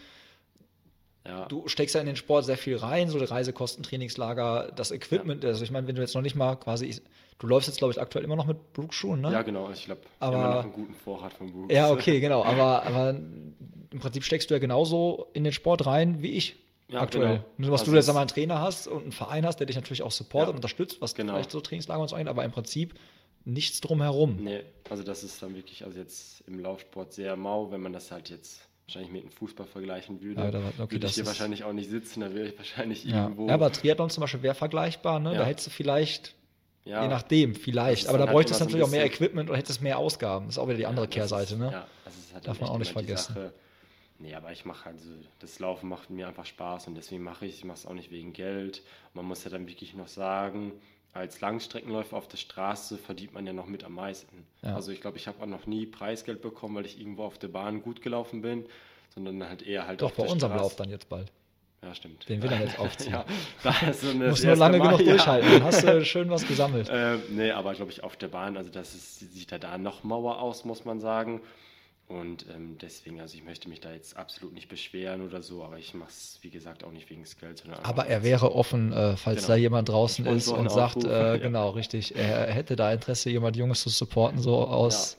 [1.27, 4.91] ja, du steckst ja in den Sport sehr viel rein, so die Reisekosten, Trainingslager, das
[4.91, 7.01] Equipment, also ich meine, wenn du jetzt noch nicht mal quasi,
[7.39, 9.33] du läufst jetzt, glaube ich, aktuell immer noch mit Brooks-Schuhen, ne?
[9.33, 11.73] ja genau, ich glaube, immer noch einen guten Vorrat von Buchs.
[11.75, 12.43] Ja, okay, genau.
[12.45, 16.57] Aber, aber im Prinzip steckst du ja genauso in den Sport rein wie ich
[16.89, 17.29] Ja, aktuell.
[17.39, 17.45] genau.
[17.59, 19.77] Nur, was Also du jetzt einmal einen Trainer hast und einen Verein hast, der dich
[19.77, 20.51] natürlich auch supportet Ja.
[20.51, 21.35] und unterstützt, was Genau.
[21.35, 22.95] vielleicht so Trainingslager und so angeht, aber im Prinzip
[23.45, 24.37] nichts drumherum.
[24.43, 28.11] Nee, also das ist dann wirklich, also jetzt im Laufsport sehr mau, wenn man das
[28.11, 28.61] halt jetzt
[28.95, 30.41] wahrscheinlich mit dem Fußball vergleichen würde.
[30.43, 33.05] Ja, da- okay, würde das ich hier wahrscheinlich auch nicht sitzen, da wäre ich wahrscheinlich
[33.05, 33.25] Ja.
[33.25, 33.49] irgendwo.
[33.49, 35.33] ja, aber Triathlon zum Beispiel wäre vergleichbar, ne?
[35.33, 35.39] Ja.
[35.41, 36.35] Da hättest du vielleicht,
[36.85, 39.49] Ja, je nachdem, Das vielleicht, aber da halt bräuchtest du ein natürlich auch mehr Equipment
[39.51, 40.47] und hättest mehr Ausgaben.
[40.47, 41.71] Das ist auch wieder die andere das Kehrseite, ist, ne?
[41.73, 43.35] Ja, das ist halt Darf man auch nicht vergessen.
[43.35, 43.53] Sache.
[44.19, 47.47] Nee, aber ich mache halt so, das Laufen macht mir einfach Spaß und deswegen mache
[47.47, 48.83] ich, ich mache es auch nicht wegen Geld.
[49.15, 50.73] Man muss ja dann wirklich noch sagen,
[51.13, 54.47] als Langstreckenläufer auf der Straße verdient man ja noch mit am meisten.
[54.63, 54.75] Ja.
[54.75, 57.49] Also ich glaube, ich habe auch noch nie Preisgeld bekommen, weil ich irgendwo auf der
[57.49, 58.67] Bahn gut gelaufen bin,
[59.15, 60.65] sondern halt eher halt Doch, auf bei der unserem Straße.
[60.65, 61.33] Lauf dann jetzt bald.
[61.83, 62.29] Ja, stimmt.
[62.29, 63.13] Den will er jetzt aufziehen.
[63.13, 63.25] ja,
[63.63, 65.13] da ist das nur lange Mal, genug ja.
[65.13, 66.89] durchhalten, dann hast du schön was gesammelt.
[66.93, 70.05] Ähm, nee, aber glaube ich auf der Bahn, also das ist, sieht ja da noch
[70.05, 71.41] Mauer aus, muss man sagen.
[72.11, 75.79] Und ähm, deswegen, also ich möchte mich da jetzt absolut nicht beschweren oder so, aber
[75.79, 77.63] ich mache es, wie gesagt, auch nicht wegen des Geldes.
[77.85, 79.49] Aber er wäre offen, äh, falls Genau.
[79.55, 81.37] da jemand draußen ist und sagt, äh, ja.
[81.37, 85.19] genau, richtig, er hätte da Interesse, jemand Junges zu supporten, so aus,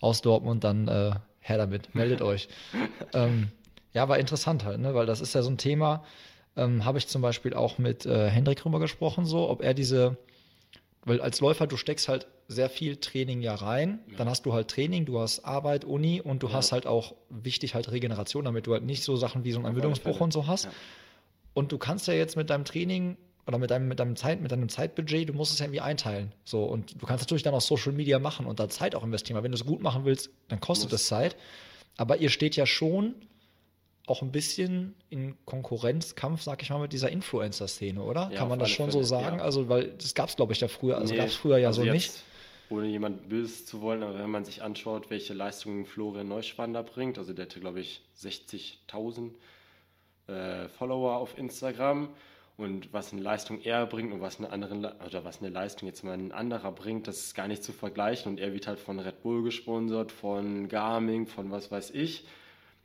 [0.00, 1.10] aus Dortmund, dann äh,
[1.40, 2.48] her damit, meldet euch.
[3.14, 3.48] ähm,
[3.92, 4.94] ja, war interessant halt, ne?
[4.94, 6.04] weil das ist ja so ein Thema,
[6.56, 10.16] ähm, habe ich zum Beispiel auch mit äh, Hendrik drüber gesprochen, so, ob er diese,
[11.08, 14.18] weil als Läufer, du steckst halt sehr viel Training ja rein, Ja.
[14.18, 16.54] dann hast du halt Training, du hast Arbeit, Uni und du Ja.
[16.54, 19.66] hast halt auch wichtig halt Regeneration, damit du halt nicht so Sachen wie so einen
[19.66, 20.64] Ermüdungsbruch und so hast.
[20.66, 20.70] Ja.
[21.54, 23.16] Und du kannst ja jetzt mit deinem Training
[23.46, 26.32] oder mit deinem, mit deinem Zeit, mit deinem Zeitbudget, du musst es ja irgendwie einteilen.
[26.44, 29.36] So, und du kannst natürlich dann auch Social Media machen und da Zeit auch investieren.
[29.36, 31.36] Weil wenn du es gut machen willst, dann kostet es Zeit.
[31.96, 33.14] Aber ihr steht ja schon
[34.08, 38.30] auch ein bisschen in Konkurrenzkampf, sag ich mal, mit dieser Influencer-Szene, oder?
[38.32, 39.38] Ja, Kann man das schon so Fälle, sagen?
[39.38, 39.44] ja.
[39.44, 41.68] Also, weil das gab es, glaube ich, ja früher, also Nee, gab es früher ja
[41.68, 42.22] also so nicht.
[42.70, 47.16] Ohne jemand böse zu wollen, aber wenn man sich anschaut, welche Leistungen Florian Neuschwander bringt,
[47.18, 49.30] also der hatte, glaube ich, 60.000
[50.28, 52.10] äh, Follower auf Instagram
[52.58, 56.04] und was eine Leistung er bringt und was eine andere oder was eine Leistung jetzt
[56.04, 58.98] mal ein anderer bringt, das ist gar nicht zu vergleichen und er wird halt von
[58.98, 62.24] Red Bull gesponsert, von Garmin, von was weiß ich.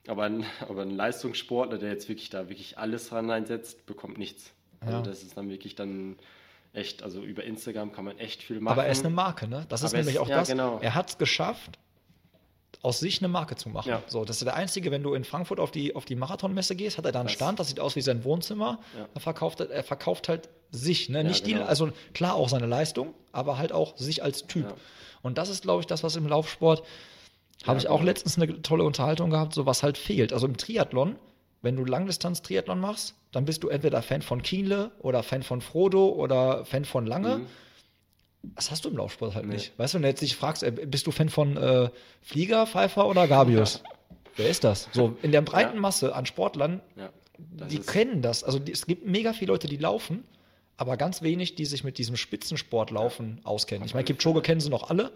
[0.08, 4.52] Aber ein, aber ein Leistungssportler, der jetzt wirklich da wirklich alles dran einsetzt, bekommt nichts.
[4.82, 5.02] Also Ja.
[5.02, 6.18] das ist dann wirklich dann
[6.74, 8.74] echt, also über Instagram kann man echt viel machen.
[8.74, 9.66] Aber er ist eine Marke, ne?
[9.70, 10.48] Das ist Aber er nämlich ist- auch ja, das.
[10.50, 10.80] genau.
[10.82, 11.80] Er hat es geschafft,
[12.82, 13.88] aus sich eine Marke zu machen.
[13.90, 14.04] Ja.
[14.08, 16.98] So, das ist der einzige, wenn du in Frankfurt auf die, auf die Marathonmesse gehst,
[16.98, 18.80] hat er da einen Das- Stand, das sieht aus wie sein Wohnzimmer.
[18.98, 19.08] Ja.
[19.14, 21.24] Er, verkauft, er verkauft halt sich, ne?
[21.24, 21.66] Nicht die, genau.
[21.66, 24.74] also klar auch seine Leistung, aber halt auch sich als Typ.
[25.22, 26.84] Und das ist, glaube ich, das, was im Laufsport,
[27.64, 30.34] habe ich auch letztens eine tolle Unterhaltung gehabt, so was halt fehlt.
[30.34, 31.16] Also im Triathlon,
[31.62, 36.10] wenn du Langdistanz-Triathlon machst, dann bist du entweder Fan von Kienle oder Fan von Frodo
[36.10, 37.38] oder Fan von Lange.
[37.40, 37.46] Mhm.
[38.56, 39.54] Das hast du im Laufsport halt Nee.
[39.54, 39.80] nicht.
[39.80, 41.90] Weißt du, wenn du jetzt dich fragst, äh, bist du Fan von äh,
[42.22, 43.82] Flieger, Pfeiffer oder Gabius?
[44.36, 44.90] Wer ist das?
[44.92, 45.82] So, in der breiten Ja.
[45.82, 47.10] Masse an Sportlern, Ja,
[47.70, 48.44] die kennen das.
[48.44, 50.24] Also die, es gibt mega viele Leute, die laufen,
[50.76, 53.86] aber ganz wenig, die sich mit diesem Spitzensportlaufen auskennen.
[53.86, 55.12] Ich meine, Kipchoge kennen sie noch alle,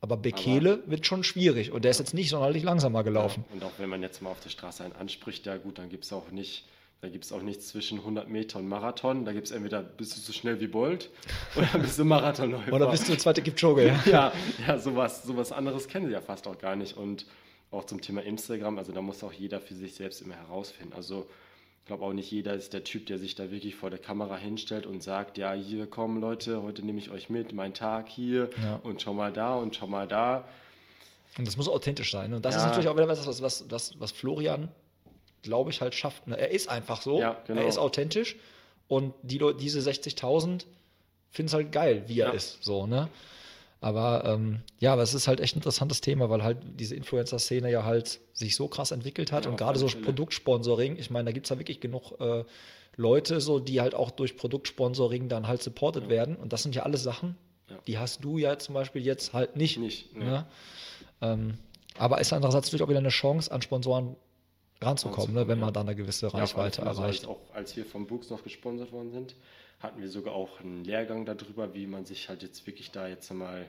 [0.00, 3.44] aber Bekele wird schon schwierig und der ist jetzt nicht sonderlich langsamer gelaufen.
[3.48, 5.88] Ja, und auch wenn man jetzt mal auf der Straße einen anspricht, ja gut, dann
[5.88, 6.64] gibt es auch nicht,
[7.00, 9.24] da gibt es auch nichts zwischen 100 Meter und Marathon.
[9.24, 11.10] Da gibt es entweder bist du so schnell wie Bolt
[11.56, 12.72] oder bist du Marathonläufer.
[12.72, 13.86] Oder bist du der zweite Kipchoge?
[13.86, 14.02] Ja?
[14.10, 14.32] ja,
[14.66, 16.96] ja, sowas, sowas anderes kennen sie ja fast auch gar nicht.
[16.96, 17.26] Und
[17.70, 20.92] auch zum Thema Instagram, also da muss auch jeder für sich selbst immer herausfinden.
[20.94, 21.26] Also
[21.86, 24.86] glaube auch nicht jeder ist der Typ, der sich da wirklich vor der Kamera hinstellt
[24.86, 28.80] und sagt, ja, hier kommen Leute, heute nehme ich euch mit, mein Tag hier Ja.
[28.82, 30.48] und schau mal da und schau mal da.
[31.38, 32.34] Und das muss authentisch sein.
[32.34, 32.68] Und das ist Ja.
[32.68, 34.68] natürlich auch wieder was, was, was, was, was Florian,
[35.42, 36.26] glaube ich, halt schafft.
[36.26, 36.36] Ne?
[36.38, 37.20] Er ist einfach so.
[37.20, 37.60] Ja, genau.
[37.62, 38.36] Er ist authentisch.
[38.88, 40.64] Und die, Leute- diese 60.000
[41.30, 42.58] finden es halt geil, wie er ist.
[42.62, 43.08] So, ne?
[43.86, 47.70] Aber ähm, ja, aber es ist halt echt ein interessantes Thema, weil halt diese Influencer-Szene
[47.70, 50.02] ja halt sich so krass entwickelt hat Ja, und gerade so Fälle.
[50.02, 52.42] Produktsponsoring, ich meine, da gibt es ja wirklich genug äh,
[52.96, 56.34] Leute, so, die halt auch durch Produktsponsoring dann halt supported werden.
[56.34, 57.36] Und das sind ja alles Sachen,
[57.70, 57.76] Ja.
[57.86, 59.78] die hast du ja zum Beispiel jetzt halt nicht.
[59.78, 60.24] Nicht, ne.
[60.24, 60.46] Ne?
[61.20, 61.58] Ähm,
[61.96, 64.16] aber ist andererseits natürlich auch wieder eine Chance, an Sponsoren
[64.82, 65.72] ranzukommen, ne, wenn man ja.
[65.72, 67.20] dann eine gewisse Ja, Reichweite also erreicht.
[67.22, 69.36] Als, auch als wir vom Books noch gesponsert worden sind,
[69.80, 73.30] hatten wir sogar auch einen Lehrgang darüber, wie man sich halt jetzt wirklich da jetzt
[73.30, 73.66] einmal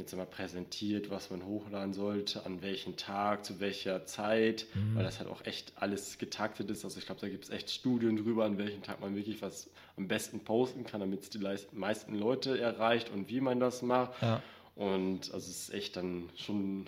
[0.00, 4.94] jetzt einmal präsentiert, was man hochladen sollte, an welchem Tag, zu welcher Zeit, Mhm.
[4.94, 6.84] weil das halt auch echt alles getaktet ist.
[6.84, 9.68] Also ich glaube, da gibt es echt Studien drüber, an welchem Tag man wirklich was
[9.96, 11.40] am besten posten kann, damit es die
[11.72, 14.12] meisten Leute erreicht und wie man das macht.
[14.22, 14.40] Ja.
[14.76, 16.86] Und also es ist echt dann schon,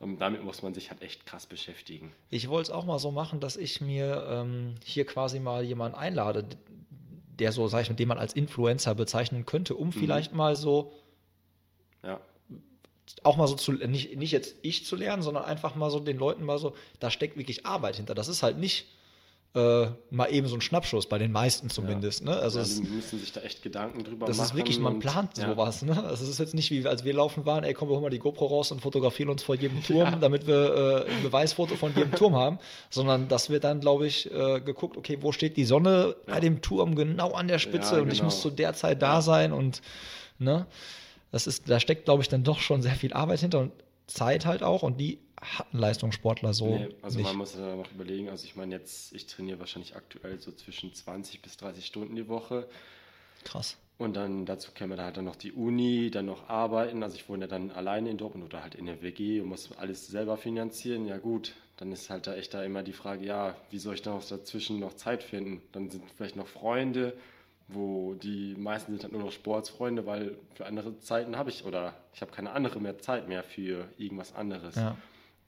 [0.00, 2.10] und damit muss man sich halt echt krass beschäftigen.
[2.30, 5.98] Ich wollte es auch mal so machen, dass ich mir ähm, hier quasi mal jemanden
[5.98, 6.46] einlade,
[7.38, 9.80] der so, sag ich mal, den man als Influencer bezeichnen könnte, Mhm.
[9.80, 10.92] um vielleicht mal so,
[12.02, 12.20] Ja.
[13.22, 16.18] auch mal so zu, nicht, nicht jetzt ich zu lernen, sondern einfach mal so den
[16.18, 18.14] Leuten mal so, da steckt wirklich Arbeit hinter.
[18.14, 18.86] Das ist halt nicht
[19.54, 22.24] äh, mal eben so ein Schnappschuss, bei den meisten zumindest.
[22.24, 22.34] Ne?
[22.36, 24.46] Also ja, es, die müssen sich da echt Gedanken drüber Das machen.
[24.48, 25.48] ist wirklich, man und- plant ja.
[25.48, 26.02] sowas, ne?
[26.02, 28.10] Also es ist jetzt nicht wie, als wir laufen waren, ey, komm, wir holen mal
[28.10, 31.94] die GoPro raus und fotografieren uns vor jedem Turm, damit wir äh, ein Beweisfoto von
[31.94, 32.58] jedem Turm haben,
[32.90, 36.60] sondern dass wir dann, glaube ich, äh, geguckt, okay, wo steht die Sonne bei dem
[36.60, 38.24] Turm genau an der Spitze Ja, und ich genau.
[38.24, 39.82] muss zu der Zeit da sein und,
[40.40, 40.66] ne?
[41.30, 43.72] Das ist, da steckt, glaube ich, dann doch schon sehr viel Arbeit hinter und
[44.06, 47.26] Zeit halt auch und die hatten Leistungssportler so Nee, also nicht.
[47.26, 50.92] man muss ja noch überlegen, also ich meine jetzt, ich trainiere wahrscheinlich aktuell so zwischen
[50.94, 52.66] 20 bis 30 Stunden die Woche
[53.44, 53.76] Krass.
[53.98, 57.28] und dann dazu käme da halt dann noch die Uni, dann noch arbeiten, also ich
[57.28, 60.36] wohne ja dann alleine in Dortmund oder halt in der WG und muss alles selber
[60.36, 63.94] finanzieren, ja gut, dann ist halt da echt da immer die Frage, ja, wie soll
[63.94, 65.60] ich dann auch dazwischen noch Zeit finden?
[65.72, 67.14] Dann sind vielleicht noch Freunde,
[67.66, 71.94] wo die meisten sind halt nur noch Sportsfreunde, weil für andere Zeiten habe ich oder
[72.14, 74.76] ich habe keine andere mehr Zeit mehr für irgendwas anderes.
[74.76, 74.96] Ja.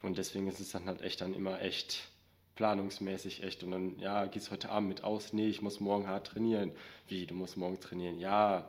[0.03, 2.09] Und deswegen ist es dann halt echt dann immer echt
[2.57, 3.63] planungsmäßig echt.
[3.63, 5.33] Und dann, ja, gehst heute Abend mit aus?
[5.33, 6.73] Nee, ich muss morgen hart trainieren.
[7.07, 8.19] Wie, du musst morgen trainieren?
[8.19, 8.69] Ja.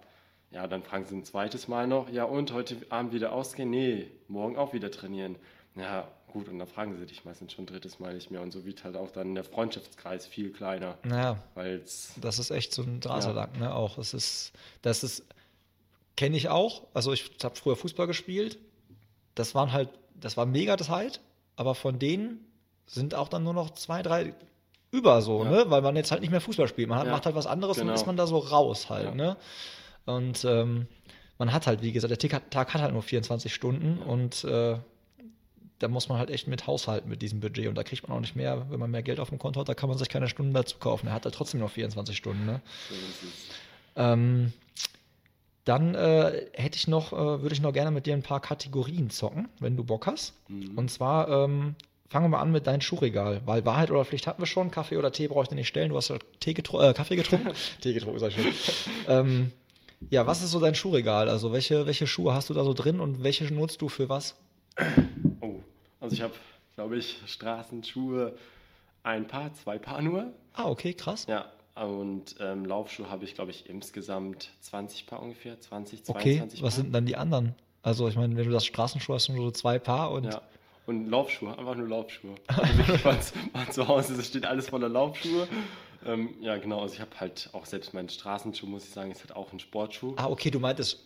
[0.51, 3.69] Ja, dann fragen sie ein zweites Mal noch, ja und, heute Abend wieder ausgehen?
[3.69, 5.35] Nee, morgen auch wieder trainieren.
[5.75, 8.41] Ja, gut, und dann fragen sie dich meistens schon ein drittes Mal nicht mehr.
[8.41, 12.51] Und so wird halt auch dann der Freundschaftskreis viel kleiner, Naja, weil es Das ist
[12.51, 13.73] echt so ein Drahtseilakt, ne?
[13.75, 13.97] Auch.
[13.97, 15.25] Es ist, das ist,
[16.15, 16.83] kenne ich auch.
[16.93, 18.57] Also ich habe früher Fußball gespielt.
[19.35, 21.19] Das waren halt, das war mega Zeit,
[21.55, 22.39] aber von denen
[22.85, 24.33] sind auch dann nur noch zwei, drei
[24.91, 25.49] über so, Ja.
[25.51, 25.65] ne?
[25.67, 26.87] Weil man jetzt halt nicht mehr Fußball spielt.
[26.89, 27.93] Man hat, Ja, macht halt was anderes und genau.
[27.95, 29.15] ist man da so raus halt, Ja.
[29.15, 29.37] ne?
[30.05, 30.87] Und ähm,
[31.37, 34.77] man hat halt, wie gesagt, der Tag hat halt nur 24 Stunden und äh,
[35.79, 38.21] da muss man halt echt mit haushalten mit diesem Budget und da kriegt man auch
[38.21, 40.27] nicht mehr, wenn man mehr Geld auf dem Konto hat, da kann man sich keine
[40.29, 41.07] Stunden dazu kaufen.
[41.07, 42.45] Er hat da trotzdem noch 24 Stunden.
[42.45, 42.61] Ne?
[43.95, 44.53] Ähm,
[45.67, 49.09] dann äh, hätte ich noch, äh, würde ich noch gerne mit dir ein paar Kategorien
[49.09, 50.33] zocken, wenn du Bock hast.
[50.47, 50.77] Mhm.
[50.77, 51.75] Und zwar ähm,
[52.09, 54.71] fangen wir mal an mit deinem Schuhregal, weil Wahrheit oder Pflicht hatten wir schon.
[54.71, 55.89] Kaffee oder Tee brauche ich dir nicht stellen.
[55.89, 57.51] Du hast ja Tee getru äh, Kaffee getrunken.
[57.81, 58.91] Tee getrunken, sag ich schon.
[59.07, 59.51] ähm,
[60.09, 61.27] ja, was ist so dein Schuhregal?
[61.27, 64.35] Also welche, welche Schuhe hast du da so drin und welche nutzt du für was?
[65.41, 65.55] Oh,
[65.99, 66.33] also ich habe,
[66.75, 68.37] glaube ich, Straßenschuhe
[69.03, 70.31] ein Paar, zwei Paar nur.
[70.53, 71.25] Ah, okay, krass.
[71.27, 71.51] Ja,
[71.85, 76.75] und ähm, Laufschuhe habe ich, glaube ich, insgesamt 20 Paar ungefähr, 20, Okay, 22 was
[76.75, 76.83] Paar.
[76.83, 77.55] sind dann die anderen?
[77.83, 80.41] Also ich meine, wenn du das Straßenschuh hast, nur so zwei Paar und Ja.
[80.85, 82.35] Und Laufschuhe, einfach nur Laufschuhe.
[82.47, 85.45] Also wirklich von, von zu Hause, es steht alles voller Laufschuhe.
[86.05, 89.19] Ähm, ja, genau, also ich habe halt auch selbst meinen Straßenschuh, muss ich sagen, ist
[89.19, 90.13] halt auch ein Sportschuh.
[90.15, 91.03] Ah, okay, du meintest,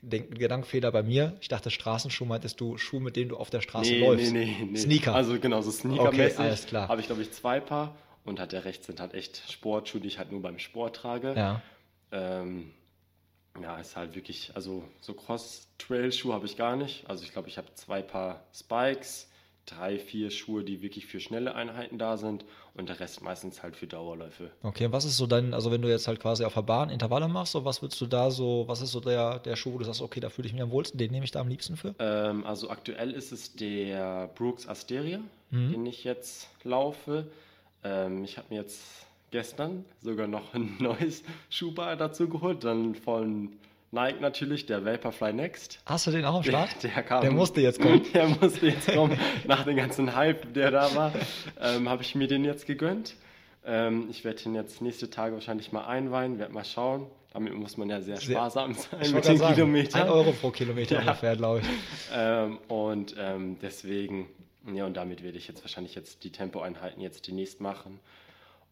[0.00, 1.36] Denk, Gedankenfehler bei mir.
[1.40, 4.32] Ich dachte, Straßenschuh meintest du Schuh, mit denen du auf der Straße läufst.
[4.32, 4.56] nee.
[4.76, 5.14] Sneaker.
[5.14, 6.32] Also genau, so Sneaker-mäßig.
[6.38, 6.88] Okay, alles klar.
[6.88, 7.94] Habe ich, glaube ich, zwei Paar.
[8.24, 11.34] Und halt der rechts sind halt echt Sportschuhe, die ich halt nur beim Sport trage.
[11.36, 11.60] ja.
[12.12, 12.72] Ähm,
[13.60, 17.08] ja, ist halt wirklich, also so Cross-Trail-Schuhe habe ich gar nicht.
[17.08, 19.28] Also ich glaube, ich habe zwei Paar Spikes,
[19.66, 22.44] drei, vier Schuhe, die wirklich für schnelle Einheiten da sind
[22.74, 24.50] und der Rest meistens halt für Dauerläufe.
[24.62, 26.90] Okay, und was ist so dein, also wenn du jetzt halt quasi auf der Bahn
[26.90, 29.78] Intervalle machst, so was würdest du da so, was ist so der, der Schuh, wo
[29.78, 31.76] du sagst, okay, da fühle ich mich am wohlsten, den nehme ich da am liebsten
[31.76, 31.94] für?
[31.98, 35.20] Ähm, also aktuell ist es der Brooks Asteria,
[35.50, 35.72] Mhm.
[35.72, 37.26] den ich jetzt laufe.
[37.84, 38.80] Ähm, ich habe mir jetzt
[39.30, 43.50] gestern sogar noch ein neues Schuhbar dazu geholt, dann von
[43.90, 45.80] Nike natürlich, der Vaporfly Next.
[45.86, 46.82] Hast du den auch am Start?
[46.82, 48.02] Der, der, kam, Der musste jetzt kommen.
[48.14, 49.18] Der musste jetzt kommen.
[49.46, 51.12] Nach dem ganzen Hype, der da war,
[51.60, 53.14] ähm, habe ich mir den jetzt gegönnt.
[53.66, 57.06] Ähm, ich werde ihn jetzt nächste Tage wahrscheinlich mal einweihen, werde mal schauen.
[57.34, 60.02] Damit muss man ja sehr, Sehr- sparsam sein Ich mit den sagen, Kilometern.
[60.02, 61.00] ein Euro pro Kilometer Ja.
[61.02, 61.66] ungefähr, glaube ich.
[62.14, 64.26] Ähm, und ähm, deswegen,
[64.66, 68.00] ja, und damit werde ich jetzt wahrscheinlich jetzt die Tempoeinheiten jetzt demnächst machen.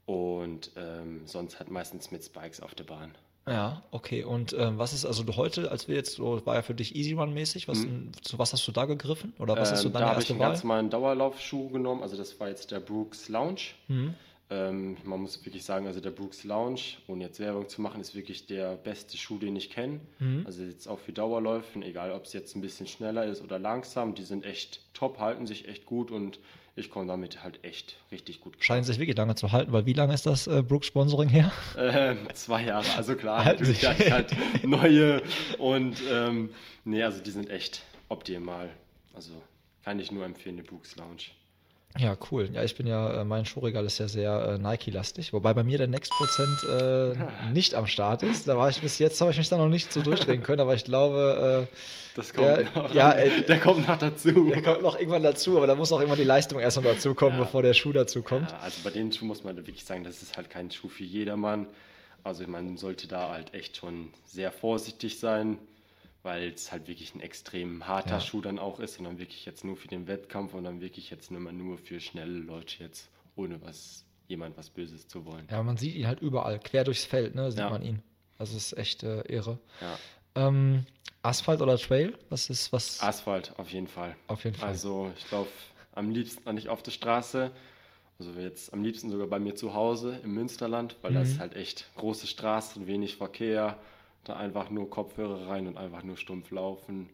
[0.06, 3.14] Und ähm, sonst halt meistens mit Spikes auf der Bahn.
[3.46, 4.24] Ja, okay.
[4.24, 6.94] Und ähm, was ist, also du heute, als wir jetzt, so, war ja für dich
[6.94, 7.86] Easy Run mäßig, was,
[8.22, 9.32] zu was hast du da gegriffen?
[9.38, 12.02] Oder was ist so Ähm, deine da habe ich einen ganz normalen Dauerlaufschuh genommen.
[12.02, 13.60] Also das war jetzt der Brooks Lounge.
[13.88, 14.14] Mhm.
[14.52, 18.16] Ähm, man muss wirklich sagen, also der Brooks Lounge, ohne jetzt Werbung zu machen, ist
[18.16, 20.00] wirklich der beste Schuh, den ich kenne.
[20.18, 20.42] Mhm.
[20.44, 24.16] Also jetzt auch für Dauerläufen, egal ob es jetzt ein bisschen schneller ist oder langsam,
[24.16, 26.40] die sind echt top, halten sich echt gut und
[26.74, 28.56] ich komme damit halt echt richtig gut.
[28.58, 31.52] Scheinen sich wirklich lange zu halten, weil wie lange ist das äh, Brooks Sponsoring her?
[31.76, 33.84] Ähm, zwei Jahre, also klar, Halten sich.
[33.86, 35.22] halt neue
[35.58, 36.50] und ähm,
[36.84, 38.70] nee, also die sind echt optimal.
[39.14, 39.30] Also
[39.84, 41.30] kann ich nur empfehlen, die Brooks Lounge.
[41.98, 42.48] Ja, cool.
[42.52, 45.76] Ja, ich bin ja, äh, mein Schuhregal ist ja sehr äh, Nike-lastig, wobei bei mir
[45.76, 47.14] der Next Prozent äh,
[47.52, 48.46] nicht am Start ist.
[48.46, 50.74] Da war ich bis jetzt, habe ich mich da noch nicht so durchdrehen können, aber
[50.74, 51.76] ich glaube, äh,
[52.16, 52.94] Das kommt Der- noch.
[52.94, 54.50] ja, äh, der kommt noch dazu.
[54.50, 57.36] der kommt noch irgendwann dazu, aber da muss auch irgendwann die Leistung erstmal dazu kommen,
[57.38, 57.44] Ja.
[57.44, 58.50] bevor der Schuh dazu kommt.
[58.50, 61.04] Ja, also bei den Schuhen muss man wirklich sagen, das ist halt kein Schuh für
[61.04, 61.66] jedermann.
[62.22, 65.58] Also man sollte da halt echt schon sehr vorsichtig sein,
[66.22, 68.20] weil es halt wirklich ein extrem harter Ja.
[68.20, 71.10] Schuh dann auch ist und dann wirklich jetzt nur für den Wettkampf und dann wirklich
[71.10, 75.46] jetzt nur nur für schnelle Leute jetzt, ohne was jemand was Böses zu wollen.
[75.50, 77.70] Ja, man sieht ihn halt überall, quer durchs Feld, ne, sieht Ja.
[77.70, 78.02] man ihn.
[78.38, 79.58] Das ist echt äh, irre.
[79.80, 79.98] Ja.
[80.34, 80.86] Ähm,
[81.22, 82.16] Asphalt oder Trail?
[82.28, 83.02] Was ist was?
[83.02, 84.16] Asphalt auf jeden Fall.
[84.28, 84.68] Auf jeden Fall.
[84.68, 85.50] Also ich laufe
[85.92, 87.50] am liebsten nicht auf der Straße.
[88.18, 91.22] Also jetzt am liebsten sogar bei mir zu Hause im Münsterland, weil Mhm.
[91.22, 93.78] ist halt echt große Straßen, wenig Verkehr.
[94.24, 97.08] Da einfach nur Kopfhörer rein und einfach nur stumpf laufen,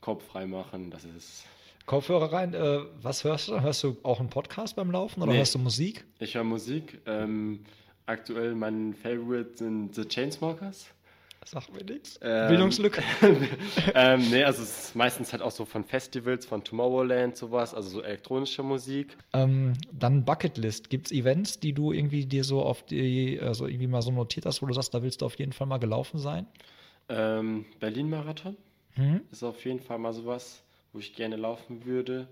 [0.00, 0.90] Kopf frei machen.
[0.90, 1.44] Das ist.
[1.86, 2.54] Kopfhörer rein.
[2.54, 3.60] Äh, was hörst du?
[3.60, 5.38] Hörst du auch einen Podcast beim Laufen oder Nee.
[5.38, 6.04] hörst du Musik?
[6.18, 7.00] Ich höre Musik.
[7.06, 7.64] Ähm,
[8.06, 10.86] aktuell mein Favorite sind The Chainsmokers.
[11.44, 12.18] Sagt mir nichts.
[12.22, 13.02] Ähm, Bildungslücke.
[13.94, 17.88] ähm, nee, also es ist meistens halt auch so von Festivals, von Tomorrowland, sowas, also
[17.88, 19.16] so elektronische Musik.
[19.32, 20.90] Ähm, dann Bucketlist.
[20.90, 24.46] Gibt es Events, die du irgendwie dir so auf die, also irgendwie mal so notiert
[24.46, 26.46] hast, wo du sagst, da willst du auf jeden Fall mal gelaufen sein?
[27.08, 28.56] Ähm, Berlin-Marathon.
[28.94, 29.20] Hm?
[29.30, 30.62] ist auf jeden Fall mal sowas,
[30.92, 32.28] wo ich gerne laufen würde.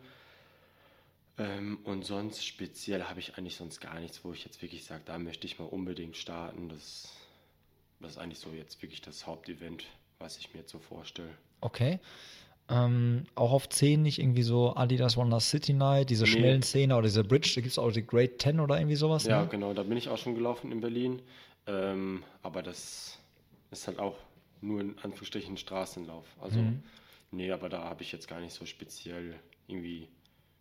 [1.39, 5.03] Ähm, und sonst speziell habe ich eigentlich sonst gar nichts, wo ich jetzt wirklich sage,
[5.05, 6.69] da möchte ich mal unbedingt starten.
[6.69, 7.13] Das,
[8.01, 9.85] das ist eigentlich so jetzt wirklich das Hauptevent,
[10.19, 11.31] was ich mir jetzt so vorstelle.
[11.61, 11.99] Okay.
[12.71, 16.31] Ähm, auch auf 10 nicht irgendwie so Adidas Wonder City Night, diese Nee.
[16.31, 19.25] schnellen Szene oder diese Bridge, da gibt es auch die Great 10 oder irgendwie sowas.
[19.25, 19.49] Ja, ne?
[19.49, 21.23] genau, da bin ich auch schon gelaufen in Berlin.
[21.67, 23.19] Ähm, aber das
[23.71, 24.17] ist halt auch
[24.61, 26.27] nur in Anführungsstrichen Straßenlauf.
[26.41, 26.83] Also, Mhm.
[27.31, 29.35] nee, aber da habe ich jetzt gar nicht so speziell
[29.67, 30.09] irgendwie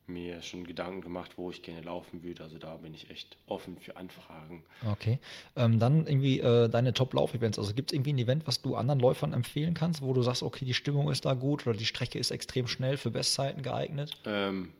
[0.07, 2.43] mir schon Gedanken gemacht, wo ich gerne laufen würde.
[2.43, 4.63] Also da bin ich echt offen für Anfragen.
[4.91, 5.19] Okay.
[5.55, 7.59] Ähm, dann irgendwie äh, deine Top-Lauf-Events.
[7.59, 10.43] Also gibt es irgendwie ein Event, was du anderen Läufern empfehlen kannst, wo du sagst,
[10.43, 14.17] okay, die Stimmung ist da gut oder die Strecke ist extrem schnell für Bestzeiten geeignet?
[14.25, 14.71] Ähm,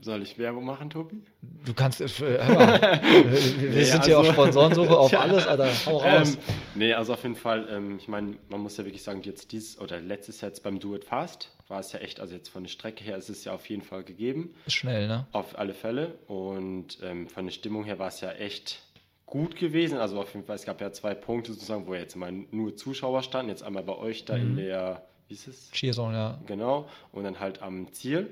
[0.00, 1.22] soll ich Werbung machen, Tobi?
[1.64, 5.20] Du kannst, äh, wir, Nee, sind ja auf also- Sponsorensuche, auf Ja.
[5.20, 6.34] alles, Alter, hau raus.
[6.34, 6.38] Ähm,
[6.74, 9.78] nee, also auf jeden Fall, ähm, ich meine, man muss ja wirklich sagen, jetzt dies
[9.78, 12.64] oder letztes Jahr jetzt beim Do It Fast war es ja echt, also jetzt von
[12.64, 15.26] der Strecke her ist es ja auf jeden Fall gegeben, ist schnell, ne?
[15.32, 16.14] auf alle Fälle.
[16.26, 18.82] Und ähm, von der Stimmung her war es ja echt
[19.24, 19.96] gut gewesen.
[19.98, 23.22] Also auf jeden Fall, es gab ja zwei Punkte sozusagen, wo jetzt mal nur Zuschauer
[23.22, 23.48] standen.
[23.50, 25.70] Jetzt einmal bei euch da in der, wie ist es?
[25.70, 26.38] Cheerzone, ja.
[26.46, 26.86] Genau.
[27.12, 28.28] Und dann halt am Ziel.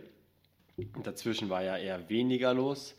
[1.02, 2.94] Dazwischen war ja eher weniger los.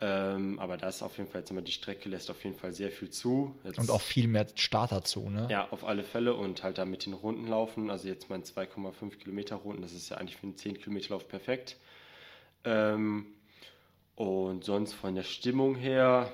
[0.00, 2.90] Ähm, aber das auf jeden Fall, jetzt immer die Strecke lässt auf jeden Fall sehr
[2.90, 3.54] viel zu.
[3.62, 5.46] Jetzt, Und auch viel mehr Starter zu, ne?
[5.50, 7.90] Ja, auf alle Fälle und halt da mit den Runden laufen.
[7.90, 11.28] Also jetzt mein 2,5 Kilometer Runden, das ist ja eigentlich für einen 10 Kilometer Lauf
[11.28, 11.76] perfekt.
[12.64, 13.26] Ähm,
[14.16, 16.30] und sonst von der Stimmung her,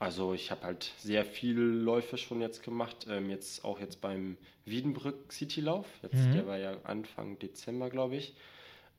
[0.00, 3.06] also ich habe halt sehr viele Läufe schon jetzt gemacht.
[3.08, 5.86] Ähm, jetzt auch jetzt beim Wiedenbrück City Lauf.
[6.02, 6.32] Jetzt, Mhm.
[6.32, 8.34] Der war ja Anfang Dezember, glaube ich.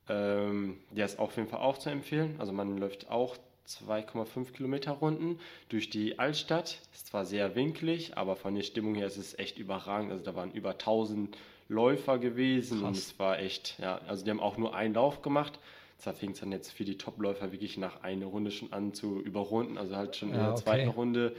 [0.10, 2.36] Ähm, der ist auf jeden Fall auch zu empfehlen.
[2.40, 3.38] Also man läuft auch
[3.68, 6.80] 2,5 Kilometer Runden durch die Altstadt.
[6.94, 10.11] Ist zwar sehr winklig, aber von der Stimmung her ist es echt überragend.
[10.11, 11.38] Also da waren über 1000
[11.68, 12.98] Läufer gewesen und Krass.
[12.98, 15.60] es war echt, ja, also die haben auch nur einen Lauf gemacht.
[15.99, 19.22] Zwar fing es dann jetzt für die Top-Läufer wirklich nach einer Runde schon an zu
[19.22, 20.61] überrunden, also halt schon in Ja, der okay.
[20.64, 21.36] zweiten Runde.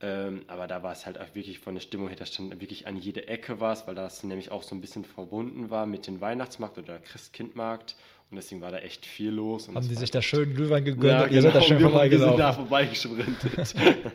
[0.00, 2.86] Ähm, aber da war es halt auch wirklich von der Stimmung her, da stand wirklich
[2.86, 6.20] an jede Ecke was, weil das nämlich auch so ein bisschen verbunden war mit dem
[6.20, 7.96] Weihnachtsmarkt oder Christkindmarkt.
[8.30, 9.68] Und deswegen war da echt viel los.
[9.68, 12.10] Haben die sich da schön Glühwein gegönnt ja, und ihr seid da genau, schön wir,
[12.10, 12.66] wir sind da vorbeigelaufen.
[12.66, 13.74] vorbeigesprintet.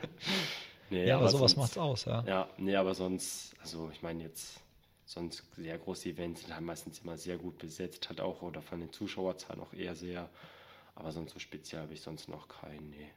[0.89, 2.23] nee, Ja, aber sowas sonst- macht's aus, ja.
[2.27, 4.59] Ja, nee, aber sonst, also ich meine jetzt,
[5.05, 8.79] sonst sehr große Events sind halt meistens immer sehr gut besetzt, halt auch, oder von
[8.79, 10.29] den Zuschauerzahlen auch eher sehr.
[10.95, 13.09] Aber sonst so speziell habe ich sonst noch keinen, nee.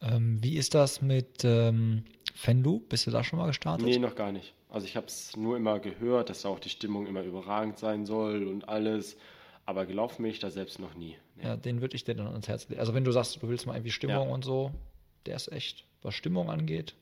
[0.00, 2.80] Ähm, wie ist das mit ähm, Fendu?
[2.88, 3.86] Bist du da schon mal gestartet?
[3.86, 4.54] Nee, noch gar nicht.
[4.70, 8.46] Also ich habe es nur immer gehört, dass auch die Stimmung immer überragend sein soll
[8.46, 9.16] und alles.
[9.66, 11.16] Aber gelaufen bin ich da selbst noch nie.
[11.36, 11.44] Nee.
[11.44, 12.80] Ja, den würde ich dir dann ans Herz legen.
[12.80, 14.34] Also wenn du sagst, du willst mal irgendwie Stimmung Ja.
[14.34, 14.72] und so,
[15.26, 16.94] der ist echt, was Stimmung angeht,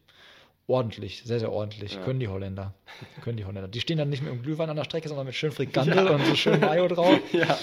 [0.66, 1.94] ordentlich, sehr, sehr ordentlich.
[1.94, 2.02] Ja.
[2.02, 2.74] Können die Holländer.
[3.22, 3.68] Können die Holländer.
[3.68, 6.24] Die stehen dann nicht mit dem Glühwein an der Strecke, sondern mit schön Frikandel und
[6.26, 7.18] so schön Mayo drauf.
[7.32, 7.58] Ja.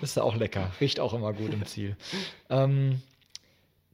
[0.00, 0.70] Ist ja auch lecker.
[0.80, 1.96] Riecht auch immer gut im Ziel.
[2.50, 3.00] Ähm,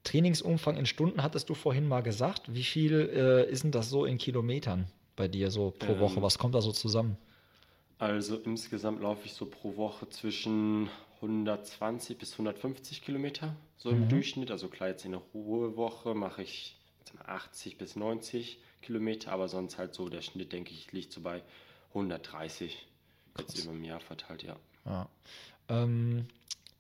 [0.05, 2.53] Trainingsumfang in Stunden hattest du vorhin mal gesagt.
[2.55, 6.23] Wie viel äh, ist denn das so in Kilometern bei dir so pro Ähm, Woche?
[6.23, 7.17] Was kommt da so zusammen?
[7.99, 10.89] Also insgesamt laufe ich so pro Woche zwischen
[11.21, 14.09] 120 bis 150 Kilometer, so im Mhm.
[14.09, 14.51] Durchschnitt.
[14.51, 19.47] Also klar, jetzt in der Ruhewoche mache ich jetzt mal 80 bis 90 Kilometer, aber
[19.49, 21.43] sonst halt so, der Schnitt, denke ich, liegt so bei
[21.91, 22.87] 130.
[23.39, 23.65] Jetzt Krass.
[23.65, 24.57] über ein Jahr verteilt, ja.
[24.85, 25.09] Ja.
[25.69, 26.27] Ähm,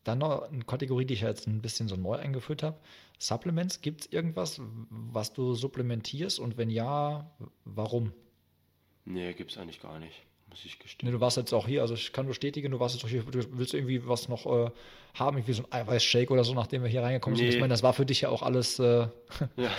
[0.04, 2.76] dann noch eine Kategorie, die ich jetzt ein bisschen so neu eingeführt habe.
[3.18, 4.60] Supplements, gibt es irgendwas,
[4.90, 7.30] was du supplementierst und wenn ja,
[7.64, 8.12] warum?
[9.04, 10.14] Nee, gibt's eigentlich gar nicht,
[10.50, 11.12] muss ich Ne, gestehen.
[11.12, 13.58] du warst jetzt auch hier, also ich kann bestätigen, du warst jetzt auch hier, du
[13.58, 14.70] willst irgendwie was noch äh,
[15.14, 17.46] haben, irgendwie so ein Eiweißshake oder so, nachdem wir hier reingekommen sind.
[17.48, 17.54] Nee.
[17.54, 19.06] Ich meine, das war für dich ja auch alles äh,
[19.56, 19.70] Ja.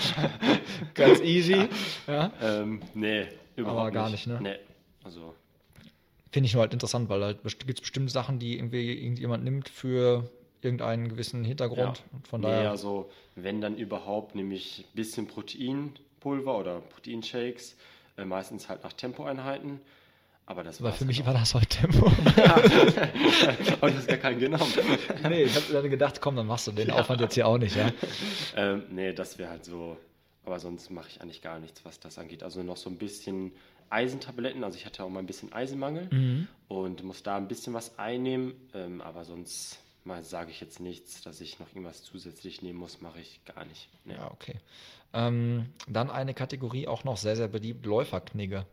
[0.94, 1.68] ganz easy.
[2.08, 2.32] ja.
[2.42, 4.40] ähm, nee, überhaupt gar nicht, ne?
[4.42, 4.56] Nee,
[5.04, 5.34] also
[6.34, 9.70] Finde ich nur halt interessant, weil halt gibt es bestimmte Sachen, die irgendwie irgendjemand nimmt
[9.70, 10.32] für
[10.64, 12.00] irgendeinen gewissen Hintergrund.
[12.00, 12.04] Ja.
[12.12, 12.72] Und von nee, daher.
[12.72, 17.78] also wenn dann überhaupt, nehme ich ein bisschen Proteinpulver oder Proteinshakes,
[18.18, 19.80] äh, meistens halt nach Tempoeinheiten.
[20.48, 21.28] Aber das war's für mich auch.
[21.28, 22.08] war das heute Tempo.
[22.08, 24.74] Aber du hast gar keinen genommen.
[25.30, 27.76] nee, ich habe dann gedacht, komm, dann machst du den Aufwand jetzt hier auch nicht,
[27.76, 27.92] ja.
[28.56, 29.98] ähm, nee, das wäre halt so.
[30.46, 32.42] Aber sonst mache ich eigentlich gar nichts, was das angeht.
[32.42, 33.52] Also noch so ein bisschen
[33.90, 34.64] Eisentabletten.
[34.64, 36.48] Also ich hatte auch mal ein bisschen Eisenmangel Mhm.
[36.68, 38.54] und muss da ein bisschen was einnehmen.
[38.74, 43.02] Ähm, aber sonst mal sage ich jetzt nichts, dass ich noch irgendwas zusätzlich nehmen muss,
[43.02, 43.88] mache ich gar nicht.
[44.06, 44.16] Nee.
[44.16, 44.56] Ja, okay.
[45.14, 48.66] Ähm, dann eine Kategorie auch noch sehr, sehr beliebt, Läuferknigge.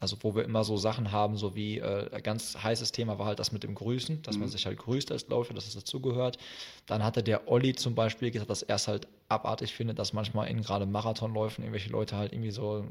[0.00, 3.24] Also wo wir immer so Sachen haben, so wie äh, ein ganz heißes Thema war
[3.26, 4.52] halt das mit dem Grüßen, dass man Mhm.
[4.52, 6.36] sich halt grüßt als Läufer, dass es dazugehört.
[6.84, 10.48] Dann hatte der Olli zum Beispiel gesagt, dass er es halt abartig findet, dass manchmal
[10.48, 12.84] in gerade Marathonläufen irgendwelche Leute halt irgendwie so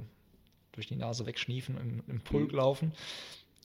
[0.74, 2.58] durch die Nase wegschniefen, im, im Pulk Mhm.
[2.58, 2.94] laufen.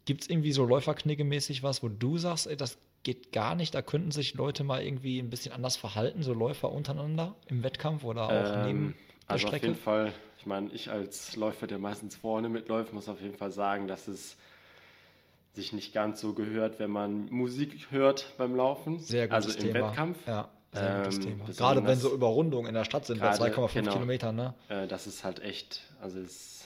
[0.05, 3.83] Gibt es irgendwie so Läuferknigge-mäßig was, wo du sagst, ey, das geht gar nicht, da
[3.83, 8.29] könnten sich Leute mal irgendwie ein bisschen anders verhalten, so Läufer untereinander im Wettkampf oder
[8.29, 8.95] auch neben Ähm,
[9.29, 9.67] der also auf Strecke?
[9.67, 13.53] jeden Fall, ich meine, ich als Läufer, der meistens vorne mitläuft, muss auf jeden Fall
[13.53, 14.37] sagen, dass es
[15.55, 18.99] sich nicht ganz so gehört, wenn man Musik hört beim Laufen.
[19.01, 19.89] Sehr gutes also im Thema.
[19.89, 20.19] Wettkampf.
[20.27, 21.45] Ja, sehr gutes Ähm, Thema.
[21.57, 23.93] Gerade wenn so Überrundungen in der Stadt sind, bei Gerade, 2,5 genau.
[23.93, 24.55] Kilometern, ne?
[24.69, 26.58] Äh, das ist halt echt, also ist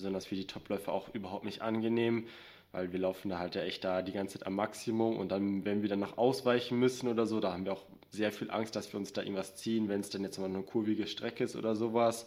[0.00, 2.26] besonders für die Topläufer auch überhaupt nicht angenehm,
[2.72, 5.64] weil wir laufen da halt ja echt da die ganze Zeit am Maximum und dann,
[5.64, 8.74] wenn wir dann nach ausweichen müssen oder so, da haben wir auch sehr viel Angst,
[8.76, 11.54] dass wir uns da irgendwas ziehen, wenn es dann jetzt mal eine kurvige Strecke ist
[11.54, 12.26] oder sowas.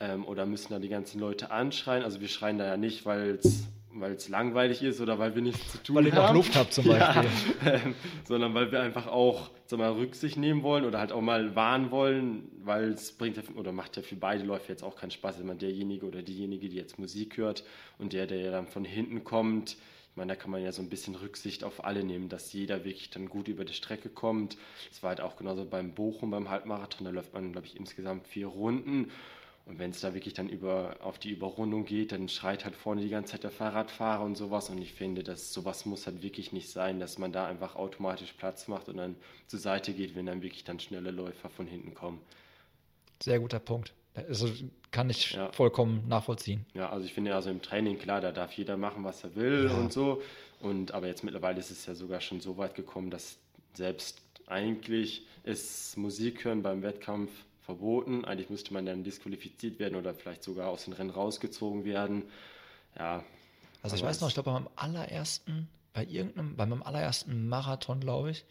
[0.00, 2.02] Ähm, oder müssen da die ganzen Leute anschreien.
[2.02, 5.42] Also wir schreien da ja nicht, weil es weil es langweilig ist oder weil wir
[5.42, 6.16] nichts zu tun Weil haben.
[6.16, 7.30] ihr noch Luft habt zum Beispiel.
[7.64, 7.94] Ja, ähm,
[8.26, 11.90] sondern weil wir einfach auch sag mal, Rücksicht nehmen wollen oder halt auch mal warnen
[11.90, 15.38] wollen, weil es bringt ja, oder macht ja für beide Läufe jetzt auch keinen Spaß,
[15.38, 17.64] wenn man derjenige oder diejenige, die jetzt Musik hört
[17.98, 19.76] und der, der ja dann von hinten kommt,
[20.14, 22.84] ich meine, da kann man ja so ein bisschen Rücksicht auf alle nehmen, dass jeder
[22.84, 24.56] wirklich dann gut über die Strecke kommt.
[24.92, 28.28] Es war halt auch genauso beim Bochum, beim Halbmarathon, da läuft man, glaube ich, insgesamt
[28.28, 29.10] vier Runden.
[29.66, 33.00] Und wenn es da wirklich dann über, auf die Überrundung geht, dann schreit halt vorne
[33.00, 34.68] die ganze Zeit der Fahrradfahrer und sowas.
[34.68, 38.32] Und ich finde, dass sowas muss halt wirklich nicht sein, dass man da einfach automatisch
[38.34, 39.16] Platz macht und dann
[39.46, 42.20] zur Seite geht, wenn dann wirklich dann schnelle Läufer von hinten kommen.
[43.22, 43.94] Sehr guter Punkt.
[44.14, 44.50] Also
[44.90, 45.50] kann ich Ja.
[45.52, 46.66] vollkommen nachvollziehen.
[46.74, 49.64] Ja, also ich finde also im Training, klar, da darf jeder machen, was er will
[49.64, 49.72] Ja.
[49.78, 50.22] und so.
[50.60, 53.38] Und aber jetzt mittlerweile ist es ja sogar schon so weit gekommen, dass
[53.72, 57.30] selbst eigentlich ist Musik hören beim Wettkampf
[57.64, 58.24] verboten.
[58.24, 62.24] Eigentlich müsste man dann disqualifiziert werden oder vielleicht sogar aus den Rennen rausgezogen werden.
[62.98, 63.24] Ja.
[63.82, 68.00] Also ich weiß noch, ich glaube bei meinem allerersten, bei irgendeinem, bei meinem allerersten Marathon,
[68.00, 68.44] glaube ich,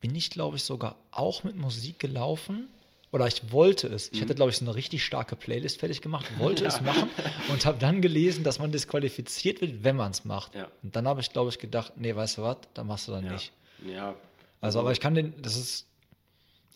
[0.00, 2.68] bin ich, glaube ich, sogar auch mit Musik gelaufen.
[3.12, 4.08] Oder ich wollte es.
[4.10, 4.24] Ich Mhm.
[4.24, 7.10] hatte, glaube ich, so eine richtig starke Playlist fertig gemacht, wollte es machen
[7.50, 10.54] und habe dann gelesen, dass man disqualifiziert wird, wenn man es macht.
[10.54, 10.68] Ja.
[10.82, 13.26] Und dann habe ich, glaube ich, gedacht, nee, weißt du was, dann machst du dann
[13.26, 13.32] Ja.
[13.32, 13.52] nicht.
[13.86, 14.14] Ja.
[14.62, 15.86] Also, aber ich kann den, das ist,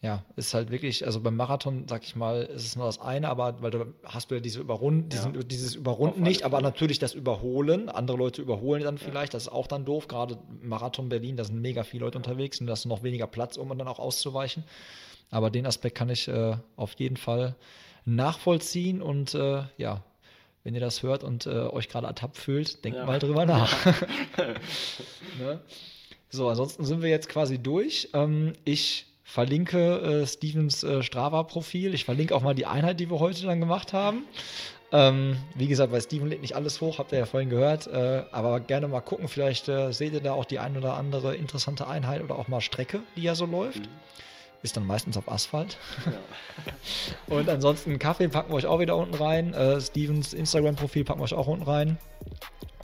[0.02, 3.28] ja, ist halt wirklich, also beim Marathon, sag ich mal, ist es nur das eine,
[3.28, 5.28] aber weil du hast du ja diese Überrunden, Ja.
[5.30, 7.88] diesen, dieses Auf Überrunden nicht, aber natürlich das Überholen.
[7.88, 10.06] Andere Leute überholen dann vielleicht, das ist auch dann doof.
[10.06, 13.26] Gerade Marathon Berlin, da sind mega viele Leute unterwegs und da hast du noch weniger
[13.26, 14.64] Platz, um dann auch auszuweichen.
[15.30, 17.56] Aber den Aspekt kann ich äh, auf jeden Fall
[18.04, 20.02] nachvollziehen und äh, ja,
[20.62, 23.06] wenn ihr das hört und äh, euch gerade ertappt fühlt, denkt Ja.
[23.06, 23.72] mal drüber nach.
[25.38, 25.60] ne?
[26.28, 28.10] So, ansonsten sind wir jetzt quasi durch.
[28.12, 31.94] Ähm, ich verlinke äh, Stevens äh, Strava-Profil.
[31.94, 34.22] Ich verlinke auch mal die Einheit, die wir heute dann gemacht haben.
[34.92, 37.88] Ähm, wie gesagt, bei Steven lädt nicht alles hoch, habt ihr ja vorhin gehört.
[37.88, 41.34] Äh, aber gerne mal gucken, vielleicht äh, seht ihr da auch die ein oder andere
[41.34, 43.80] interessante Einheit oder auch mal Strecke, die ja so läuft.
[43.80, 43.88] Mhm.
[44.62, 45.76] Ist dann meistens auf Asphalt.
[46.06, 46.12] Ja.
[47.36, 49.52] Und ansonsten Kaffee packen wir euch auch wieder unten rein.
[49.54, 51.98] Äh, Stevens Instagram-Profil packen wir euch auch unten rein.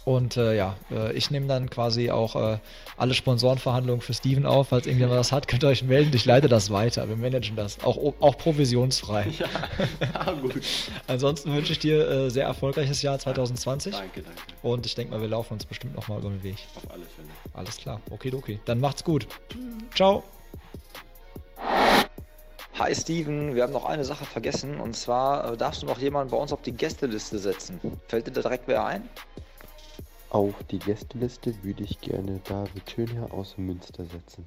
[0.04, 2.58] Und äh, ja, äh, ich nehme dann quasi auch äh,
[2.96, 4.68] alle Sponsorenverhandlungen für Steven auf.
[4.68, 6.10] Falls irgendjemand was hat, könnt ihr euch melden.
[6.14, 7.08] Ich leite das weiter.
[7.08, 7.82] Wir managen das.
[7.84, 9.28] Auch, auch provisionsfrei.
[9.38, 10.60] ja, gut.
[11.06, 13.92] Ansonsten wünsche ich dir äh, sehr erfolgreiches Jahr 2020.
[13.92, 14.40] Danke, danke.
[14.62, 16.56] Und ich denke mal, wir laufen uns bestimmt nochmal über den Weg.
[16.74, 17.28] Auf alle Fälle.
[17.54, 18.00] Alles klar.
[18.10, 18.58] Okay, okay.
[18.64, 19.28] Dann macht's gut.
[19.94, 20.24] Ciao.
[22.78, 26.30] Hi Steven, wir haben noch eine Sache vergessen und zwar äh, darfst du noch jemanden
[26.30, 27.78] bei uns auf die Gästeliste setzen.
[28.08, 29.08] Fällt dir da direkt wer ein?
[30.32, 34.46] Auf die Gästeliste würde ich gerne David Schönherr aus Münster setzen.